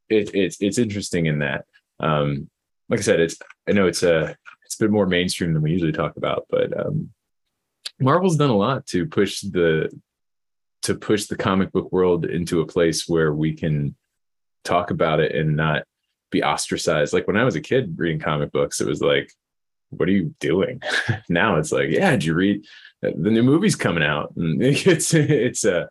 it, 0.09 0.31
it's 0.35 0.59
it's 0.61 0.79
interesting 0.79 1.27
in 1.27 1.41
that 1.41 1.65
um 1.99 2.49
like 2.89 3.01
i 3.01 3.03
said 3.03 3.19
it's 3.19 3.37
i 3.67 3.73
know 3.73 3.89
it's 3.89 4.05
a 4.05 4.37
it's 4.67 4.75
a 4.81 4.85
bit 4.85 4.91
more 4.91 5.07
mainstream 5.07 5.55
than 5.55 5.63
we 5.63 5.73
usually 5.73 5.93
talk 5.93 6.17
about 6.17 6.47
but 6.51 6.79
um 6.79 7.11
marvel's 8.01 8.37
done 8.37 8.51
a 8.51 8.57
lot 8.57 8.87
to 8.87 9.07
push 9.07 9.41
the 9.41 9.89
to 10.83 10.95
push 10.95 11.27
the 11.27 11.37
comic 11.37 11.73
book 11.73 11.91
world 11.91 12.25
into 12.25 12.61
a 12.61 12.67
place 12.67 13.09
where 13.09 13.33
we 13.33 13.53
can 13.53 13.97
talk 14.63 14.91
about 14.91 15.19
it 15.19 15.35
and 15.35 15.57
not 15.57 15.83
be 16.31 16.43
ostracized. 16.43 17.13
Like 17.13 17.27
when 17.27 17.37
i 17.37 17.45
was 17.45 17.57
a 17.57 17.61
kid 17.61 17.95
reading 17.97 18.21
comic 18.21 18.53
books 18.53 18.81
it 18.81 18.87
was 18.87 19.01
like 19.01 19.33
what 19.91 20.09
are 20.09 20.13
you 20.13 20.35
doing? 20.41 20.83
Now 21.29 21.57
it's 21.57 21.73
like 21.73 21.91
yeah 21.91 22.11
did 22.11 22.25
you 22.25 22.35
read 22.35 22.65
the 23.03 23.31
new 23.31 23.43
movie's 23.43 23.77
coming 23.77 24.05
out. 24.05 24.33
And 24.37 24.63
it's 24.63 25.15
it's 25.15 25.65
uh 25.65 25.87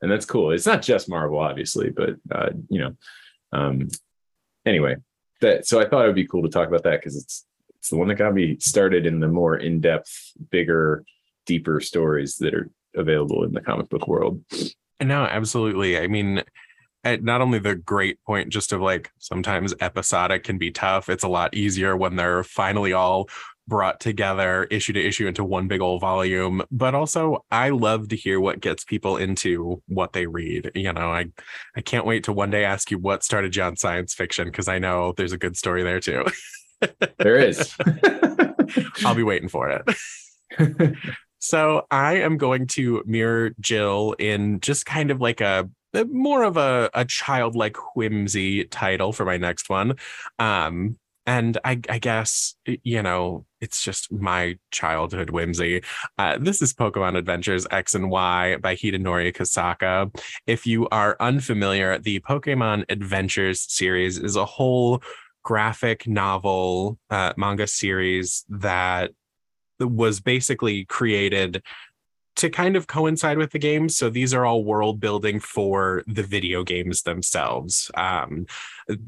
and 0.00 0.10
that's 0.10 0.26
cool. 0.26 0.52
It's 0.52 0.66
not 0.66 0.82
just 0.82 1.08
marvel 1.08 1.38
obviously 1.38 1.90
but 1.90 2.16
uh 2.30 2.50
you 2.68 2.80
know 2.80 2.96
um 3.52 3.88
anyway 4.66 4.96
that 5.40 5.66
so 5.66 5.80
i 5.80 5.88
thought 5.88 6.04
it 6.04 6.08
would 6.08 6.14
be 6.14 6.26
cool 6.26 6.42
to 6.42 6.50
talk 6.50 6.68
about 6.68 6.82
that 6.82 7.00
because 7.00 7.16
it's 7.16 7.46
it's 7.78 7.90
the 7.90 7.96
one 7.96 8.08
that 8.08 8.16
got 8.16 8.34
me 8.34 8.56
started 8.60 9.06
in 9.06 9.20
the 9.20 9.28
more 9.28 9.56
in-depth 9.56 10.32
bigger 10.50 11.04
deeper 11.46 11.80
stories 11.80 12.36
that 12.36 12.54
are 12.54 12.70
available 12.94 13.44
in 13.44 13.52
the 13.52 13.60
comic 13.60 13.88
book 13.88 14.08
world 14.08 14.42
No, 15.00 15.24
absolutely. 15.24 15.98
I 15.98 16.08
mean, 16.08 16.42
at 17.04 17.22
not 17.22 17.40
only 17.40 17.58
the 17.58 17.76
great 17.76 18.22
point 18.24 18.48
just 18.48 18.72
of 18.72 18.80
like 18.80 19.10
sometimes 19.18 19.74
episodic 19.80 20.44
can 20.44 20.58
be 20.58 20.70
tough. 20.70 21.08
It's 21.08 21.24
a 21.24 21.28
lot 21.28 21.54
easier 21.54 21.96
when 21.96 22.16
they're 22.16 22.42
finally 22.42 22.92
all 22.92 23.28
brought 23.68 24.00
together 24.00 24.64
issue 24.64 24.94
to 24.94 25.06
issue 25.06 25.26
into 25.26 25.44
one 25.44 25.68
big 25.68 25.80
old 25.80 26.00
volume. 26.00 26.62
But 26.70 26.94
also, 26.94 27.44
I 27.50 27.68
love 27.68 28.08
to 28.08 28.16
hear 28.16 28.40
what 28.40 28.60
gets 28.60 28.82
people 28.82 29.18
into 29.18 29.82
what 29.86 30.12
they 30.14 30.26
read. 30.26 30.72
You 30.74 30.92
know, 30.92 31.12
I 31.12 31.26
I 31.76 31.82
can't 31.82 32.06
wait 32.06 32.24
to 32.24 32.32
one 32.32 32.50
day 32.50 32.64
ask 32.64 32.90
you 32.90 32.98
what 32.98 33.22
started 33.22 33.54
you 33.54 33.62
on 33.62 33.76
science 33.76 34.14
fiction 34.14 34.48
because 34.48 34.68
I 34.68 34.78
know 34.78 35.12
there's 35.16 35.32
a 35.32 35.38
good 35.38 35.56
story 35.56 35.82
there 35.82 36.00
too. 36.00 36.24
there 37.18 37.36
is. 37.36 37.74
I'll 39.04 39.14
be 39.14 39.22
waiting 39.22 39.48
for 39.48 39.70
it. 39.70 40.96
so 41.38 41.86
I 41.90 42.16
am 42.16 42.36
going 42.36 42.66
to 42.68 43.02
mirror 43.06 43.52
Jill 43.60 44.14
in 44.18 44.60
just 44.60 44.86
kind 44.86 45.10
of 45.10 45.20
like 45.20 45.40
a 45.40 45.68
more 46.10 46.42
of 46.42 46.56
a, 46.56 46.90
a 46.94 47.04
childlike 47.04 47.76
whimsy 47.96 48.64
title 48.64 49.12
for 49.12 49.24
my 49.24 49.36
next 49.36 49.70
one. 49.70 49.94
Um, 50.38 50.98
and 51.26 51.58
I, 51.62 51.78
I, 51.90 51.98
guess 51.98 52.54
you 52.64 53.02
know 53.02 53.44
it's 53.60 53.82
just 53.82 54.10
my 54.10 54.56
childhood 54.70 55.28
whimsy. 55.28 55.82
Uh, 56.16 56.38
this 56.38 56.62
is 56.62 56.72
Pokemon 56.72 57.18
Adventures 57.18 57.66
X 57.70 57.94
and 57.94 58.10
Y 58.10 58.56
by 58.56 58.74
Hidenori 58.74 59.36
Kusaka. 59.36 60.10
If 60.46 60.66
you 60.66 60.88
are 60.88 61.18
unfamiliar, 61.20 61.98
the 61.98 62.20
Pokemon 62.20 62.84
Adventures 62.88 63.60
series 63.60 64.16
is 64.16 64.36
a 64.36 64.46
whole 64.46 65.02
graphic 65.48 66.06
novel 66.06 66.98
uh, 67.08 67.32
manga 67.38 67.66
series 67.66 68.44
that 68.50 69.12
was 69.80 70.20
basically 70.20 70.84
created 70.84 71.62
to 72.36 72.50
kind 72.50 72.76
of 72.76 72.86
coincide 72.86 73.38
with 73.38 73.50
the 73.52 73.58
games. 73.58 73.96
So 73.96 74.10
these 74.10 74.34
are 74.34 74.44
all 74.44 74.62
world 74.62 75.00
building 75.00 75.40
for 75.40 76.02
the 76.06 76.22
video 76.22 76.64
games 76.64 77.00
themselves. 77.00 77.90
Um, 77.94 78.44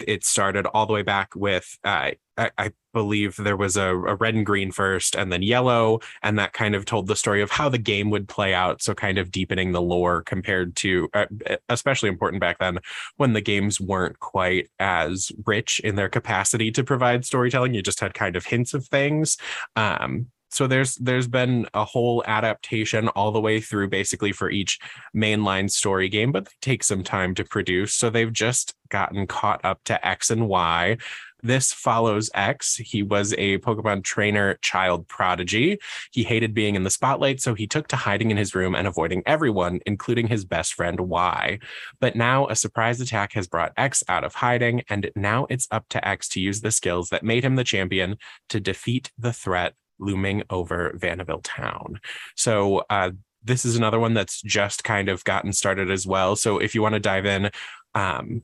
it 0.06 0.24
started 0.24 0.64
all 0.64 0.86
the 0.86 0.94
way 0.94 1.02
back 1.02 1.36
with, 1.36 1.76
uh, 1.84 2.12
I, 2.38 2.50
I, 2.56 2.70
believe 2.92 3.36
there 3.36 3.56
was 3.56 3.76
a, 3.76 3.88
a, 3.88 4.14
red 4.16 4.34
and 4.34 4.46
green 4.46 4.72
first, 4.72 5.14
and 5.16 5.32
then 5.32 5.42
yellow, 5.42 6.00
and 6.22 6.38
that 6.38 6.52
kind 6.52 6.74
of 6.74 6.84
told 6.84 7.06
the 7.06 7.16
story 7.16 7.42
of 7.42 7.50
how 7.50 7.68
the 7.68 7.78
game 7.78 8.10
would 8.10 8.28
play 8.28 8.54
out. 8.54 8.82
So 8.82 8.94
kind 8.94 9.18
of 9.18 9.30
deepening 9.30 9.72
the 9.72 9.82
lore 9.82 10.22
compared 10.22 10.76
to, 10.76 11.08
uh, 11.14 11.26
especially 11.68 12.08
important 12.08 12.40
back 12.40 12.58
then 12.58 12.78
when 13.16 13.32
the 13.32 13.40
games 13.40 13.80
weren't 13.80 14.18
quite 14.18 14.70
as 14.78 15.32
rich 15.46 15.80
in 15.80 15.96
their 15.96 16.08
capacity 16.08 16.70
to 16.72 16.84
provide 16.84 17.24
storytelling. 17.24 17.74
You 17.74 17.82
just 17.82 18.00
had 18.00 18.14
kind 18.14 18.36
of 18.36 18.46
hints 18.46 18.74
of 18.74 18.86
things. 18.86 19.36
Um, 19.76 20.26
so 20.50 20.66
there's 20.66 20.96
there's 20.96 21.28
been 21.28 21.66
a 21.74 21.84
whole 21.84 22.22
adaptation 22.26 23.08
all 23.08 23.30
the 23.30 23.40
way 23.40 23.60
through 23.60 23.88
basically 23.88 24.32
for 24.32 24.50
each 24.50 24.78
mainline 25.16 25.70
story 25.70 26.08
game 26.08 26.32
but 26.32 26.44
they 26.46 26.50
take 26.60 26.82
some 26.82 27.02
time 27.02 27.34
to 27.34 27.44
produce 27.44 27.94
so 27.94 28.10
they've 28.10 28.32
just 28.32 28.74
gotten 28.88 29.26
caught 29.26 29.60
up 29.64 29.80
to 29.84 30.06
x 30.06 30.30
and 30.30 30.48
y 30.48 30.96
this 31.42 31.72
follows 31.72 32.30
X. 32.34 32.76
He 32.76 33.02
was 33.02 33.32
a 33.38 33.58
Pokemon 33.58 34.04
trainer 34.04 34.58
child 34.62 35.08
prodigy. 35.08 35.78
He 36.12 36.22
hated 36.22 36.54
being 36.54 36.74
in 36.74 36.84
the 36.84 36.90
spotlight, 36.90 37.40
so 37.40 37.54
he 37.54 37.66
took 37.66 37.88
to 37.88 37.96
hiding 37.96 38.30
in 38.30 38.36
his 38.36 38.54
room 38.54 38.74
and 38.74 38.86
avoiding 38.86 39.22
everyone, 39.26 39.80
including 39.86 40.28
his 40.28 40.44
best 40.44 40.74
friend 40.74 41.00
Y. 41.00 41.58
But 42.00 42.16
now 42.16 42.46
a 42.48 42.56
surprise 42.56 43.00
attack 43.00 43.32
has 43.34 43.46
brought 43.46 43.72
X 43.76 44.02
out 44.08 44.24
of 44.24 44.34
hiding, 44.34 44.82
and 44.88 45.10
now 45.16 45.46
it's 45.50 45.68
up 45.70 45.86
to 45.90 46.06
X 46.06 46.28
to 46.30 46.40
use 46.40 46.60
the 46.60 46.70
skills 46.70 47.10
that 47.10 47.22
made 47.22 47.44
him 47.44 47.56
the 47.56 47.64
champion 47.64 48.16
to 48.48 48.60
defeat 48.60 49.10
the 49.18 49.32
threat 49.32 49.74
looming 49.98 50.42
over 50.50 50.92
Vaniville 50.96 51.42
town. 51.42 52.00
So 52.34 52.84
uh, 52.90 53.10
this 53.42 53.64
is 53.64 53.76
another 53.76 53.98
one 53.98 54.14
that's 54.14 54.42
just 54.42 54.84
kind 54.84 55.08
of 55.08 55.24
gotten 55.24 55.52
started 55.52 55.90
as 55.90 56.06
well. 56.06 56.36
So 56.36 56.58
if 56.58 56.74
you 56.74 56.82
want 56.82 56.94
to 56.94 57.00
dive 57.00 57.26
in, 57.26 57.50
um, 57.94 58.42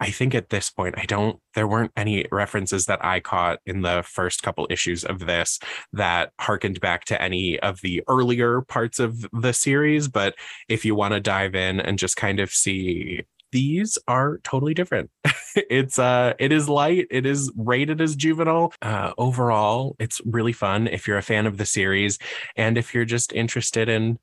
I 0.00 0.10
think 0.10 0.34
at 0.34 0.50
this 0.50 0.70
point, 0.70 0.96
I 0.98 1.04
don't, 1.04 1.38
there 1.54 1.68
weren't 1.68 1.92
any 1.96 2.26
references 2.32 2.86
that 2.86 3.04
I 3.04 3.20
caught 3.20 3.60
in 3.64 3.82
the 3.82 4.02
first 4.04 4.42
couple 4.42 4.66
issues 4.68 5.04
of 5.04 5.20
this 5.20 5.60
that 5.92 6.32
harkened 6.40 6.80
back 6.80 7.04
to 7.06 7.22
any 7.22 7.58
of 7.60 7.80
the 7.80 8.02
earlier 8.08 8.62
parts 8.62 8.98
of 8.98 9.24
the 9.32 9.52
series. 9.52 10.08
But 10.08 10.34
if 10.68 10.84
you 10.84 10.94
want 10.94 11.14
to 11.14 11.20
dive 11.20 11.54
in 11.54 11.80
and 11.80 11.98
just 11.98 12.16
kind 12.16 12.40
of 12.40 12.50
see 12.50 13.22
these 13.52 13.96
are 14.08 14.38
totally 14.42 14.74
different. 14.74 15.10
it's 15.70 15.96
uh 15.96 16.34
it 16.40 16.50
is 16.50 16.68
light, 16.68 17.06
it 17.08 17.24
is 17.24 17.52
rated 17.56 18.00
as 18.00 18.16
juvenile. 18.16 18.72
Uh 18.82 19.12
overall, 19.16 19.94
it's 20.00 20.20
really 20.24 20.52
fun 20.52 20.88
if 20.88 21.06
you're 21.06 21.18
a 21.18 21.22
fan 21.22 21.46
of 21.46 21.56
the 21.56 21.64
series 21.64 22.18
and 22.56 22.76
if 22.76 22.92
you're 22.92 23.04
just 23.04 23.32
interested 23.32 23.88
in, 23.88 24.18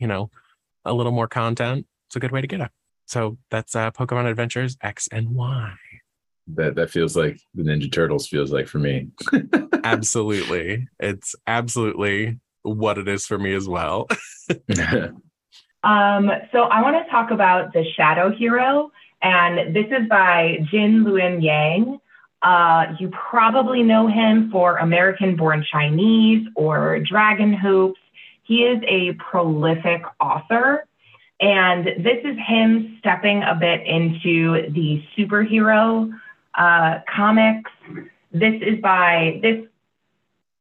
you 0.00 0.08
know, 0.08 0.32
a 0.84 0.92
little 0.92 1.12
more 1.12 1.28
content, 1.28 1.86
it's 2.08 2.16
a 2.16 2.20
good 2.20 2.32
way 2.32 2.40
to 2.40 2.48
get 2.48 2.60
it. 2.60 2.70
So 3.06 3.38
that's 3.50 3.74
uh 3.76 3.90
Pokemon 3.90 4.30
Adventures 4.30 4.76
X 4.82 5.08
and 5.12 5.30
Y. 5.30 5.72
That 6.54 6.74
that 6.76 6.90
feels 6.90 7.16
like 7.16 7.40
the 7.54 7.62
Ninja 7.62 7.90
Turtles 7.90 8.26
feels 8.26 8.52
like 8.52 8.68
for 8.68 8.78
me. 8.78 9.08
absolutely. 9.84 10.88
It's 10.98 11.34
absolutely 11.46 12.40
what 12.62 12.98
it 12.98 13.08
is 13.08 13.26
for 13.26 13.38
me 13.38 13.54
as 13.54 13.68
well. 13.68 14.08
Um, 15.84 16.30
so 16.52 16.62
I 16.62 16.80
want 16.82 17.04
to 17.04 17.10
talk 17.10 17.30
about 17.30 17.72
The 17.72 17.84
Shadow 17.96 18.30
Hero, 18.30 18.92
and 19.20 19.74
this 19.74 19.86
is 19.86 20.08
by 20.08 20.58
Gene 20.70 21.04
Luen 21.04 21.42
Yang. 21.42 21.98
Uh, 22.40 22.94
you 22.98 23.10
probably 23.10 23.82
know 23.82 24.06
him 24.06 24.50
for 24.50 24.76
American 24.78 25.36
Born 25.36 25.64
Chinese 25.70 26.46
or 26.54 26.98
Dragon 27.00 27.52
Hoops. 27.52 28.00
He 28.44 28.64
is 28.64 28.82
a 28.86 29.12
prolific 29.14 30.02
author, 30.20 30.86
and 31.42 31.86
this 32.04 32.18
is 32.24 32.36
him 32.38 32.96
stepping 33.00 33.42
a 33.42 33.56
bit 33.56 33.84
into 33.84 34.70
the 34.70 35.02
superhero 35.18 36.08
uh, 36.54 37.00
comics. 37.14 37.70
This 38.30 38.62
is 38.62 38.80
by 38.80 39.40
this 39.42 39.66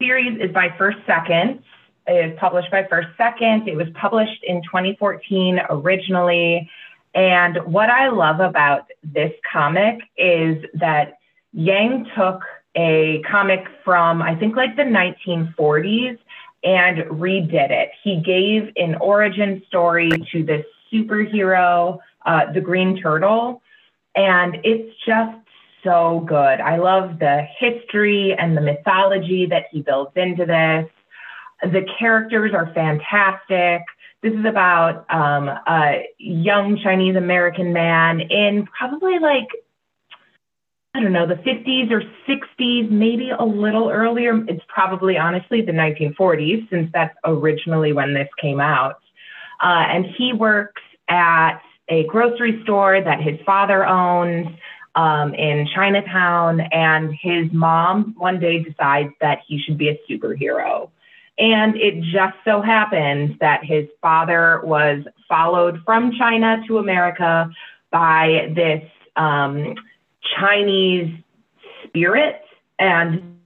series 0.02 0.42
is 0.42 0.52
by 0.52 0.74
First 0.80 0.98
Second, 1.06 1.62
is 2.08 2.34
published 2.40 2.72
by 2.72 2.88
First 2.90 3.10
Second. 3.16 3.68
It 3.68 3.76
was 3.76 3.88
published 3.94 4.44
in 4.44 4.64
2014 4.64 5.60
originally. 5.70 6.68
And 7.14 7.60
what 7.66 7.92
I 7.92 8.10
love 8.10 8.40
about 8.40 8.88
this 9.04 9.34
comic 9.54 10.00
is 10.18 10.66
that 10.74 11.20
Yang 11.54 12.08
took 12.18 12.42
a 12.76 13.22
comic 13.30 13.66
from, 13.84 14.22
I 14.22 14.34
think, 14.36 14.56
like 14.56 14.76
the 14.78 14.84
1940s 14.84 16.18
and 16.64 16.98
redid 17.10 17.72
it. 17.72 17.90
He 18.04 18.22
gave 18.22 18.72
an 18.76 18.96
origin 18.96 19.64
story 19.68 20.12
to 20.32 20.44
this 20.44 20.66
superhero, 20.92 22.00
uh, 22.26 22.52
the 22.54 22.62
Green 22.62 23.02
Turtle. 23.02 23.62
And 24.16 24.58
it's 24.64 24.94
just 25.06 25.38
so 25.84 26.24
good. 26.28 26.36
I 26.62 26.78
love 26.78 27.18
the 27.20 27.48
history 27.58 28.36
and 28.38 28.56
the 28.56 28.62
mythology 28.62 29.48
that 29.48 29.66
he 29.72 29.82
builds 29.82 30.12
into 30.16 30.46
this. 30.46 30.90
The 31.64 31.86
characters 31.98 32.54
are 32.54 32.72
fantastic. 32.74 33.82
This 34.22 34.34
is 34.34 34.46
about 34.46 35.06
um, 35.12 35.50
a 35.50 36.06
young 36.20 36.78
Chinese 36.84 37.16
American 37.16 37.74
man 37.74 38.20
in 38.20 38.68
probably 38.78 39.18
like, 39.18 39.48
I 40.94 41.00
don't 41.00 41.14
know, 41.14 41.26
the 41.26 41.36
50s 41.36 41.90
or 41.90 42.02
60s, 42.28 42.92
maybe 42.92 43.30
a 43.30 43.46
little 43.46 43.90
earlier. 43.90 44.44
It's 44.50 44.64
probably 44.68 45.18
honestly 45.18 45.62
the 45.62 45.72
1940s, 45.72 46.70
since 46.70 46.90
that's 46.94 47.16
originally 47.24 47.94
when 47.94 48.14
this 48.14 48.28
came 48.42 48.60
out. 48.60 49.00
Uh, 49.64 49.86
and 49.88 50.06
he 50.18 50.34
works 50.34 50.82
at 51.08 51.60
a 51.88 52.06
grocery 52.08 52.62
store 52.64 53.02
that 53.02 53.22
his 53.22 53.40
father 53.46 53.86
owns 53.86 54.48
um, 54.96 55.34
in 55.34 55.66
Chinatown. 55.74 56.60
And 56.60 57.14
his 57.14 57.48
mom 57.54 58.14
one 58.18 58.40
day 58.40 58.62
decides 58.62 59.14
that 59.22 59.40
he 59.48 59.62
should 59.62 59.78
be 59.78 59.90
a 59.90 60.00
superhero. 60.10 60.90
And 61.38 61.76
it 61.78 62.04
just 62.04 62.36
so 62.44 62.62
happens 62.62 63.38
that 63.40 63.64
his 63.64 63.88
father 64.02 64.62
was 64.66 65.04
followed 65.30 65.82
from 65.86 66.12
China 66.18 66.62
to 66.68 66.80
America 66.80 67.50
by 67.92 68.52
this 68.54 68.84
um, 69.16 69.76
Chinese 70.40 71.14
spirit, 71.86 72.42
and 72.80 73.38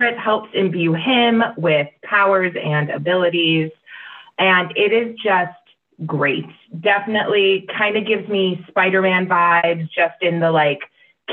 it 0.00 0.18
helps 0.18 0.50
imbue 0.54 0.94
him 0.94 1.42
with 1.56 1.88
powers 2.04 2.54
and 2.62 2.90
abilities. 2.90 3.70
And 4.38 4.72
it 4.76 4.92
is 4.92 5.16
just 5.22 5.52
great. 6.04 6.44
Definitely 6.80 7.66
kind 7.76 7.96
of 7.96 8.06
gives 8.06 8.28
me 8.28 8.64
Spider 8.68 9.00
Man 9.02 9.26
vibes, 9.26 9.88
just 9.90 10.16
in 10.20 10.40
the 10.40 10.50
like 10.50 10.80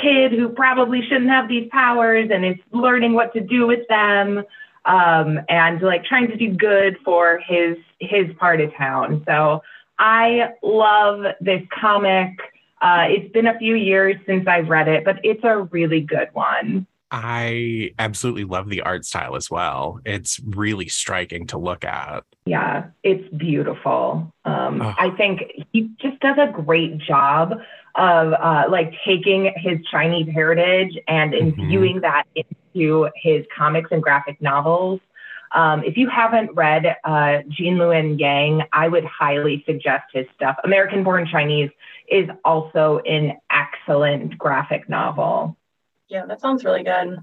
kid 0.01 0.31
who 0.31 0.49
probably 0.49 1.01
shouldn't 1.01 1.29
have 1.29 1.47
these 1.47 1.69
powers 1.71 2.29
and 2.33 2.45
is 2.45 2.55
learning 2.71 3.13
what 3.13 3.33
to 3.33 3.41
do 3.41 3.67
with 3.67 3.87
them 3.89 4.43
um, 4.85 5.39
and 5.49 5.81
like 5.81 6.03
trying 6.05 6.27
to 6.27 6.35
do 6.35 6.53
good 6.53 6.97
for 7.05 7.39
his 7.45 7.77
his 7.99 8.27
part 8.39 8.59
of 8.61 8.73
town. 8.75 9.23
So 9.25 9.61
I 9.99 10.53
love 10.61 11.23
this 11.39 11.61
comic. 11.79 12.31
Uh, 12.83 13.05
it's 13.07 13.31
been 13.31 13.47
a 13.47 13.57
few 13.57 13.75
years 13.75 14.17
since 14.25 14.45
I've 14.45 14.67
read 14.67 14.89
it, 14.89 15.05
but 15.05 15.19
it's 15.23 15.43
a 15.43 15.59
really 15.71 16.01
good 16.01 16.27
one. 16.33 16.85
I 17.11 17.91
absolutely 17.97 18.43
love 18.43 18.69
the 18.69 18.81
art 18.81 19.05
style 19.05 19.37
as 19.37 19.49
well. 19.49 20.01
It's 20.03 20.41
really 20.43 20.89
striking 20.89 21.47
to 21.47 21.57
look 21.57 21.85
at. 21.85 22.25
Yeah, 22.45 22.87
it's 23.03 23.33
beautiful. 23.35 24.33
Um, 24.43 24.81
oh. 24.81 24.93
I 24.97 25.11
think 25.11 25.43
he 25.71 25.91
just 26.01 26.19
does 26.19 26.37
a 26.37 26.51
great 26.51 26.97
job 26.97 27.53
of 27.95 28.33
uh, 28.33 28.65
like 28.69 28.93
taking 29.05 29.53
his 29.55 29.77
Chinese 29.89 30.27
heritage 30.33 30.97
and 31.07 31.33
mm-hmm. 31.33 31.61
imbuing 31.61 32.01
mm-hmm. 32.01 32.01
that 32.01 32.25
into 32.35 33.09
his 33.15 33.45
comics 33.55 33.91
and 33.91 34.03
graphic 34.03 34.41
novels. 34.41 34.99
Um, 35.53 35.83
if 35.83 35.97
you 35.97 36.09
haven't 36.09 36.51
read 36.53 36.97
uh, 37.03 37.39
Gene 37.47 37.77
Luen 37.77 38.19
Yang, 38.19 38.63
I 38.73 38.87
would 38.87 39.05
highly 39.05 39.63
suggest 39.65 40.05
his 40.13 40.25
stuff. 40.35 40.57
American 40.63 41.03
Born 41.03 41.27
Chinese 41.31 41.69
is 42.09 42.27
also 42.43 42.99
an 43.05 43.37
excellent 43.51 44.37
graphic 44.37 44.89
novel. 44.89 45.57
Yeah, 46.07 46.25
that 46.25 46.41
sounds 46.41 46.63
really 46.63 46.83
good. 46.83 47.19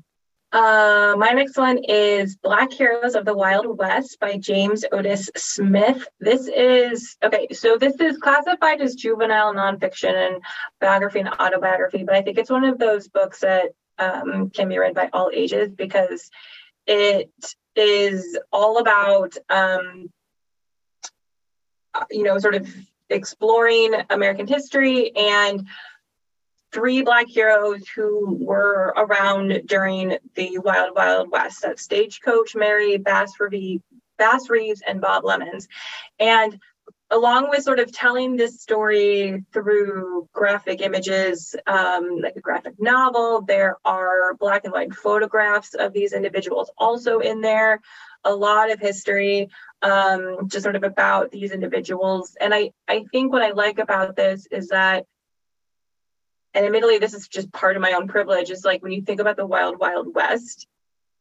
Uh, 0.52 1.14
my 1.16 1.30
next 1.30 1.56
one 1.56 1.78
is 1.84 2.36
Black 2.36 2.72
Heroes 2.72 3.14
of 3.14 3.24
the 3.24 3.36
Wild 3.36 3.78
West 3.78 4.18
by 4.18 4.36
James 4.36 4.84
Otis 4.90 5.30
Smith. 5.36 6.08
This 6.18 6.48
is 6.48 7.16
okay, 7.22 7.46
so 7.52 7.76
this 7.76 7.94
is 8.00 8.18
classified 8.18 8.80
as 8.80 8.96
juvenile 8.96 9.54
nonfiction 9.54 10.12
and 10.12 10.42
biography 10.80 11.20
and 11.20 11.28
autobiography, 11.28 12.02
but 12.02 12.16
I 12.16 12.22
think 12.22 12.36
it's 12.36 12.50
one 12.50 12.64
of 12.64 12.78
those 12.78 13.06
books 13.06 13.40
that 13.40 13.70
um, 14.00 14.50
can 14.50 14.68
be 14.68 14.78
read 14.78 14.94
by 14.94 15.08
all 15.12 15.30
ages 15.32 15.70
because 15.72 16.30
it 16.84 17.30
is 17.76 18.38
all 18.52 18.78
about, 18.78 19.36
um, 19.48 20.10
you 22.10 22.22
know, 22.22 22.38
sort 22.38 22.54
of 22.54 22.68
exploring 23.08 23.94
American 24.10 24.46
history 24.46 25.14
and 25.16 25.66
three 26.72 27.02
black 27.02 27.26
heroes 27.28 27.86
who 27.88 28.38
were 28.40 28.94
around 28.96 29.62
during 29.66 30.16
the 30.34 30.58
Wild 30.58 30.94
Wild 30.94 31.30
West. 31.30 31.62
That's 31.62 31.82
Stagecoach 31.82 32.54
Mary, 32.54 32.96
Bass 32.96 33.32
Reeves, 33.40 33.82
Bass 34.18 34.48
Reeves, 34.48 34.82
and 34.86 35.00
Bob 35.00 35.24
Lemons. 35.24 35.68
And 36.18 36.58
along 37.10 37.50
with 37.50 37.62
sort 37.62 37.80
of 37.80 37.90
telling 37.92 38.36
this 38.36 38.60
story 38.60 39.44
through 39.52 40.28
graphic 40.32 40.80
images, 40.80 41.56
um, 41.66 42.20
like 42.22 42.36
a 42.36 42.40
graphic 42.40 42.74
novel, 42.78 43.42
there 43.42 43.76
are 43.84 44.34
black 44.34 44.64
and 44.64 44.72
white 44.72 44.94
photographs 44.94 45.74
of 45.74 45.92
these 45.92 46.12
individuals 46.12 46.70
also 46.78 47.18
in 47.18 47.40
there. 47.40 47.80
A 48.24 48.34
lot 48.34 48.70
of 48.70 48.78
history, 48.78 49.48
um, 49.82 50.48
just 50.48 50.62
sort 50.62 50.76
of 50.76 50.84
about 50.84 51.30
these 51.30 51.52
individuals. 51.52 52.36
And 52.40 52.54
I, 52.54 52.70
I 52.86 53.04
think 53.10 53.32
what 53.32 53.42
I 53.42 53.52
like 53.52 53.78
about 53.78 54.14
this 54.14 54.46
is 54.50 54.68
that 54.68 55.06
and 56.54 56.66
admittedly 56.66 56.98
this 56.98 57.14
is 57.14 57.28
just 57.28 57.52
part 57.52 57.76
of 57.76 57.82
my 57.82 57.92
own 57.92 58.08
privilege 58.08 58.50
is 58.50 58.64
like 58.64 58.82
when 58.82 58.92
you 58.92 59.02
think 59.02 59.20
about 59.20 59.36
the 59.36 59.46
wild 59.46 59.78
wild 59.78 60.12
west 60.14 60.66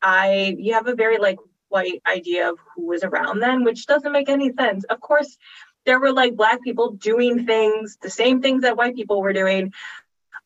i 0.02 0.56
you 0.58 0.74
have 0.74 0.88
a 0.88 0.96
very 0.96 1.18
like 1.18 1.38
white 1.68 2.02
idea 2.08 2.50
of 2.50 2.58
who 2.76 2.88
was 2.88 3.04
around 3.04 3.40
then 3.40 3.64
which 3.64 3.86
doesn't 3.86 4.12
make 4.12 4.28
any 4.28 4.52
sense 4.54 4.84
of 4.86 5.00
course 5.00 5.38
there 5.90 6.00
were 6.00 6.14
like 6.14 6.36
black 6.36 6.62
people 6.62 6.92
doing 6.92 7.48
things 7.48 7.98
the 8.00 8.12
same 8.12 8.44
things 8.44 8.62
that 8.62 8.78
white 8.78 8.96
people 8.96 9.24
were 9.24 9.34
doing 9.34 9.74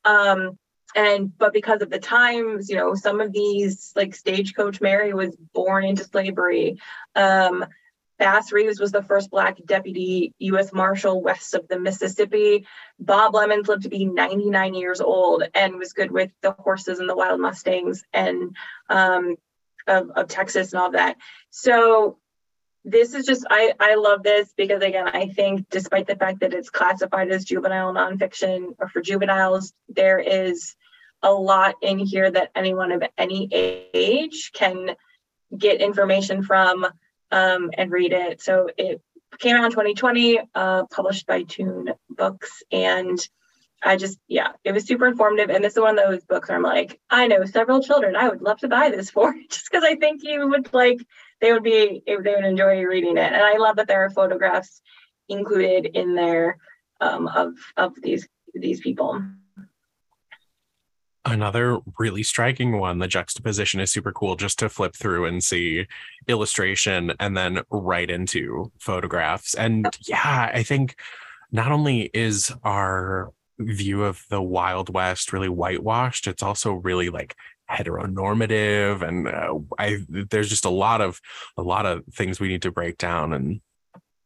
um 0.05 0.57
and 0.95 1.37
but 1.37 1.51
because 1.51 1.81
of 1.81 1.89
the 1.89 1.99
times 1.99 2.69
you 2.69 2.77
know 2.77 2.95
some 2.95 3.19
of 3.19 3.33
these 3.33 3.91
like 3.93 4.15
stagecoach 4.15 4.79
mary 4.79 5.13
was 5.13 5.35
born 5.53 5.83
into 5.83 6.05
slavery 6.05 6.79
um 7.15 7.65
Bass 8.19 8.53
Reeves 8.53 8.79
was 8.79 8.93
the 8.93 9.01
first 9.01 9.31
Black 9.31 9.57
deputy 9.65 10.33
U.S. 10.39 10.71
Marshal 10.71 11.21
west 11.21 11.55
of 11.55 11.67
the 11.67 11.79
Mississippi. 11.79 12.65
Bob 12.99 13.33
Lemons 13.33 13.67
lived 13.67 13.83
to 13.83 13.89
be 13.89 14.05
99 14.05 14.75
years 14.75 15.01
old 15.01 15.43
and 15.55 15.77
was 15.77 15.93
good 15.93 16.11
with 16.11 16.31
the 16.41 16.51
horses 16.51 16.99
and 16.99 17.09
the 17.09 17.15
wild 17.15 17.41
Mustangs 17.41 18.03
and 18.13 18.55
um, 18.87 19.35
of, 19.87 20.11
of 20.11 20.27
Texas 20.27 20.71
and 20.71 20.81
all 20.81 20.91
that. 20.91 21.17
So 21.49 22.19
this 22.86 23.13
is 23.13 23.25
just 23.25 23.45
I, 23.49 23.73
I 23.79 23.95
love 23.95 24.23
this 24.23 24.53
because 24.57 24.81
again 24.81 25.07
I 25.07 25.27
think 25.27 25.69
despite 25.69 26.07
the 26.07 26.15
fact 26.15 26.41
that 26.41 26.53
it's 26.53 26.69
classified 26.69 27.31
as 27.31 27.45
juvenile 27.45 27.93
nonfiction 27.93 28.75
or 28.79 28.89
for 28.89 29.01
juveniles, 29.01 29.73
there 29.89 30.19
is 30.19 30.75
a 31.21 31.31
lot 31.31 31.75
in 31.81 31.97
here 31.97 32.29
that 32.29 32.51
anyone 32.55 32.91
of 32.91 33.03
any 33.17 33.47
age 33.51 34.51
can 34.53 34.95
get 35.57 35.81
information 35.81 36.43
from 36.43 36.86
um, 37.31 37.71
and 37.77 37.91
read 37.91 38.11
it. 38.11 38.41
So 38.41 38.69
it 38.77 39.01
came 39.39 39.55
out 39.55 39.65
in 39.65 39.71
2020, 39.71 40.41
uh, 40.53 40.86
published 40.86 41.25
by 41.25 41.43
Toon 41.43 41.93
Books. 42.09 42.63
And 42.71 43.17
I 43.81 43.97
just, 43.97 44.19
yeah, 44.27 44.51
it 44.63 44.73
was 44.73 44.86
super 44.86 45.07
informative. 45.07 45.49
And 45.49 45.63
this 45.63 45.73
is 45.73 45.79
one 45.79 45.97
of 45.97 46.05
those 46.05 46.23
books 46.23 46.49
where 46.49 46.57
I'm 46.57 46.63
like, 46.63 46.99
I 47.09 47.27
know 47.27 47.45
several 47.45 47.81
children 47.81 48.15
I 48.15 48.29
would 48.29 48.41
love 48.41 48.59
to 48.59 48.67
buy 48.67 48.89
this 48.89 49.09
for 49.09 49.34
just 49.49 49.69
because 49.69 49.84
I 49.84 49.95
think 49.95 50.23
you 50.23 50.47
would 50.47 50.73
like, 50.73 51.05
they 51.43 51.51
would 51.51 51.61
be, 51.61 52.01
they 52.07 52.15
would 52.15 52.45
enjoy 52.45 52.81
reading 52.83 53.17
it. 53.17 53.33
And 53.33 53.43
I 53.43 53.57
love 53.57 53.75
that 53.75 53.89
there 53.89 54.05
are 54.05 54.09
photographs 54.09 54.81
included 55.27 55.87
in 55.87 56.15
there 56.15 56.57
um, 57.01 57.27
of, 57.27 57.55
of 57.75 57.91
these, 58.01 58.25
these 58.53 58.79
people. 58.79 59.21
Another 61.25 61.79
really 61.99 62.23
striking 62.23 62.79
one, 62.79 62.99
the 62.99 63.09
juxtaposition 63.09 63.81
is 63.81 63.91
super 63.91 64.13
cool 64.13 64.37
just 64.37 64.57
to 64.59 64.69
flip 64.69 64.95
through 64.95 65.25
and 65.25 65.43
see 65.43 65.85
illustration 66.29 67.11
and 67.19 67.35
then 67.35 67.59
right 67.69 68.09
into 68.09 68.71
photographs. 68.79 69.53
And 69.53 69.85
yeah, 70.07 70.49
I 70.53 70.63
think 70.63 70.95
not 71.51 71.73
only 71.73 72.09
is 72.13 72.53
our 72.63 73.33
view 73.59 74.05
of 74.05 74.23
the 74.29 74.41
Wild 74.41 74.93
West 74.93 75.33
really 75.33 75.49
whitewashed, 75.49 76.25
it's 76.25 76.43
also 76.43 76.71
really 76.71 77.09
like 77.09 77.35
heteronormative 77.72 79.01
and 79.01 79.28
uh, 79.28 79.57
I 79.80 79.99
there's 80.07 80.49
just 80.49 80.66
a 80.66 80.70
lot 80.70 81.01
of 81.01 81.20
a 81.57 81.61
lot 81.61 81.86
of 81.86 82.03
things 82.14 82.39
we 82.39 82.49
need 82.49 82.61
to 82.64 82.72
break 82.72 82.97
down 82.97 83.34
and 83.34 83.61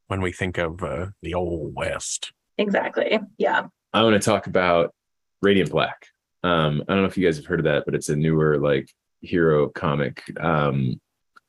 when 0.07 0.21
we 0.21 0.31
think 0.31 0.57
of 0.57 0.83
uh, 0.83 1.07
the 1.21 1.33
old 1.33 1.75
west. 1.75 2.31
Exactly. 2.57 3.19
Yeah. 3.37 3.67
I 3.93 4.03
want 4.03 4.21
to 4.21 4.25
talk 4.25 4.47
about 4.47 4.93
Radiant 5.41 5.69
Black. 5.69 6.07
Um, 6.43 6.83
I 6.87 6.93
don't 6.93 7.03
know 7.03 7.09
if 7.09 7.17
you 7.17 7.25
guys 7.25 7.37
have 7.37 7.45
heard 7.45 7.59
of 7.59 7.65
that, 7.65 7.83
but 7.85 7.93
it's 7.93 8.09
a 8.09 8.15
newer 8.15 8.57
like 8.57 8.89
hero 9.21 9.69
comic. 9.69 10.23
Um, 10.39 10.99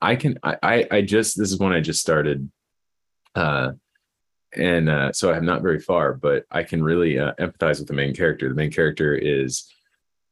I 0.01 0.16
can 0.16 0.39
I, 0.43 0.57
I 0.62 0.86
I 0.91 1.03
just 1.03 1.39
this 1.39 1.53
is 1.53 1.59
one 1.59 1.72
I 1.72 1.80
just 1.80 2.01
started. 2.01 2.51
Uh 3.34 3.72
and 4.57 4.89
uh, 4.89 5.12
so 5.12 5.32
I'm 5.32 5.45
not 5.45 5.62
very 5.62 5.78
far, 5.78 6.14
but 6.14 6.45
I 6.51 6.62
can 6.62 6.82
really 6.82 7.18
uh, 7.18 7.34
empathize 7.39 7.78
with 7.78 7.89
the 7.89 7.95
main 7.95 8.14
character. 8.14 8.49
The 8.49 8.55
main 8.55 8.72
character 8.72 9.14
is 9.14 9.70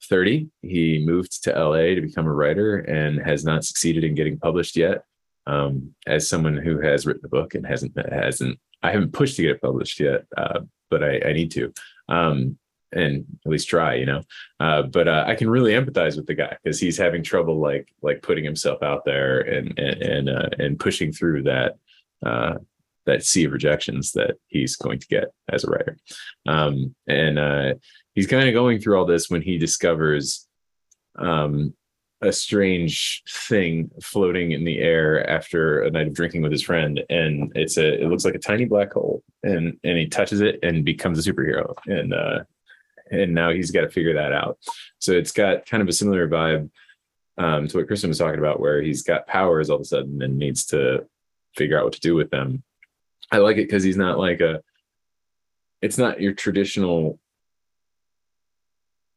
30. 0.04 0.48
He 0.62 1.02
moved 1.04 1.44
to 1.44 1.52
LA 1.52 1.94
to 1.94 2.00
become 2.00 2.26
a 2.26 2.32
writer 2.32 2.78
and 2.78 3.20
has 3.20 3.44
not 3.44 3.64
succeeded 3.64 4.04
in 4.04 4.14
getting 4.14 4.38
published 4.38 4.76
yet. 4.76 5.04
Um, 5.48 5.94
as 6.06 6.28
someone 6.28 6.56
who 6.56 6.80
has 6.80 7.06
written 7.06 7.24
a 7.24 7.28
book 7.28 7.54
and 7.54 7.64
hasn't 7.64 7.96
hasn't 8.12 8.58
I 8.82 8.90
haven't 8.90 9.12
pushed 9.12 9.36
to 9.36 9.42
get 9.42 9.52
it 9.52 9.62
published 9.62 10.00
yet, 10.00 10.26
uh, 10.36 10.60
but 10.90 11.02
I, 11.02 11.20
I 11.26 11.32
need 11.32 11.50
to. 11.52 11.72
Um, 12.08 12.58
and 12.92 13.26
at 13.44 13.50
least 13.50 13.68
try, 13.68 13.94
you 13.94 14.06
know. 14.06 14.22
Uh, 14.60 14.82
but 14.82 15.08
uh, 15.08 15.24
I 15.26 15.34
can 15.34 15.50
really 15.50 15.72
empathize 15.72 16.16
with 16.16 16.26
the 16.26 16.34
guy 16.34 16.56
because 16.62 16.80
he's 16.80 16.96
having 16.96 17.22
trouble 17.22 17.60
like 17.60 17.88
like 18.02 18.22
putting 18.22 18.44
himself 18.44 18.82
out 18.82 19.04
there 19.04 19.40
and 19.40 19.78
and 19.78 20.02
and, 20.02 20.28
uh, 20.28 20.48
and 20.58 20.78
pushing 20.78 21.12
through 21.12 21.42
that 21.44 21.76
uh, 22.24 22.54
that 23.06 23.24
sea 23.24 23.44
of 23.44 23.52
rejections 23.52 24.12
that 24.12 24.36
he's 24.48 24.76
going 24.76 24.98
to 24.98 25.06
get 25.06 25.32
as 25.48 25.64
a 25.64 25.70
writer. 25.70 25.96
Um, 26.46 26.94
and 27.06 27.38
uh, 27.38 27.74
he's 28.16 28.26
kind 28.26 28.48
of 28.48 28.54
going 28.54 28.80
through 28.80 28.98
all 28.98 29.06
this 29.06 29.30
when 29.30 29.42
he 29.42 29.58
discovers 29.58 30.48
um, 31.16 31.72
a 32.20 32.32
strange 32.32 33.22
thing 33.28 33.90
floating 34.02 34.50
in 34.50 34.64
the 34.64 34.78
air 34.78 35.28
after 35.30 35.82
a 35.82 35.90
night 35.90 36.08
of 36.08 36.14
drinking 36.14 36.42
with 36.42 36.50
his 36.50 36.62
friend 36.62 37.00
and 37.08 37.52
it's 37.54 37.76
a 37.76 38.02
it 38.02 38.08
looks 38.08 38.24
like 38.24 38.34
a 38.34 38.38
tiny 38.38 38.64
black 38.64 38.92
hole 38.92 39.22
and 39.44 39.78
and 39.84 39.98
he 39.98 40.08
touches 40.08 40.40
it 40.40 40.58
and 40.64 40.84
becomes 40.84 41.24
a 41.24 41.32
superhero 41.32 41.74
and 41.86 42.12
uh 42.12 42.40
and 43.10 43.34
now 43.34 43.50
he's 43.50 43.70
got 43.70 43.82
to 43.82 43.88
figure 43.88 44.14
that 44.14 44.32
out. 44.32 44.58
So 44.98 45.12
it's 45.12 45.32
got 45.32 45.66
kind 45.66 45.82
of 45.82 45.88
a 45.88 45.92
similar 45.92 46.28
vibe 46.28 46.70
um, 47.38 47.68
to 47.68 47.78
what 47.78 47.86
Kristen 47.86 48.08
was 48.08 48.18
talking 48.18 48.38
about, 48.38 48.60
where 48.60 48.82
he's 48.82 49.02
got 49.02 49.26
powers 49.26 49.70
all 49.70 49.76
of 49.76 49.82
a 49.82 49.84
sudden 49.84 50.22
and 50.22 50.38
needs 50.38 50.66
to 50.66 51.06
figure 51.54 51.78
out 51.78 51.84
what 51.84 51.92
to 51.94 52.00
do 52.00 52.14
with 52.14 52.30
them. 52.30 52.62
I 53.30 53.38
like 53.38 53.56
it 53.56 53.66
because 53.66 53.82
he's 53.82 53.96
not 53.96 54.18
like 54.18 54.40
a. 54.40 54.62
It's 55.82 55.98
not 55.98 56.20
your 56.20 56.32
traditional 56.32 57.18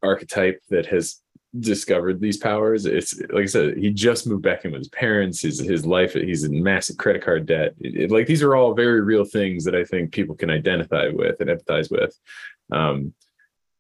archetype 0.04 0.62
that 0.70 0.86
has 0.88 1.22
discovered 1.60 2.22
these 2.22 2.38
powers. 2.38 2.86
It's 2.86 3.20
like 3.32 3.44
I 3.44 3.46
said, 3.46 3.78
he 3.78 3.90
just 3.92 4.28
moved 4.28 4.44
back 4.44 4.66
in 4.66 4.72
with 4.72 4.82
his 4.82 4.90
parents. 4.90 5.42
His 5.42 5.60
his 5.60 5.86
life, 5.86 6.14
he's 6.14 6.44
in 6.44 6.62
massive 6.62 6.98
credit 6.98 7.24
card 7.24 7.46
debt. 7.46 7.74
It, 7.80 7.96
it, 7.96 8.12
like 8.12 8.28
these 8.28 8.44
are 8.44 8.56
all 8.56 8.74
very 8.74 9.02
real 9.02 9.26
things 9.26 9.64
that 9.66 9.76
I 9.76 9.84
think 9.84 10.12
people 10.12 10.36
can 10.36 10.50
identify 10.50 11.10
with 11.10 11.40
and 11.40 11.50
empathize 11.50 11.90
with. 11.92 12.18
Um, 12.72 13.14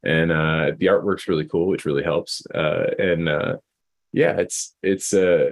and 0.03 0.31
uh, 0.31 0.71
the 0.77 0.87
artwork's 0.87 1.27
really 1.27 1.45
cool, 1.45 1.67
which 1.67 1.85
really 1.85 2.03
helps. 2.03 2.45
Uh, 2.53 2.85
and 2.97 3.27
uh, 3.27 3.57
yeah, 4.13 4.37
it's 4.37 4.75
it's 4.81 5.13
uh, 5.13 5.51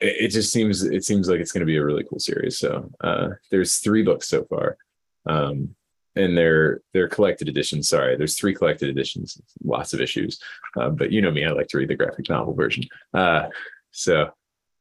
it, 0.00 0.16
it, 0.20 0.28
just 0.28 0.52
seems 0.52 0.82
it 0.82 1.04
seems 1.04 1.28
like 1.28 1.40
it's 1.40 1.52
going 1.52 1.60
to 1.60 1.66
be 1.66 1.76
a 1.76 1.84
really 1.84 2.04
cool 2.04 2.18
series. 2.18 2.58
So 2.58 2.90
uh, 3.00 3.28
there's 3.50 3.76
three 3.78 4.02
books 4.02 4.28
so 4.28 4.44
far, 4.44 4.76
um, 5.24 5.75
and 6.16 6.36
they're 6.36 6.80
they're 6.92 7.08
collected 7.08 7.48
editions. 7.48 7.88
Sorry, 7.88 8.16
there's 8.16 8.38
three 8.38 8.54
collected 8.54 8.88
editions, 8.88 9.40
lots 9.62 9.92
of 9.92 10.00
issues. 10.00 10.40
Uh, 10.76 10.90
but 10.90 11.12
you 11.12 11.20
know 11.22 11.30
me, 11.30 11.44
I 11.44 11.50
like 11.50 11.68
to 11.68 11.78
read 11.78 11.88
the 11.88 11.96
graphic 11.96 12.28
novel 12.28 12.54
version. 12.54 12.84
Uh, 13.14 13.48
so 13.90 14.30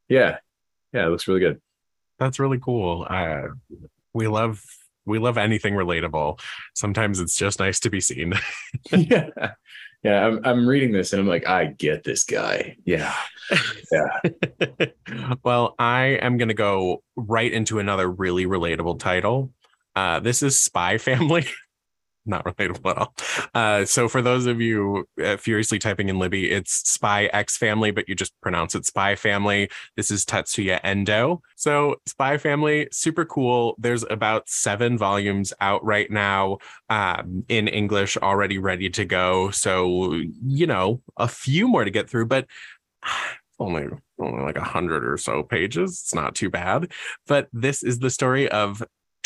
yeah, 0.10 0.38
yeah, 0.94 1.06
it 1.06 1.10
looks 1.10 1.28
really 1.28 1.42
good. 1.42 1.62
That's 2.18 2.40
really 2.40 2.60
cool. 2.60 3.06
Uh, 3.10 3.48
we 4.14 4.28
love 4.28 4.64
we 5.06 5.20
love 5.20 5.38
anything 5.38 5.74
relatable. 5.74 6.40
Sometimes 6.74 7.20
it's 7.20 7.36
just 7.36 7.60
nice 7.60 7.80
to 7.82 7.90
be 7.90 8.02
seen. 8.02 8.34
yeah. 8.92 9.30
Yeah, 10.04 10.24
I'm 10.24 10.46
I'm 10.46 10.68
reading 10.68 10.92
this 10.92 11.14
and 11.14 11.20
I'm 11.20 11.28
like, 11.28 11.48
I 11.48 11.66
get 11.66 12.04
this 12.04 12.26
guy. 12.26 12.78
Yeah. 12.86 13.14
Yeah. 13.92 14.86
well, 15.44 15.74
I 15.80 16.20
am 16.22 16.38
gonna 16.38 16.54
go 16.54 17.02
right 17.16 17.52
into 17.52 17.80
another 17.80 18.10
really 18.10 18.46
relatable 18.46 19.00
title. 19.00 19.52
Uh, 19.96 20.20
this 20.20 20.44
is 20.44 20.60
Spy 20.60 20.98
Family. 21.00 21.46
not 22.28 22.44
relatable 22.44 22.90
at 22.90 22.98
all. 22.98 23.16
Uh, 23.54 23.86
so 23.86 24.08
for 24.08 24.22
those 24.22 24.48
of 24.48 24.60
you 24.60 25.08
uh, 25.24 25.38
furiously 25.38 25.78
typing 25.78 26.10
in 26.10 26.18
Libby, 26.18 26.50
it's 26.50 26.74
Spy 26.90 27.26
X 27.28 27.56
Family, 27.56 27.92
but 27.92 28.10
you 28.10 28.16
just 28.16 28.34
pronounce 28.42 28.74
it 28.74 28.86
Spy 28.86 29.16
Family. 29.16 29.70
This 29.96 30.10
is 30.10 30.26
Tetsuya 30.26 30.80
Endo. 30.84 31.42
So 31.56 31.98
Spy 32.08 32.38
Family, 32.38 32.88
super 32.92 33.26
cool. 33.26 33.76
There's 33.78 34.04
about 34.10 34.50
seven 34.50 34.98
volumes 34.98 35.54
out 35.62 35.86
right 35.86 36.10
now 36.10 36.58
um, 36.90 37.46
in 37.48 37.68
English, 37.68 38.18
already 38.18 38.58
ready 38.58 38.90
to 38.90 39.06
go. 39.06 39.52
So 39.52 40.14
you 40.44 40.66
know, 40.66 41.02
a 41.18 41.28
few 41.28 41.68
more 41.68 41.84
to 41.84 41.92
get 41.92 42.10
through, 42.10 42.26
but 42.26 42.48
only 43.60 43.88
only 44.20 44.42
like 44.42 44.58
a 44.58 44.64
hundred 44.64 45.06
or 45.06 45.18
so 45.18 45.44
pages. 45.44 45.92
It's 45.92 46.16
not 46.16 46.36
too 46.36 46.50
bad. 46.50 46.92
But 47.28 47.48
this 47.54 47.84
is 47.84 48.00
the 48.00 48.10
story 48.10 48.50
of 48.50 48.84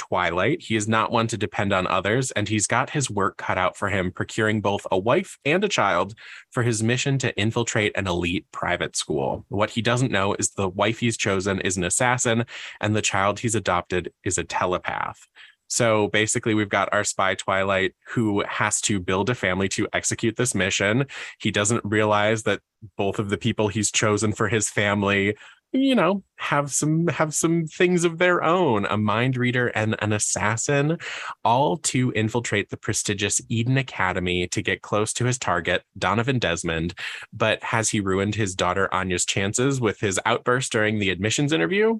Twilight. 0.09 0.61
He 0.61 0.75
is 0.75 0.87
not 0.87 1.11
one 1.11 1.27
to 1.27 1.37
depend 1.37 1.71
on 1.71 1.87
others, 1.87 2.31
and 2.31 2.49
he's 2.49 2.67
got 2.67 2.89
his 2.89 3.09
work 3.09 3.37
cut 3.37 3.57
out 3.57 3.77
for 3.77 3.89
him, 3.89 4.11
procuring 4.11 4.59
both 4.59 4.85
a 4.91 4.97
wife 4.97 5.37
and 5.45 5.63
a 5.63 5.69
child 5.69 6.15
for 6.51 6.63
his 6.63 6.81
mission 6.81 7.17
to 7.19 7.35
infiltrate 7.37 7.95
an 7.95 8.07
elite 8.07 8.45
private 8.51 8.95
school. 8.95 9.45
What 9.49 9.69
he 9.69 9.81
doesn't 9.81 10.11
know 10.11 10.33
is 10.33 10.51
the 10.51 10.69
wife 10.69 10.99
he's 10.99 11.17
chosen 11.17 11.61
is 11.61 11.77
an 11.77 11.83
assassin, 11.83 12.45
and 12.81 12.95
the 12.95 13.01
child 13.01 13.39
he's 13.39 13.55
adopted 13.55 14.11
is 14.23 14.37
a 14.37 14.43
telepath. 14.43 15.27
So 15.67 16.07
basically, 16.07 16.55
we've 16.55 16.67
got 16.67 16.91
our 16.91 17.03
spy 17.03 17.35
Twilight 17.35 17.93
who 18.07 18.43
has 18.47 18.81
to 18.81 18.99
build 18.99 19.29
a 19.29 19.35
family 19.35 19.69
to 19.69 19.87
execute 19.93 20.35
this 20.35 20.55
mission. 20.55 21.05
He 21.39 21.51
doesn't 21.51 21.85
realize 21.85 22.43
that 22.43 22.61
both 22.97 23.19
of 23.19 23.29
the 23.29 23.37
people 23.37 23.67
he's 23.67 23.91
chosen 23.91 24.33
for 24.33 24.47
his 24.47 24.67
family 24.69 25.35
you 25.71 25.93
know 25.93 26.23
have 26.37 26.71
some 26.71 27.07
have 27.07 27.33
some 27.33 27.65
things 27.67 28.03
of 28.03 28.17
their 28.17 28.43
own 28.43 28.85
a 28.85 28.97
mind 28.97 29.37
reader 29.37 29.67
and 29.67 29.95
an 29.99 30.11
assassin 30.13 30.97
all 31.43 31.77
to 31.77 32.11
infiltrate 32.13 32.69
the 32.69 32.77
prestigious 32.77 33.39
eden 33.49 33.77
academy 33.77 34.47
to 34.47 34.61
get 34.61 34.81
close 34.81 35.13
to 35.13 35.25
his 35.25 35.37
target 35.37 35.83
donovan 35.97 36.39
desmond 36.39 36.93
but 37.31 37.61
has 37.63 37.89
he 37.89 37.99
ruined 37.99 38.33
his 38.33 38.55
daughter 38.55 38.91
anya's 38.93 39.25
chances 39.25 39.79
with 39.79 39.99
his 39.99 40.19
outburst 40.25 40.71
during 40.71 40.99
the 40.99 41.09
admissions 41.09 41.53
interview 41.53 41.99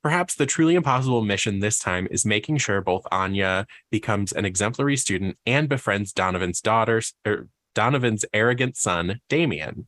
Perhaps 0.00 0.36
the 0.36 0.46
truly 0.46 0.76
impossible 0.76 1.22
mission 1.22 1.58
this 1.58 1.80
time 1.80 2.06
is 2.10 2.24
making 2.24 2.58
sure 2.58 2.80
both 2.80 3.04
Anya 3.10 3.66
becomes 3.90 4.30
an 4.30 4.44
exemplary 4.44 4.96
student 4.96 5.36
and 5.44 5.68
befriends 5.68 6.12
Donovan's 6.12 6.60
daughter, 6.60 7.02
or 7.26 7.32
er, 7.32 7.48
Donovan's 7.74 8.24
arrogant 8.32 8.76
son, 8.76 9.20
Damien. 9.28 9.86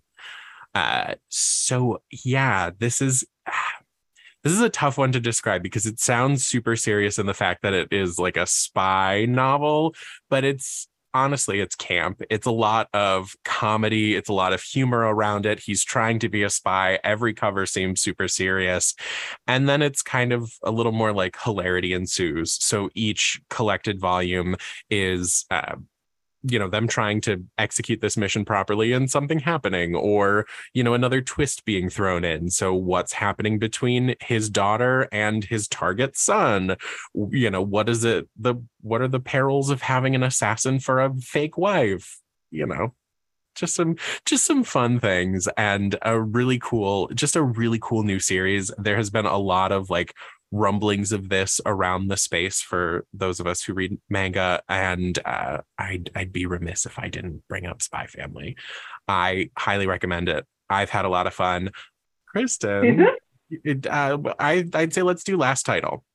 Uh, 0.74 1.14
so 1.28 2.02
yeah, 2.24 2.70
this 2.78 3.00
is 3.00 3.24
this 4.42 4.52
is 4.52 4.60
a 4.60 4.70
tough 4.70 4.96
one 4.96 5.12
to 5.12 5.20
describe 5.20 5.62
because 5.62 5.86
it 5.86 6.00
sounds 6.00 6.46
super 6.46 6.76
serious 6.76 7.18
in 7.18 7.26
the 7.26 7.34
fact 7.34 7.62
that 7.62 7.74
it 7.74 7.88
is 7.92 8.18
like 8.18 8.36
a 8.36 8.46
spy 8.46 9.26
novel, 9.26 9.94
but 10.30 10.44
it's 10.44 10.88
honestly 11.12 11.60
it's 11.60 11.74
camp. 11.74 12.22
It's 12.30 12.46
a 12.46 12.52
lot 12.52 12.88
of 12.94 13.34
comedy. 13.44 14.14
It's 14.14 14.28
a 14.28 14.32
lot 14.32 14.52
of 14.52 14.62
humor 14.62 15.00
around 15.00 15.46
it. 15.46 15.60
He's 15.60 15.84
trying 15.84 16.18
to 16.20 16.28
be 16.28 16.42
a 16.42 16.50
spy. 16.50 16.98
Every 17.04 17.34
cover 17.34 17.66
seems 17.66 18.00
super 18.00 18.28
serious. 18.28 18.94
And 19.46 19.68
then 19.68 19.82
it's 19.82 20.02
kind 20.02 20.32
of 20.32 20.52
a 20.62 20.70
little 20.70 20.92
more 20.92 21.12
like 21.12 21.36
hilarity 21.42 21.92
ensues. 21.92 22.52
So 22.52 22.90
each 22.94 23.40
collected 23.50 24.00
volume 24.00 24.56
is 24.88 25.46
uh, 25.50 25.76
you 26.42 26.58
know 26.58 26.68
them 26.68 26.86
trying 26.86 27.20
to 27.22 27.44
execute 27.58 28.00
this 28.00 28.16
mission 28.16 28.44
properly 28.44 28.92
and 28.92 29.10
something 29.10 29.38
happening 29.38 29.94
or 29.94 30.46
you 30.74 30.82
know 30.82 30.94
another 30.94 31.20
twist 31.20 31.64
being 31.64 31.90
thrown 31.90 32.24
in. 32.24 32.50
So 32.50 32.74
what's 32.74 33.12
happening 33.12 33.58
between 33.58 34.14
his 34.20 34.48
daughter 34.48 35.08
and 35.12 35.44
his 35.44 35.68
target 35.68 36.16
son? 36.16 36.76
You 37.14 37.50
know 37.50 37.62
what 37.62 37.88
is 37.88 38.04
it 38.04 38.28
the 38.38 38.56
what 38.80 39.02
are 39.02 39.08
the 39.08 39.20
perils 39.20 39.70
of 39.70 39.82
having 39.82 40.14
an 40.14 40.22
assassin 40.22 40.78
for 40.78 41.00
a 41.00 41.14
fake 41.14 41.58
wife? 41.58 42.20
You 42.50 42.66
know 42.66 42.94
just 43.56 43.74
some 43.74 43.96
just 44.24 44.46
some 44.46 44.64
fun 44.64 45.00
things 45.00 45.48
and 45.56 45.96
a 46.02 46.20
really 46.20 46.58
cool 46.58 47.08
just 47.08 47.36
a 47.36 47.42
really 47.42 47.78
cool 47.80 48.02
new 48.02 48.18
series. 48.18 48.70
There 48.78 48.96
has 48.96 49.10
been 49.10 49.26
a 49.26 49.38
lot 49.38 49.72
of 49.72 49.90
like 49.90 50.14
rumblings 50.52 51.12
of 51.12 51.28
this 51.28 51.60
around 51.64 52.08
the 52.08 52.16
space 52.16 52.60
for 52.60 53.04
those 53.12 53.40
of 53.40 53.46
us 53.46 53.62
who 53.62 53.74
read 53.74 53.98
manga 54.08 54.60
and 54.68 55.18
uh, 55.24 55.58
I'd, 55.78 56.10
I'd 56.14 56.32
be 56.32 56.46
remiss 56.46 56.86
if 56.86 56.98
i 56.98 57.08
didn't 57.08 57.42
bring 57.48 57.66
up 57.66 57.82
spy 57.82 58.06
family. 58.06 58.56
I 59.06 59.50
highly 59.56 59.86
recommend 59.86 60.28
it. 60.28 60.46
I've 60.68 60.90
had 60.90 61.04
a 61.04 61.08
lot 61.08 61.26
of 61.26 61.34
fun. 61.34 61.70
Kristen 62.26 62.82
mm-hmm. 62.82 63.58
it, 63.64 63.86
uh, 63.86 64.18
I, 64.38 64.68
i'd 64.74 64.94
say 64.94 65.02
let's 65.02 65.24
do 65.24 65.36
last 65.36 65.64
title. 65.64 66.04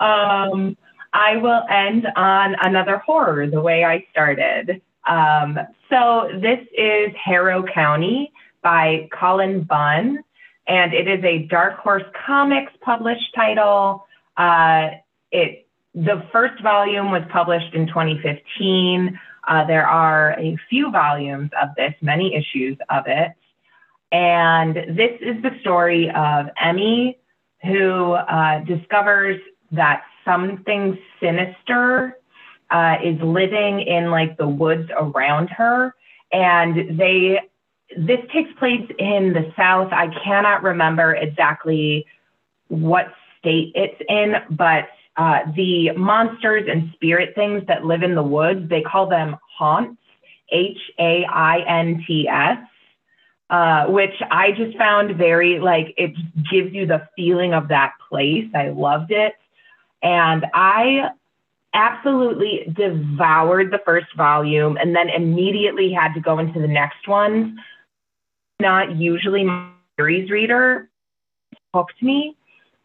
Um, 0.00 0.78
i 1.12 1.36
will 1.36 1.62
end 1.68 2.06
on 2.16 2.56
another 2.62 2.96
horror 3.04 3.46
the 3.46 3.60
way 3.60 3.84
i 3.84 4.06
started. 4.10 4.80
Um, 5.06 5.58
so 5.90 6.30
this 6.40 6.60
is 6.72 7.10
harrow 7.22 7.62
county 7.62 8.32
by 8.62 9.10
Cullen 9.12 9.62
Bunn 9.62 10.24
and 10.70 10.94
it 10.94 11.08
is 11.08 11.22
a 11.24 11.48
Dark 11.48 11.78
Horse 11.80 12.04
Comics 12.24 12.72
published 12.80 13.34
title. 13.34 14.06
Uh, 14.36 14.90
it 15.32 15.66
the 15.92 16.24
first 16.30 16.62
volume 16.62 17.10
was 17.10 17.22
published 17.32 17.74
in 17.74 17.88
2015. 17.88 19.18
Uh, 19.48 19.66
there 19.66 19.84
are 19.84 20.38
a 20.38 20.56
few 20.68 20.92
volumes 20.92 21.50
of 21.60 21.70
this, 21.76 21.92
many 22.00 22.36
issues 22.36 22.78
of 22.88 23.02
it, 23.08 23.32
and 24.12 24.76
this 24.76 25.18
is 25.20 25.42
the 25.42 25.50
story 25.60 26.08
of 26.10 26.46
Emmy, 26.62 27.18
who 27.64 28.12
uh, 28.12 28.60
discovers 28.60 29.40
that 29.72 30.04
something 30.24 30.96
sinister 31.20 32.16
uh, 32.70 32.94
is 33.02 33.20
living 33.20 33.80
in 33.80 34.12
like 34.12 34.36
the 34.36 34.46
woods 34.46 34.88
around 34.96 35.48
her, 35.48 35.96
and 36.30 36.96
they 36.96 37.40
this 37.96 38.20
takes 38.32 38.52
place 38.58 38.88
in 38.98 39.32
the 39.32 39.52
South. 39.56 39.92
I 39.92 40.08
cannot 40.24 40.62
remember 40.62 41.14
exactly 41.14 42.06
what 42.68 43.12
state 43.38 43.72
it's 43.74 44.00
in, 44.08 44.34
but 44.50 44.88
uh, 45.16 45.40
the 45.56 45.92
monsters 45.92 46.68
and 46.70 46.90
spirit 46.94 47.34
things 47.34 47.62
that 47.66 47.84
live 47.84 48.02
in 48.02 48.14
the 48.14 48.22
woods, 48.22 48.68
they 48.68 48.82
call 48.82 49.08
them 49.08 49.36
haunts, 49.58 50.00
H 50.52 50.78
A 50.98 51.24
I 51.24 51.60
N 51.66 52.04
T 52.06 52.28
S, 52.28 52.58
uh, 53.50 53.86
which 53.86 54.14
I 54.30 54.52
just 54.52 54.76
found 54.78 55.16
very 55.16 55.58
like 55.58 55.94
it 55.96 56.12
gives 56.50 56.72
you 56.72 56.86
the 56.86 57.08
feeling 57.16 57.54
of 57.54 57.68
that 57.68 57.92
place. 58.08 58.46
I 58.54 58.68
loved 58.68 59.10
it. 59.10 59.34
And 60.02 60.46
I 60.54 61.10
absolutely 61.74 62.72
devoured 62.72 63.70
the 63.70 63.80
first 63.84 64.06
volume 64.16 64.76
and 64.76 64.94
then 64.94 65.08
immediately 65.08 65.92
had 65.92 66.14
to 66.14 66.20
go 66.20 66.38
into 66.38 66.60
the 66.60 66.68
next 66.68 67.06
ones 67.06 67.58
not 68.60 68.96
usually 68.96 69.44
my 69.44 69.68
series 69.96 70.30
reader, 70.30 70.88
hooked 71.74 72.02
me. 72.02 72.36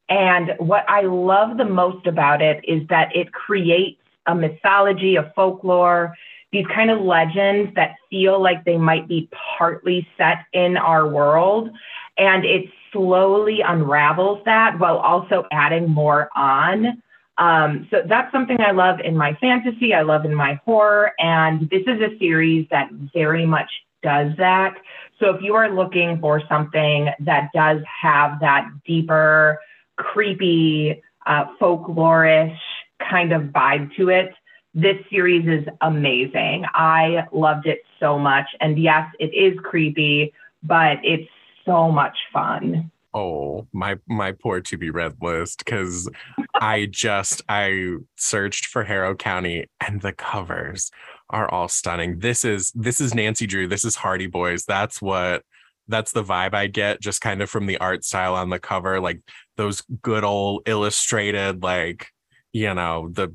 And 0.09 0.53
what 0.59 0.85
I 0.87 1.01
love 1.01 1.57
the 1.57 1.65
most 1.65 2.05
about 2.05 2.41
it 2.41 2.63
is 2.67 2.87
that 2.89 3.15
it 3.15 3.33
creates 3.33 4.01
a 4.27 4.35
mythology, 4.35 5.15
a 5.15 5.31
folklore, 5.35 6.15
these 6.51 6.65
kind 6.73 6.89
of 6.89 7.01
legends 7.01 7.73
that 7.75 7.95
feel 8.09 8.41
like 8.41 8.63
they 8.63 8.77
might 8.77 9.07
be 9.07 9.29
partly 9.57 10.07
set 10.17 10.45
in 10.53 10.77
our 10.77 11.07
world. 11.07 11.69
And 12.17 12.45
it 12.45 12.69
slowly 12.91 13.61
unravels 13.61 14.41
that 14.45 14.79
while 14.79 14.97
also 14.97 15.45
adding 15.51 15.89
more 15.89 16.29
on. 16.35 17.01
Um, 17.37 17.87
so 17.91 18.01
that's 18.07 18.31
something 18.31 18.61
I 18.61 18.71
love 18.71 19.01
in 19.01 19.17
my 19.17 19.33
fantasy, 19.41 19.93
I 19.93 20.03
love 20.03 20.23
in 20.23 20.33
my 20.33 20.59
horror. 20.63 21.11
And 21.19 21.69
this 21.69 21.81
is 21.81 21.99
a 21.99 22.17
series 22.17 22.67
that 22.71 22.89
very 23.13 23.45
much 23.45 23.69
does 24.03 24.31
that. 24.37 24.75
So 25.19 25.29
if 25.29 25.41
you 25.41 25.55
are 25.55 25.73
looking 25.73 26.19
for 26.19 26.41
something 26.47 27.09
that 27.19 27.49
does 27.53 27.81
have 28.01 28.39
that 28.41 28.67
deeper, 28.85 29.59
creepy, 29.97 31.01
uh, 31.25 31.45
folklorish 31.59 32.57
kind 32.99 33.33
of 33.33 33.43
vibe 33.43 33.95
to 33.95 34.09
it, 34.09 34.31
this 34.73 34.97
series 35.09 35.47
is 35.47 35.65
amazing. 35.81 36.65
I 36.73 37.25
loved 37.31 37.65
it 37.65 37.79
so 37.99 38.19
much. 38.19 38.45
And 38.59 38.77
yes, 38.77 39.09
it 39.19 39.33
is 39.33 39.57
creepy, 39.63 40.33
but 40.63 40.97
it's 41.01 41.29
so 41.65 41.89
much 41.89 42.17
fun. 42.33 42.91
Oh, 43.13 43.65
my 43.71 43.97
my 44.07 44.33
poor 44.33 44.59
to 44.59 44.77
be 44.77 44.89
read 44.89 45.15
list 45.21 45.59
because 45.59 46.09
I 46.53 46.87
just 46.87 47.41
I 47.47 47.95
searched 48.17 48.65
for 48.65 48.83
Harrow 48.83 49.15
County 49.15 49.67
and 49.79 50.01
the 50.01 50.11
covers 50.11 50.91
are 51.29 51.49
all 51.51 51.67
stunning. 51.67 52.19
This 52.19 52.45
is 52.45 52.71
this 52.75 53.01
is 53.01 53.13
Nancy 53.13 53.47
Drew. 53.47 53.67
This 53.67 53.85
is 53.85 53.95
Hardy 53.95 54.27
Boys. 54.27 54.65
That's 54.65 55.01
what 55.01 55.43
that's 55.87 56.11
the 56.11 56.23
vibe 56.23 56.53
I 56.53 56.67
get 56.67 57.01
just 57.01 57.21
kind 57.21 57.41
of 57.41 57.49
from 57.49 57.65
the 57.65 57.77
art 57.77 58.03
style 58.03 58.35
on 58.35 58.49
the 58.49 58.59
cover, 58.59 58.99
like 58.99 59.21
those 59.57 59.83
good 60.01 60.23
old 60.23 60.63
illustrated, 60.65 61.63
like 61.63 62.07
you 62.53 62.73
know 62.73 63.09
the 63.11 63.33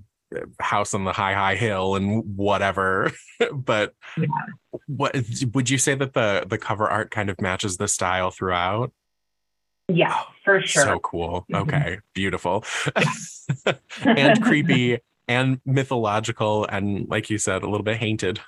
house 0.60 0.94
on 0.94 1.04
the 1.04 1.12
high 1.12 1.34
high 1.34 1.56
hill 1.56 1.96
and 1.96 2.36
whatever 2.36 3.10
but 3.52 3.94
yeah. 4.16 4.26
what 4.86 5.16
would 5.52 5.68
you 5.68 5.78
say 5.78 5.94
that 5.94 6.12
the 6.12 6.44
the 6.48 6.58
cover 6.58 6.88
art 6.88 7.10
kind 7.10 7.30
of 7.30 7.40
matches 7.40 7.76
the 7.76 7.88
style 7.88 8.30
throughout 8.30 8.92
yeah 9.88 10.22
for 10.44 10.60
sure 10.60 10.84
so 10.84 10.98
cool 11.00 11.46
mm-hmm. 11.50 11.62
okay 11.62 11.98
beautiful 12.14 12.64
and 14.04 14.40
creepy 14.42 14.98
and 15.30 15.60
mythological 15.64 16.66
and 16.66 17.08
like 17.08 17.30
you 17.30 17.38
said 17.38 17.62
a 17.62 17.70
little 17.70 17.84
bit 17.84 17.98
haunted 17.98 18.40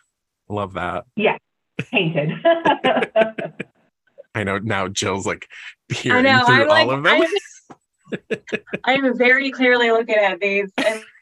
love 0.48 0.72
that 0.72 1.04
yeah 1.14 1.38
haunted 1.92 2.32
i 4.34 4.42
know 4.42 4.58
now 4.58 4.88
jill's 4.88 5.24
like 5.24 5.46
peering 5.88 6.24
through 6.24 6.30
I'm 6.32 6.60
all 6.62 6.66
like, 6.66 6.88
of 6.88 7.02
them 7.04 7.22
I'm 8.84 9.16
very 9.16 9.50
clearly 9.52 9.90
looking 9.90 10.16
at 10.16 10.38
these 10.38 10.70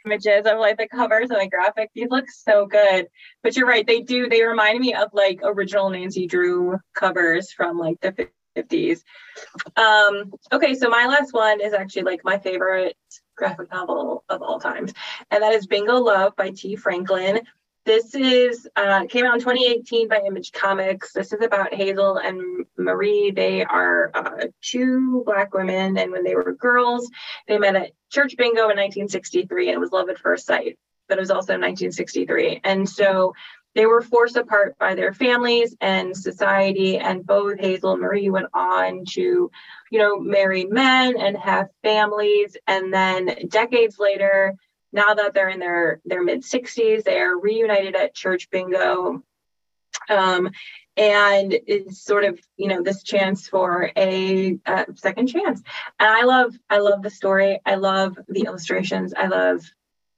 images 0.04 0.44
of 0.46 0.58
like 0.58 0.76
the 0.76 0.88
covers 0.88 1.30
and 1.30 1.40
the 1.40 1.48
graphic. 1.48 1.90
These 1.94 2.10
look 2.10 2.28
so 2.28 2.66
good. 2.66 3.06
But 3.44 3.56
you're 3.56 3.68
right, 3.68 3.86
they 3.86 4.00
do. 4.00 4.28
They 4.28 4.42
remind 4.42 4.80
me 4.80 4.94
of 4.94 5.10
like 5.12 5.38
original 5.44 5.90
Nancy 5.90 6.26
Drew 6.26 6.78
covers 6.94 7.52
from 7.52 7.78
like 7.78 8.00
the 8.00 8.28
50s. 8.56 9.02
Um, 9.76 10.32
okay, 10.52 10.74
so 10.74 10.88
my 10.88 11.06
last 11.06 11.32
one 11.32 11.60
is 11.60 11.72
actually 11.72 12.02
like 12.02 12.22
my 12.24 12.38
favorite 12.38 12.96
graphic 13.40 13.72
novel 13.72 14.22
of 14.28 14.42
all 14.42 14.60
times, 14.60 14.92
and 15.30 15.42
that 15.42 15.54
is 15.54 15.66
Bingo 15.66 15.96
Love 15.96 16.36
by 16.36 16.50
Tee 16.50 16.76
Franklin. 16.76 17.40
This 17.86 18.14
is 18.14 18.68
uh, 18.76 19.06
came 19.06 19.24
out 19.24 19.34
in 19.34 19.40
2018 19.40 20.06
by 20.06 20.20
Image 20.26 20.52
Comics. 20.52 21.14
This 21.14 21.32
is 21.32 21.40
about 21.40 21.72
Hazel 21.72 22.18
and 22.18 22.66
Marie. 22.76 23.30
They 23.30 23.64
are 23.64 24.10
uh, 24.14 24.46
two 24.60 25.22
black 25.24 25.54
women, 25.54 25.96
and 25.96 26.12
when 26.12 26.22
they 26.22 26.34
were 26.34 26.52
girls, 26.52 27.10
they 27.48 27.58
met 27.58 27.76
at 27.76 27.92
church 28.10 28.36
bingo 28.36 28.68
in 28.68 28.76
1963, 28.76 29.68
and 29.68 29.76
it 29.76 29.80
was 29.80 29.90
love 29.90 30.10
at 30.10 30.18
first 30.18 30.46
sight. 30.46 30.78
But 31.08 31.16
it 31.16 31.22
was 31.22 31.30
also 31.30 31.54
1963, 31.54 32.60
and 32.62 32.88
so 32.88 33.32
they 33.74 33.86
were 33.86 34.02
forced 34.02 34.36
apart 34.36 34.76
by 34.78 34.94
their 34.94 35.14
families 35.14 35.76
and 35.80 36.16
society. 36.16 36.98
And 36.98 37.24
both 37.24 37.58
Hazel 37.58 37.92
and 37.92 38.02
Marie 38.02 38.30
went 38.30 38.48
on 38.52 39.04
to, 39.10 39.50
you 39.90 39.98
know, 39.98 40.18
marry 40.18 40.64
men 40.64 41.16
and 41.18 41.36
have 41.36 41.68
families. 41.82 42.56
And 42.66 42.92
then 42.92 43.48
decades 43.48 43.98
later, 43.98 44.56
now 44.92 45.14
that 45.14 45.34
they're 45.34 45.48
in 45.48 45.60
their 45.60 46.00
their 46.04 46.22
mid 46.22 46.42
60s 46.42 47.04
they 47.04 47.18
are 47.18 47.38
reunited 47.38 47.94
at 47.94 48.14
church 48.14 48.50
bingo 48.50 49.22
um, 50.08 50.50
and 50.96 51.56
it's 51.66 52.04
sort 52.04 52.24
of 52.24 52.38
you 52.56 52.68
know 52.68 52.82
this 52.82 53.02
chance 53.02 53.48
for 53.48 53.90
a, 53.96 54.58
a, 54.66 54.86
second 54.94 55.28
chance 55.28 55.62
and 55.98 56.08
i 56.08 56.24
love 56.24 56.54
i 56.68 56.78
love 56.78 57.02
the 57.02 57.10
story 57.10 57.60
i 57.64 57.76
love 57.76 58.18
the 58.28 58.42
illustrations 58.42 59.14
i 59.16 59.26
love 59.26 59.62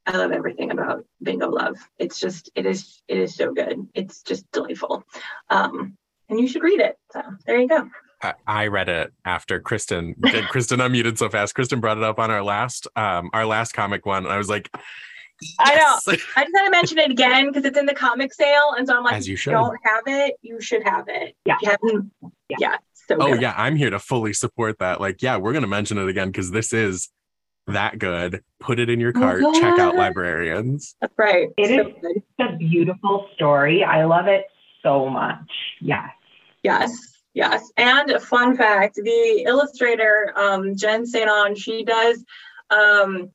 i 0.06 0.16
love 0.16 0.32
everything 0.32 0.70
about 0.70 1.04
bingo 1.22 1.48
love 1.48 1.76
it's 1.98 2.18
just 2.18 2.50
it 2.54 2.66
is 2.66 3.02
it 3.08 3.18
is 3.18 3.34
so 3.34 3.52
good 3.52 3.86
it's 3.94 4.22
just 4.22 4.50
delightful 4.52 5.04
um, 5.50 5.96
and 6.28 6.40
you 6.40 6.48
should 6.48 6.62
read 6.62 6.80
it 6.80 6.96
so 7.12 7.22
there 7.46 7.60
you 7.60 7.68
go 7.68 7.88
I 8.46 8.68
read 8.68 8.88
it 8.88 9.12
after 9.24 9.58
Kristen. 9.58 10.14
Kristen 10.48 10.78
unmuted 10.78 11.18
so 11.18 11.28
fast. 11.28 11.56
Kristen 11.56 11.80
brought 11.80 11.98
it 11.98 12.04
up 12.04 12.20
on 12.20 12.30
our 12.30 12.42
last 12.42 12.86
um 12.94 13.30
our 13.32 13.44
last 13.44 13.72
comic 13.72 14.06
one. 14.06 14.24
And 14.24 14.32
I 14.32 14.38
was 14.38 14.48
like, 14.48 14.70
yes. 15.40 15.58
I 15.58 15.74
know. 15.74 15.98
I 16.36 16.44
just 16.44 16.56
had 16.56 16.64
to 16.64 16.70
mention 16.70 16.98
it 16.98 17.10
again 17.10 17.48
because 17.48 17.64
it's 17.64 17.78
in 17.78 17.86
the 17.86 17.94
comic 17.94 18.32
sale, 18.32 18.74
and 18.76 18.86
so 18.86 18.96
I'm 18.96 19.04
like, 19.04 19.14
As 19.14 19.28
you 19.28 19.36
should. 19.36 19.52
don't 19.52 19.76
have 19.84 20.04
it, 20.06 20.36
you 20.42 20.60
should 20.60 20.82
have 20.84 21.06
it. 21.08 21.36
Yeah. 21.44 21.56
yeah. 21.62 21.76
yeah. 22.58 22.76
So 23.08 23.16
oh 23.20 23.32
good. 23.32 23.42
yeah, 23.42 23.54
I'm 23.56 23.76
here 23.76 23.90
to 23.90 23.98
fully 23.98 24.32
support 24.32 24.78
that. 24.78 25.00
Like, 25.00 25.22
yeah, 25.22 25.36
we're 25.36 25.52
gonna 25.52 25.66
mention 25.66 25.98
it 25.98 26.08
again 26.08 26.28
because 26.28 26.50
this 26.50 26.72
is 26.72 27.08
that 27.66 27.98
good. 27.98 28.42
Put 28.58 28.80
it 28.80 28.90
in 28.90 29.00
your 29.00 29.12
cart. 29.12 29.42
Oh, 29.44 29.60
check 29.60 29.78
out 29.78 29.94
librarians. 29.94 30.96
That's 31.00 31.14
right. 31.16 31.48
It 31.56 31.68
so 31.68 31.88
is 31.88 32.22
good. 32.38 32.54
a 32.54 32.56
beautiful 32.56 33.28
story. 33.34 33.84
I 33.84 34.04
love 34.04 34.26
it 34.26 34.46
so 34.82 35.08
much. 35.08 35.50
Yes. 35.80 36.10
Yes. 36.62 36.96
Yes. 37.34 37.70
And 37.76 38.10
a 38.10 38.20
fun 38.20 38.56
fact 38.56 38.96
the 38.96 39.44
illustrator, 39.46 40.32
um, 40.36 40.76
Jen 40.76 41.06
St. 41.06 41.58
she 41.58 41.84
does, 41.84 42.24
um, 42.70 43.30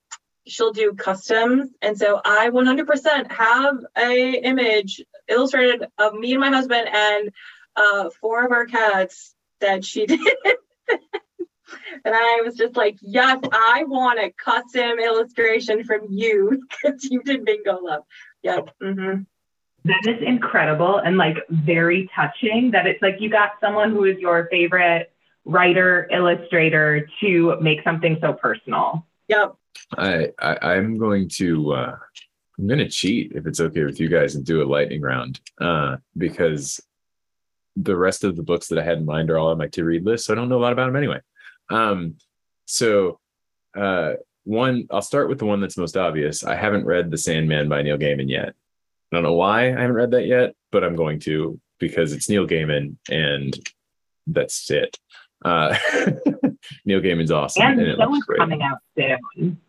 she'll 0.45 0.71
do 0.71 0.93
customs. 0.93 1.69
And 1.81 1.97
so 1.97 2.21
I 2.23 2.49
100% 2.49 3.31
have 3.31 3.77
a 3.97 4.31
image 4.43 5.01
illustrated 5.27 5.87
of 5.97 6.13
me 6.13 6.33
and 6.33 6.41
my 6.41 6.49
husband 6.49 6.87
and 6.91 7.31
uh, 7.75 8.09
four 8.21 8.45
of 8.45 8.51
our 8.51 8.65
cats 8.65 9.33
that 9.59 9.83
she 9.83 10.05
did. 10.05 10.19
And 12.05 12.15
I 12.15 12.41
was 12.43 12.55
just 12.55 12.75
like, 12.75 12.97
yes, 13.01 13.39
I 13.51 13.83
want 13.87 14.19
a 14.19 14.31
custom 14.31 14.99
illustration 14.99 15.83
from 15.83 16.07
you 16.09 16.63
because 16.83 17.03
you 17.05 17.21
did 17.23 17.45
bingo 17.45 17.79
love. 17.81 18.03
Yep. 18.43 18.69
Mm-hmm 18.81 19.23
that 19.87 20.05
is 20.05 20.21
incredible 20.25 20.97
and 20.97 21.17
like 21.17 21.37
very 21.49 22.09
touching 22.15 22.71
that 22.71 22.85
it's 22.85 23.01
like 23.01 23.15
you 23.19 23.29
got 23.29 23.51
someone 23.61 23.91
who 23.91 24.03
is 24.03 24.17
your 24.19 24.47
favorite 24.51 25.11
writer 25.45 26.09
illustrator 26.11 27.07
to 27.21 27.57
make 27.61 27.81
something 27.83 28.17
so 28.21 28.33
personal 28.33 29.05
yep 29.27 29.55
i, 29.97 30.29
I 30.39 30.75
am 30.75 30.97
going 30.97 31.29
to 31.29 31.73
uh 31.73 31.95
i'm 32.57 32.67
going 32.67 32.79
to 32.79 32.89
cheat 32.89 33.31
if 33.33 33.47
it's 33.47 33.61
okay 33.61 33.83
with 33.83 33.99
you 33.99 34.09
guys 34.09 34.35
and 34.35 34.45
do 34.45 34.61
a 34.61 34.67
lightning 34.67 35.01
round 35.01 35.39
uh 35.61 35.97
because 36.17 36.81
the 37.77 37.95
rest 37.95 38.23
of 38.23 38.35
the 38.35 38.43
books 38.43 38.67
that 38.67 38.79
i 38.79 38.83
had 38.83 38.97
in 38.97 39.05
mind 39.05 39.29
are 39.29 39.37
all 39.37 39.49
on 39.49 39.57
my 39.57 39.67
to 39.67 39.85
read 39.85 40.05
list 40.05 40.25
so 40.25 40.33
i 40.33 40.35
don't 40.35 40.49
know 40.49 40.57
a 40.57 40.63
lot 40.63 40.73
about 40.73 40.87
them 40.87 40.95
anyway 40.95 41.19
um 41.69 42.15
so 42.65 43.19
uh 43.75 44.13
one 44.43 44.87
i'll 44.91 45.01
start 45.01 45.29
with 45.29 45.39
the 45.39 45.45
one 45.45 45.59
that's 45.59 45.77
most 45.77 45.97
obvious 45.97 46.43
i 46.43 46.55
haven't 46.55 46.85
read 46.85 47.11
the 47.11 47.17
sandman 47.17 47.67
by 47.67 47.81
neil 47.81 47.97
gaiman 47.97 48.29
yet 48.29 48.55
I 49.11 49.15
don't 49.15 49.23
know 49.23 49.33
why 49.33 49.67
I 49.67 49.81
haven't 49.81 49.93
read 49.93 50.11
that 50.11 50.25
yet, 50.25 50.53
but 50.71 50.83
I'm 50.83 50.95
going 50.95 51.19
to 51.21 51.59
because 51.79 52.11
it's 52.11 52.29
Neil 52.29 52.45
Gaiman 52.45 52.97
and 53.09 53.57
that's 54.25 54.69
it. 54.69 54.97
Uh, 55.45 55.77
Neil 56.85 56.99
Gaiman's 56.99 57.31
awesome, 57.31 57.63
and, 57.63 57.79
and 57.79 57.89
it 57.89 57.97
looks 57.99 58.25
great. 58.25 58.39
coming 58.39 58.61
out 58.61 58.79
soon. 58.97 59.61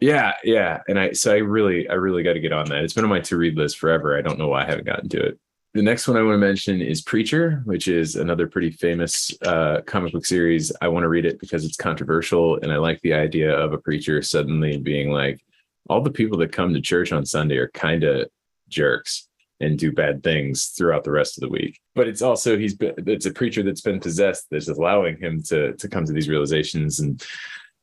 Yeah, 0.00 0.34
yeah, 0.44 0.82
and 0.88 1.00
I 1.00 1.12
so 1.12 1.32
I 1.32 1.38
really 1.38 1.88
I 1.88 1.94
really 1.94 2.22
got 2.22 2.34
to 2.34 2.40
get 2.40 2.52
on 2.52 2.68
that. 2.68 2.84
It's 2.84 2.92
been 2.92 3.04
on 3.04 3.10
my 3.10 3.20
to 3.20 3.36
read 3.36 3.56
list 3.56 3.78
forever. 3.78 4.16
I 4.16 4.22
don't 4.22 4.38
know 4.38 4.48
why 4.48 4.62
I 4.62 4.66
haven't 4.66 4.86
gotten 4.86 5.08
to 5.08 5.20
it. 5.28 5.38
The 5.76 5.82
next 5.82 6.08
one 6.08 6.16
I 6.16 6.22
want 6.22 6.36
to 6.36 6.38
mention 6.38 6.80
is 6.80 7.02
Preacher, 7.02 7.60
which 7.66 7.86
is 7.86 8.16
another 8.16 8.46
pretty 8.46 8.70
famous 8.70 9.30
uh, 9.42 9.82
comic 9.84 10.14
book 10.14 10.24
series. 10.24 10.72
I 10.80 10.88
want 10.88 11.04
to 11.04 11.08
read 11.10 11.26
it 11.26 11.38
because 11.38 11.66
it's 11.66 11.76
controversial, 11.76 12.56
and 12.62 12.72
I 12.72 12.78
like 12.78 12.98
the 13.02 13.12
idea 13.12 13.54
of 13.54 13.74
a 13.74 13.78
preacher 13.78 14.22
suddenly 14.22 14.78
being 14.78 15.10
like, 15.10 15.44
all 15.90 16.00
the 16.00 16.10
people 16.10 16.38
that 16.38 16.50
come 16.50 16.72
to 16.72 16.80
church 16.80 17.12
on 17.12 17.26
Sunday 17.26 17.58
are 17.58 17.68
kind 17.68 18.04
of 18.04 18.26
jerks 18.70 19.28
and 19.60 19.78
do 19.78 19.92
bad 19.92 20.22
things 20.22 20.68
throughout 20.68 21.04
the 21.04 21.10
rest 21.10 21.36
of 21.36 21.42
the 21.42 21.50
week. 21.50 21.78
But 21.94 22.08
it's 22.08 22.22
also 22.22 22.56
he's 22.56 22.74
been 22.74 22.94
it's 23.06 23.26
a 23.26 23.30
preacher 23.30 23.62
that's 23.62 23.82
been 23.82 24.00
possessed 24.00 24.46
that's 24.50 24.68
allowing 24.68 25.18
him 25.18 25.42
to 25.48 25.74
to 25.74 25.88
come 25.88 26.06
to 26.06 26.12
these 26.14 26.30
realizations. 26.30 27.00
And 27.00 27.22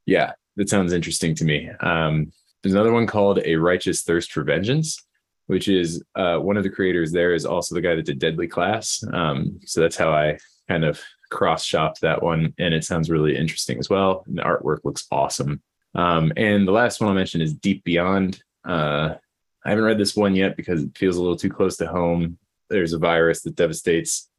yeah, 0.08 0.32
that 0.56 0.68
sounds 0.68 0.94
interesting 0.94 1.36
to 1.36 1.46
me. 1.46 1.70
Um, 1.80 2.32
there's 2.64 2.74
another 2.74 2.92
one 2.92 3.06
called 3.06 3.38
A 3.46 3.56
Righteous 3.56 4.02
Thirst 4.02 4.32
for 4.32 4.44
Vengeance, 4.44 5.00
which 5.48 5.68
is 5.68 6.04
uh, 6.16 6.38
one 6.38 6.58
of 6.58 6.64
the 6.64 6.70
creators 6.70 7.12
there 7.12 7.34
is 7.34 7.46
also 7.46 7.76
the 7.76 7.82
guy 7.82 7.96
that 7.96 8.06
did 8.06 8.20
Deadly 8.20 8.48
Class. 8.48 9.04
Um, 9.12 9.60
so 9.66 9.82
that's 9.82 9.98
how 9.98 10.12
I 10.12 10.38
kind 10.68 10.86
of 10.86 11.02
cross 11.30 11.64
shopped 11.64 12.02
that 12.02 12.22
one. 12.22 12.54
And 12.58 12.74
it 12.74 12.84
sounds 12.86 13.10
really 13.10 13.36
interesting 13.36 13.80
as 13.80 13.90
well. 13.90 14.24
And 14.28 14.38
the 14.38 14.44
artwork 14.44 14.80
looks 14.84 15.06
awesome. 15.12 15.62
Um, 15.96 16.32
and 16.38 16.68
the 16.68 16.72
last 16.72 17.02
one 17.02 17.10
I'll 17.10 17.16
mention 17.16 17.42
is 17.42 17.54
Deep 17.54 17.84
Beyond. 17.84 18.42
Uh, 18.66 19.16
I 19.66 19.70
haven't 19.70 19.86
read 19.86 19.98
this 19.98 20.16
one 20.16 20.36
yet 20.36 20.58
because 20.58 20.84
it 20.84 20.98
feels 20.98 21.18
a 21.18 21.22
little 21.22 21.38
too 21.38 21.50
close 21.50 21.78
to 21.78 21.88
home. 21.88 22.38
There's 22.70 22.94
a 22.94 23.00
virus 23.00 23.42
that 23.42 23.56
devastates 23.56 24.30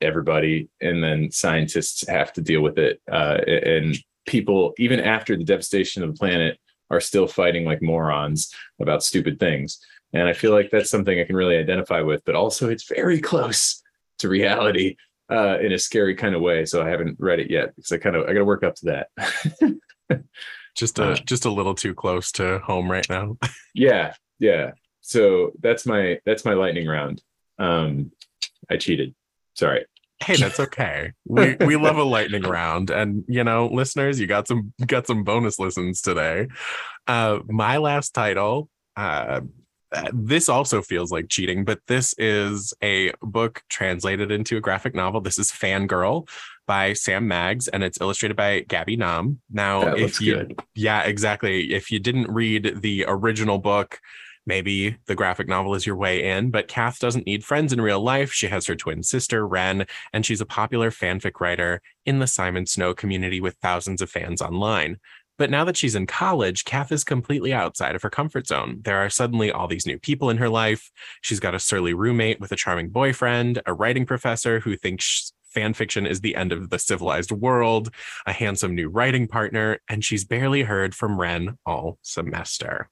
everybody, 0.00 0.68
and 0.80 1.02
then 1.02 1.30
scientists 1.30 2.06
have 2.08 2.32
to 2.34 2.40
deal 2.40 2.62
with 2.62 2.78
it. 2.78 3.00
Uh, 3.10 3.38
and 3.46 3.96
people, 4.26 4.72
even 4.78 5.00
after 5.00 5.36
the 5.36 5.44
devastation 5.44 6.02
of 6.02 6.12
the 6.12 6.18
planet, 6.18 6.58
are 6.90 7.00
still 7.00 7.26
fighting 7.26 7.64
like 7.64 7.82
morons 7.82 8.52
about 8.80 9.02
stupid 9.02 9.38
things. 9.38 9.80
And 10.12 10.28
I 10.28 10.32
feel 10.32 10.52
like 10.52 10.70
that's 10.70 10.90
something 10.90 11.18
I 11.18 11.24
can 11.24 11.36
really 11.36 11.56
identify 11.56 12.00
with, 12.00 12.24
but 12.24 12.34
also 12.34 12.68
it's 12.68 12.88
very 12.88 13.20
close 13.20 13.82
to 14.18 14.28
reality 14.28 14.96
uh, 15.30 15.58
in 15.60 15.72
a 15.72 15.78
scary 15.78 16.14
kind 16.14 16.34
of 16.34 16.40
way. 16.40 16.64
So 16.64 16.82
I 16.82 16.88
haven't 16.88 17.16
read 17.18 17.40
it 17.40 17.50
yet 17.50 17.74
because 17.76 17.92
I 17.92 17.98
kind 17.98 18.16
of 18.16 18.24
I 18.24 18.32
got 18.32 18.40
to 18.40 18.44
work 18.44 18.64
up 18.64 18.74
to 18.76 19.06
that. 20.08 20.22
just 20.74 20.98
a 20.98 21.12
uh, 21.12 21.14
just 21.14 21.44
a 21.44 21.50
little 21.50 21.74
too 21.74 21.94
close 21.94 22.32
to 22.32 22.58
home 22.60 22.90
right 22.90 23.08
now. 23.08 23.36
yeah, 23.74 24.14
yeah. 24.38 24.72
So 25.00 25.52
that's 25.60 25.86
my 25.86 26.18
that's 26.26 26.44
my 26.44 26.54
lightning 26.54 26.86
round. 26.86 27.22
Um, 27.58 28.12
I 28.70 28.76
cheated. 28.76 29.14
Sorry. 29.54 29.86
Hey, 30.22 30.36
that's 30.36 30.60
okay. 30.60 31.12
we 31.24 31.56
we 31.60 31.76
love 31.76 31.96
a 31.96 32.02
lightning 32.02 32.42
round, 32.42 32.90
and 32.90 33.24
you 33.26 33.42
know, 33.42 33.68
listeners, 33.68 34.20
you 34.20 34.26
got 34.26 34.46
some 34.46 34.74
got 34.84 35.06
some 35.06 35.24
bonus 35.24 35.58
listens 35.58 36.02
today. 36.02 36.48
Uh, 37.06 37.38
my 37.46 37.78
last 37.78 38.14
title. 38.14 38.68
Uh, 38.96 39.40
Uh, 39.92 40.08
this 40.12 40.48
also 40.48 40.82
feels 40.82 41.10
like 41.10 41.28
cheating, 41.28 41.64
but 41.64 41.80
this 41.88 42.14
is 42.16 42.72
a 42.82 43.12
book 43.22 43.62
translated 43.68 44.30
into 44.30 44.56
a 44.56 44.60
graphic 44.60 44.94
novel. 44.94 45.20
This 45.20 45.38
is 45.38 45.50
Fangirl 45.50 46.28
by 46.66 46.92
Sam 46.92 47.26
Maggs, 47.26 47.66
and 47.66 47.82
it's 47.82 48.00
illustrated 48.00 48.36
by 48.36 48.62
Gabi 48.62 48.96
Nam. 48.96 49.40
Now, 49.50 49.84
That 49.84 49.98
if 49.98 50.20
you, 50.20 50.34
good. 50.34 50.60
yeah, 50.74 51.02
exactly. 51.02 51.72
If 51.74 51.90
you 51.90 51.98
didn't 51.98 52.30
read 52.30 52.82
the 52.82 53.04
original 53.08 53.58
book, 53.58 53.98
maybe 54.46 54.96
the 55.06 55.14
graphic 55.14 55.48
novel 55.48 55.74
is 55.74 55.86
your 55.86 55.96
way 55.96 56.22
in. 56.30 56.50
But 56.50 56.68
Kath 56.68 56.98
doesn't 57.00 57.26
need 57.26 57.44
friends 57.44 57.72
in 57.72 57.80
real 57.80 58.00
life. 58.00 58.32
She 58.32 58.46
has 58.46 58.66
her 58.66 58.76
twin 58.76 59.02
sister, 59.02 59.46
Wren, 59.46 59.86
and 60.12 60.24
she's 60.24 60.40
a 60.40 60.46
popular 60.46 60.90
fanfic 60.90 61.40
writer 61.40 61.82
in 62.06 62.20
the 62.20 62.26
Simon 62.26 62.66
Snow 62.66 62.94
community 62.94 63.40
with 63.40 63.56
thousands 63.56 64.00
of 64.00 64.10
fans 64.10 64.40
online. 64.40 64.98
But 65.40 65.48
now 65.50 65.64
that 65.64 65.78
she's 65.78 65.94
in 65.94 66.06
college, 66.06 66.66
Kath 66.66 66.92
is 66.92 67.02
completely 67.02 67.50
outside 67.54 67.94
of 67.94 68.02
her 68.02 68.10
comfort 68.10 68.46
zone. 68.46 68.80
There 68.84 68.98
are 68.98 69.08
suddenly 69.08 69.50
all 69.50 69.66
these 69.66 69.86
new 69.86 69.98
people 69.98 70.28
in 70.28 70.36
her 70.36 70.50
life. 70.50 70.90
She's 71.22 71.40
got 71.40 71.54
a 71.54 71.58
surly 71.58 71.94
roommate 71.94 72.40
with 72.40 72.52
a 72.52 72.56
charming 72.56 72.90
boyfriend, 72.90 73.62
a 73.64 73.72
writing 73.72 74.04
professor 74.04 74.60
who 74.60 74.76
thinks 74.76 75.32
fan 75.54 75.72
fiction 75.72 76.04
is 76.04 76.20
the 76.20 76.36
end 76.36 76.52
of 76.52 76.68
the 76.68 76.78
civilized 76.78 77.32
world, 77.32 77.88
a 78.26 78.34
handsome 78.34 78.74
new 78.74 78.90
writing 78.90 79.26
partner, 79.26 79.78
and 79.88 80.04
she's 80.04 80.26
barely 80.26 80.62
heard 80.62 80.94
from 80.94 81.18
Wren 81.18 81.56
all 81.64 81.96
semester. 82.02 82.90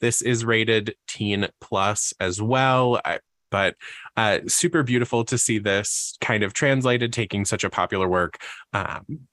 This 0.00 0.22
is 0.22 0.42
rated 0.42 0.94
teen 1.06 1.48
plus 1.60 2.14
as 2.18 2.40
well. 2.40 2.98
I- 3.04 3.20
but 3.50 3.74
uh, 4.16 4.38
super 4.46 4.84
beautiful 4.84 5.24
to 5.24 5.36
see 5.36 5.58
this 5.58 6.16
kind 6.20 6.44
of 6.44 6.52
translated, 6.52 7.12
taking 7.12 7.44
such 7.44 7.64
a 7.64 7.68
popular 7.68 8.08
work 8.08 8.38
um, 8.72 9.26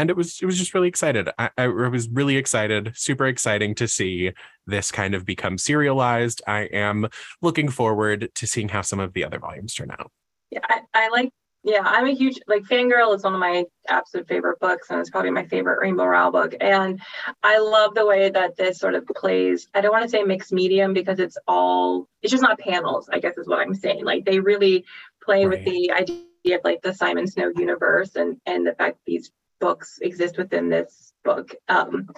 and 0.00 0.08
it 0.08 0.16
was 0.16 0.40
it 0.40 0.46
was 0.46 0.56
just 0.56 0.72
really 0.72 0.88
excited. 0.88 1.28
I, 1.38 1.50
I 1.58 1.66
was 1.68 2.08
really 2.08 2.36
excited, 2.36 2.92
super 2.96 3.26
exciting 3.26 3.74
to 3.74 3.86
see 3.86 4.32
this 4.66 4.90
kind 4.90 5.14
of 5.14 5.26
become 5.26 5.58
serialized. 5.58 6.40
I 6.46 6.62
am 6.72 7.06
looking 7.42 7.68
forward 7.68 8.30
to 8.34 8.46
seeing 8.46 8.70
how 8.70 8.80
some 8.80 8.98
of 8.98 9.12
the 9.12 9.24
other 9.24 9.38
volumes 9.38 9.74
turn 9.74 9.90
out. 9.90 10.10
Yeah, 10.50 10.60
I, 10.64 10.80
I 10.94 11.08
like. 11.10 11.30
Yeah, 11.62 11.82
I'm 11.84 12.06
a 12.06 12.14
huge 12.14 12.38
like 12.48 12.62
Fangirl 12.62 13.14
is 13.14 13.22
one 13.22 13.34
of 13.34 13.40
my 13.40 13.66
absolute 13.88 14.26
favorite 14.26 14.58
books, 14.58 14.88
and 14.88 14.98
it's 14.98 15.10
probably 15.10 15.32
my 15.32 15.44
favorite 15.44 15.78
Rainbow 15.82 16.06
Rowell 16.06 16.32
book. 16.32 16.54
And 16.62 16.98
I 17.42 17.58
love 17.58 17.94
the 17.94 18.06
way 18.06 18.30
that 18.30 18.56
this 18.56 18.78
sort 18.78 18.94
of 18.94 19.06
plays. 19.06 19.68
I 19.74 19.82
don't 19.82 19.92
want 19.92 20.04
to 20.04 20.08
say 20.08 20.22
mixed 20.22 20.50
medium 20.50 20.94
because 20.94 21.18
it's 21.18 21.36
all. 21.46 22.08
It's 22.22 22.30
just 22.30 22.42
not 22.42 22.58
panels. 22.58 23.10
I 23.12 23.18
guess 23.18 23.36
is 23.36 23.46
what 23.46 23.60
I'm 23.60 23.74
saying. 23.74 24.06
Like 24.06 24.24
they 24.24 24.40
really 24.40 24.86
play 25.22 25.46
with 25.46 25.62
the 25.66 25.92
idea 25.92 26.56
of 26.56 26.62
like 26.64 26.80
the 26.80 26.94
Simon 26.94 27.26
Snow 27.26 27.52
universe 27.54 28.16
and 28.16 28.40
and 28.46 28.66
the 28.66 28.72
fact 28.72 28.96
that 28.96 29.04
these 29.04 29.30
books 29.60 29.98
exist 30.02 30.38
within 30.38 30.68
this 30.68 31.12
book. 31.24 31.54
Um, 31.68 32.08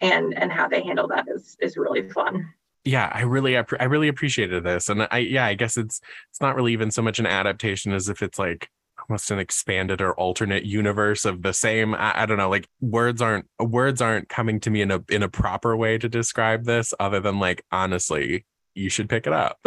and 0.00 0.34
and 0.34 0.52
how 0.52 0.68
they 0.68 0.82
handle 0.82 1.08
that 1.08 1.26
is 1.28 1.56
is 1.60 1.76
really 1.76 2.08
fun. 2.10 2.52
Yeah, 2.84 3.10
I 3.12 3.22
really 3.22 3.56
I 3.56 3.84
really 3.84 4.08
appreciated 4.08 4.64
this, 4.64 4.88
and 4.88 5.08
I 5.10 5.18
yeah 5.18 5.46
I 5.46 5.54
guess 5.54 5.76
it's 5.76 6.00
it's 6.30 6.40
not 6.40 6.54
really 6.54 6.72
even 6.72 6.90
so 6.90 7.02
much 7.02 7.18
an 7.18 7.26
adaptation 7.26 7.92
as 7.92 8.08
if 8.08 8.22
it's 8.22 8.38
like 8.38 8.68
almost 9.08 9.30
an 9.30 9.38
expanded 9.38 10.00
or 10.00 10.14
alternate 10.14 10.64
universe 10.64 11.24
of 11.24 11.42
the 11.42 11.52
same 11.52 11.94
I, 11.94 12.22
I 12.22 12.26
don't 12.26 12.38
know 12.38 12.48
like 12.48 12.66
words 12.80 13.20
aren't 13.20 13.46
words 13.60 14.00
aren't 14.00 14.28
coming 14.28 14.58
to 14.60 14.70
me 14.70 14.80
in 14.82 14.90
a 14.90 15.04
in 15.10 15.22
a 15.22 15.28
proper 15.28 15.76
way 15.76 15.98
to 15.98 16.08
describe 16.08 16.64
this 16.64 16.94
other 16.98 17.20
than 17.20 17.38
like 17.38 17.62
honestly 17.70 18.46
you 18.74 18.88
should 18.88 19.08
pick 19.08 19.26
it 19.26 19.32
up 19.32 19.64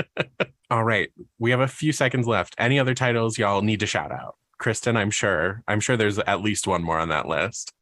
all 0.70 0.84
right 0.84 1.10
we 1.38 1.50
have 1.50 1.60
a 1.60 1.66
few 1.66 1.92
seconds 1.92 2.26
left 2.26 2.54
any 2.58 2.78
other 2.78 2.94
titles 2.94 3.38
y'all 3.38 3.62
need 3.62 3.80
to 3.80 3.86
shout 3.86 4.12
out 4.12 4.36
kristen 4.58 4.96
i'm 4.96 5.10
sure 5.10 5.62
i'm 5.68 5.80
sure 5.80 5.96
there's 5.96 6.18
at 6.20 6.42
least 6.42 6.66
one 6.66 6.82
more 6.82 6.98
on 6.98 7.08
that 7.08 7.26
list 7.26 7.72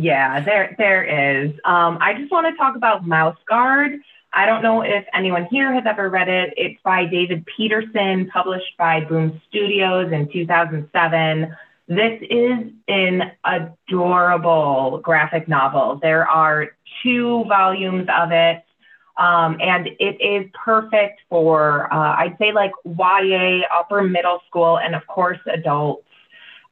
Yeah, 0.00 0.40
there 0.40 0.74
there 0.78 1.04
is. 1.44 1.50
Um, 1.64 1.98
I 2.00 2.14
just 2.18 2.32
want 2.32 2.46
to 2.46 2.56
talk 2.56 2.74
about 2.74 3.06
Mouse 3.06 3.36
Guard. 3.46 4.00
I 4.32 4.46
don't 4.46 4.62
know 4.62 4.82
if 4.82 5.04
anyone 5.12 5.46
here 5.50 5.74
has 5.74 5.84
ever 5.86 6.08
read 6.08 6.28
it. 6.28 6.54
It's 6.56 6.80
by 6.82 7.04
David 7.04 7.44
Petersen, 7.56 8.30
published 8.32 8.76
by 8.78 9.04
Boom 9.04 9.40
Studios 9.48 10.12
in 10.12 10.30
2007. 10.32 11.54
This 11.88 12.22
is 12.22 12.72
an 12.88 13.32
adorable 13.44 15.00
graphic 15.02 15.48
novel. 15.48 15.98
There 16.00 16.26
are 16.28 16.68
two 17.02 17.44
volumes 17.48 18.08
of 18.08 18.30
it, 18.30 18.62
um, 19.20 19.58
and 19.60 19.86
it 19.86 20.18
is 20.18 20.50
perfect 20.54 21.20
for, 21.28 21.92
uh, 21.92 22.16
I'd 22.16 22.36
say, 22.38 22.52
like 22.52 22.72
YA, 22.86 23.60
upper 23.72 24.02
middle 24.02 24.40
school, 24.48 24.78
and 24.78 24.94
of 24.94 25.06
course, 25.06 25.38
adults. 25.46 26.06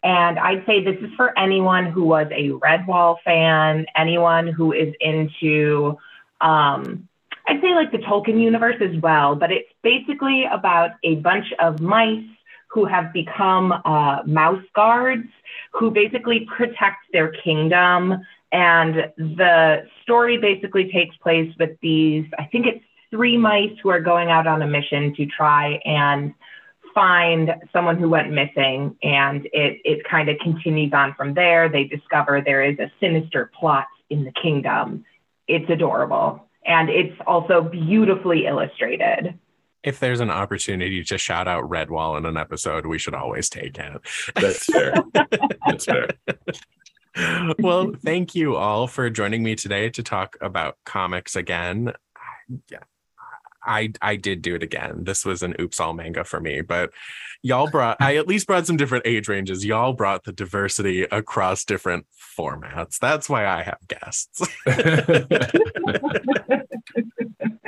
And 0.02 0.38
I'd 0.38 0.64
say 0.64 0.82
this 0.82 0.96
is 1.02 1.10
for 1.14 1.38
anyone 1.38 1.86
who 1.86 2.04
was 2.04 2.26
a 2.30 2.50
Redwall 2.50 3.16
fan, 3.22 3.84
anyone 3.94 4.46
who 4.46 4.72
is 4.72 4.94
into, 4.98 5.98
um, 6.40 7.06
I'd 7.46 7.60
say 7.60 7.74
like 7.74 7.92
the 7.92 7.98
Tolkien 7.98 8.40
universe 8.40 8.76
as 8.80 8.98
well. 9.02 9.34
But 9.34 9.52
it's 9.52 9.68
basically 9.82 10.46
about 10.50 10.92
a 11.04 11.16
bunch 11.16 11.52
of 11.58 11.80
mice 11.80 12.24
who 12.68 12.86
have 12.86 13.12
become 13.12 13.72
uh, 13.72 14.22
mouse 14.24 14.64
guards 14.74 15.28
who 15.72 15.90
basically 15.90 16.46
protect 16.56 16.98
their 17.12 17.28
kingdom. 17.28 18.20
And 18.52 19.12
the 19.16 19.86
story 20.02 20.38
basically 20.38 20.90
takes 20.90 21.16
place 21.18 21.52
with 21.58 21.78
these, 21.82 22.24
I 22.38 22.44
think 22.44 22.66
it's 22.66 22.84
three 23.10 23.36
mice 23.36 23.72
who 23.82 23.90
are 23.90 24.00
going 24.00 24.30
out 24.30 24.46
on 24.46 24.62
a 24.62 24.66
mission 24.66 25.14
to 25.16 25.26
try 25.26 25.80
and 25.84 26.34
find 26.94 27.50
someone 27.72 27.98
who 27.98 28.08
went 28.08 28.30
missing 28.32 28.96
and 29.02 29.46
it, 29.52 29.80
it 29.84 30.04
kind 30.10 30.28
of 30.28 30.38
continues 30.38 30.92
on 30.92 31.14
from 31.14 31.34
there. 31.34 31.68
They 31.68 31.84
discover 31.84 32.40
there 32.40 32.64
is 32.64 32.78
a 32.78 32.90
sinister 33.00 33.50
plot 33.58 33.86
in 34.10 34.24
the 34.24 34.32
kingdom. 34.32 35.04
It's 35.46 35.68
adorable. 35.70 36.48
And 36.66 36.90
it's 36.90 37.16
also 37.26 37.62
beautifully 37.62 38.46
illustrated. 38.46 39.38
if 39.82 40.00
there's 40.00 40.20
an 40.20 40.30
opportunity 40.30 41.04
to 41.04 41.16
shout 41.18 41.46
out 41.46 41.64
redwall 41.70 42.18
in 42.18 42.26
an 42.26 42.36
episode 42.36 42.84
we 42.84 42.98
should 42.98 43.14
always 43.14 43.48
take 43.48 43.78
it 43.78 44.00
That's 44.34 44.64
fair. 44.66 44.94
That's 45.66 45.84
fair. 45.84 46.08
well, 47.58 47.92
thank 48.04 48.34
you 48.34 48.56
all 48.56 48.86
for 48.86 49.10
joining 49.10 49.42
me 49.42 49.54
today 49.54 49.90
to 49.90 50.02
talk 50.02 50.36
about 50.40 50.76
comics 50.84 51.36
again. 51.36 51.92
Yeah. 52.70 52.78
I 53.64 53.92
I 54.00 54.16
did 54.16 54.40
do 54.40 54.54
it 54.54 54.62
again. 54.62 55.04
This 55.04 55.24
was 55.24 55.42
an 55.42 55.54
oops 55.60 55.80
all 55.80 55.92
manga 55.92 56.24
for 56.24 56.40
me, 56.40 56.62
but 56.62 56.90
y'all 57.42 57.68
brought 57.68 57.98
I 58.00 58.16
at 58.16 58.26
least 58.26 58.46
brought 58.46 58.66
some 58.66 58.76
different 58.76 59.06
age 59.06 59.28
ranges. 59.28 59.64
Y'all 59.64 59.92
brought 59.92 60.24
the 60.24 60.32
diversity 60.32 61.02
across 61.02 61.64
different 61.64 62.06
formats. 62.38 62.98
That's 62.98 63.28
why 63.28 63.46
I 63.46 63.62
have 63.62 63.78
guests. 63.88 64.42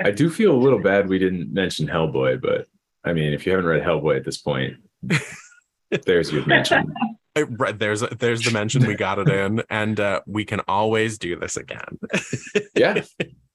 I 0.02 0.10
do 0.10 0.30
feel 0.30 0.52
a 0.52 0.56
little 0.56 0.80
bad 0.80 1.08
we 1.08 1.18
didn't 1.18 1.52
mention 1.52 1.86
Hellboy, 1.86 2.40
but 2.40 2.66
I 3.04 3.12
mean, 3.12 3.32
if 3.32 3.44
you 3.44 3.52
haven't 3.52 3.66
read 3.66 3.82
Hellboy 3.82 4.16
at 4.16 4.24
this 4.24 4.38
point, 4.38 4.76
there's 6.06 6.32
your 6.32 6.46
mention. 6.46 6.94
Right, 7.42 7.78
There's 7.78 8.00
there's 8.00 8.42
the 8.42 8.50
mention 8.50 8.86
we 8.86 8.94
got 8.94 9.18
it 9.18 9.28
in, 9.32 9.62
and 9.70 9.98
uh, 9.98 10.20
we 10.26 10.44
can 10.44 10.60
always 10.68 11.18
do 11.18 11.36
this 11.36 11.56
again. 11.56 11.98
Yeah. 12.74 13.02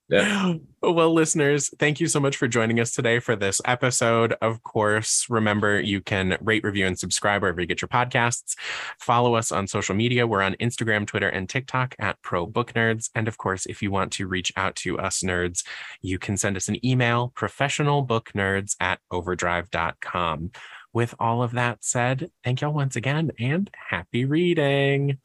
Yeah. 0.08 0.54
Well, 0.82 1.12
listeners, 1.12 1.68
thank 1.80 1.98
you 1.98 2.06
so 2.06 2.20
much 2.20 2.36
for 2.36 2.46
joining 2.46 2.78
us 2.78 2.92
today 2.92 3.18
for 3.18 3.34
this 3.34 3.60
episode. 3.64 4.34
Of 4.40 4.62
course, 4.62 5.26
remember 5.28 5.80
you 5.80 6.00
can 6.00 6.38
rate, 6.40 6.62
review, 6.62 6.86
and 6.86 6.96
subscribe 6.96 7.42
wherever 7.42 7.60
you 7.60 7.66
get 7.66 7.82
your 7.82 7.88
podcasts. 7.88 8.54
Follow 9.00 9.34
us 9.34 9.50
on 9.50 9.66
social 9.66 9.96
media. 9.96 10.24
We're 10.24 10.42
on 10.42 10.54
Instagram, 10.60 11.08
Twitter, 11.08 11.28
and 11.28 11.48
TikTok 11.48 11.96
at 11.98 12.22
Pro 12.22 12.46
Book 12.46 12.72
Nerds. 12.74 13.10
And 13.16 13.26
of 13.26 13.36
course, 13.36 13.66
if 13.66 13.82
you 13.82 13.90
want 13.90 14.12
to 14.12 14.28
reach 14.28 14.52
out 14.56 14.76
to 14.76 14.96
us 14.96 15.22
nerds, 15.22 15.66
you 16.02 16.20
can 16.20 16.36
send 16.36 16.56
us 16.56 16.68
an 16.68 16.84
email, 16.86 17.32
professionalbooknerds 17.34 18.76
at 18.78 19.00
overdrive.com. 19.10 20.52
With 20.96 21.14
all 21.20 21.42
of 21.42 21.52
that 21.52 21.84
said, 21.84 22.30
thank 22.42 22.62
y'all 22.62 22.72
once 22.72 22.96
again 22.96 23.30
and 23.38 23.70
happy 23.90 24.24
reading. 24.24 25.18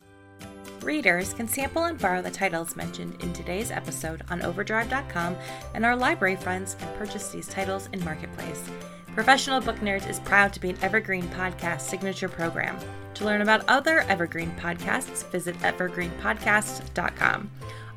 Readers 0.83 1.31
can 1.31 1.47
sample 1.47 1.85
and 1.85 1.97
borrow 1.97 2.21
the 2.21 2.29
titles 2.29 2.75
mentioned 2.75 3.23
in 3.23 3.31
today's 3.31 3.71
episode 3.71 4.21
on 4.29 4.41
Overdrive.com, 4.41 5.37
and 5.73 5.85
our 5.85 5.95
library 5.95 6.35
friends 6.35 6.75
can 6.75 6.93
purchase 6.97 7.29
these 7.29 7.47
titles 7.47 7.87
in 7.93 8.03
Marketplace. 8.03 8.69
Professional 9.15 9.61
Book 9.61 9.77
Nerds 9.77 10.09
is 10.09 10.19
proud 10.19 10.51
to 10.51 10.59
be 10.59 10.71
an 10.71 10.77
Evergreen 10.81 11.29
Podcast 11.29 11.79
signature 11.79 12.27
program. 12.27 12.77
To 13.13 13.23
learn 13.23 13.39
about 13.39 13.63
other 13.69 14.01
Evergreen 14.09 14.51
podcasts, 14.59 15.25
visit 15.31 15.57
evergreenpodcast.com. 15.59 17.49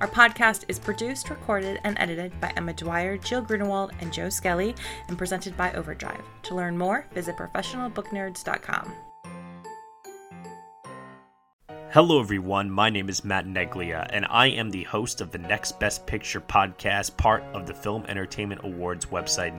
Our 0.04 0.10
podcast 0.10 0.66
is 0.68 0.78
produced, 0.78 1.30
recorded, 1.30 1.80
and 1.82 1.96
edited 1.98 2.38
by 2.38 2.52
Emma 2.58 2.74
Dwyer, 2.74 3.16
Jill 3.16 3.40
Grunewald, 3.40 3.92
and 4.00 4.12
Joe 4.12 4.28
Skelly, 4.28 4.74
and 5.08 5.16
presented 5.16 5.56
by 5.56 5.72
Overdrive. 5.72 6.22
To 6.42 6.54
learn 6.54 6.76
more, 6.76 7.06
visit 7.14 7.38
professionalbooknerds.com. 7.38 8.94
Hello, 11.90 12.20
everyone. 12.20 12.70
My 12.70 12.90
name 12.90 13.08
is 13.08 13.24
Matt 13.24 13.46
Neglia, 13.46 14.06
and 14.12 14.26
I 14.28 14.48
am 14.48 14.68
the 14.68 14.82
host 14.82 15.22
of 15.22 15.30
the 15.30 15.38
Next 15.38 15.80
Best 15.80 16.06
Picture 16.06 16.42
podcast, 16.42 17.16
part 17.16 17.42
of 17.54 17.66
the 17.66 17.72
Film 17.72 18.04
Entertainment 18.06 18.60
Awards 18.62 19.06
website, 19.06 19.58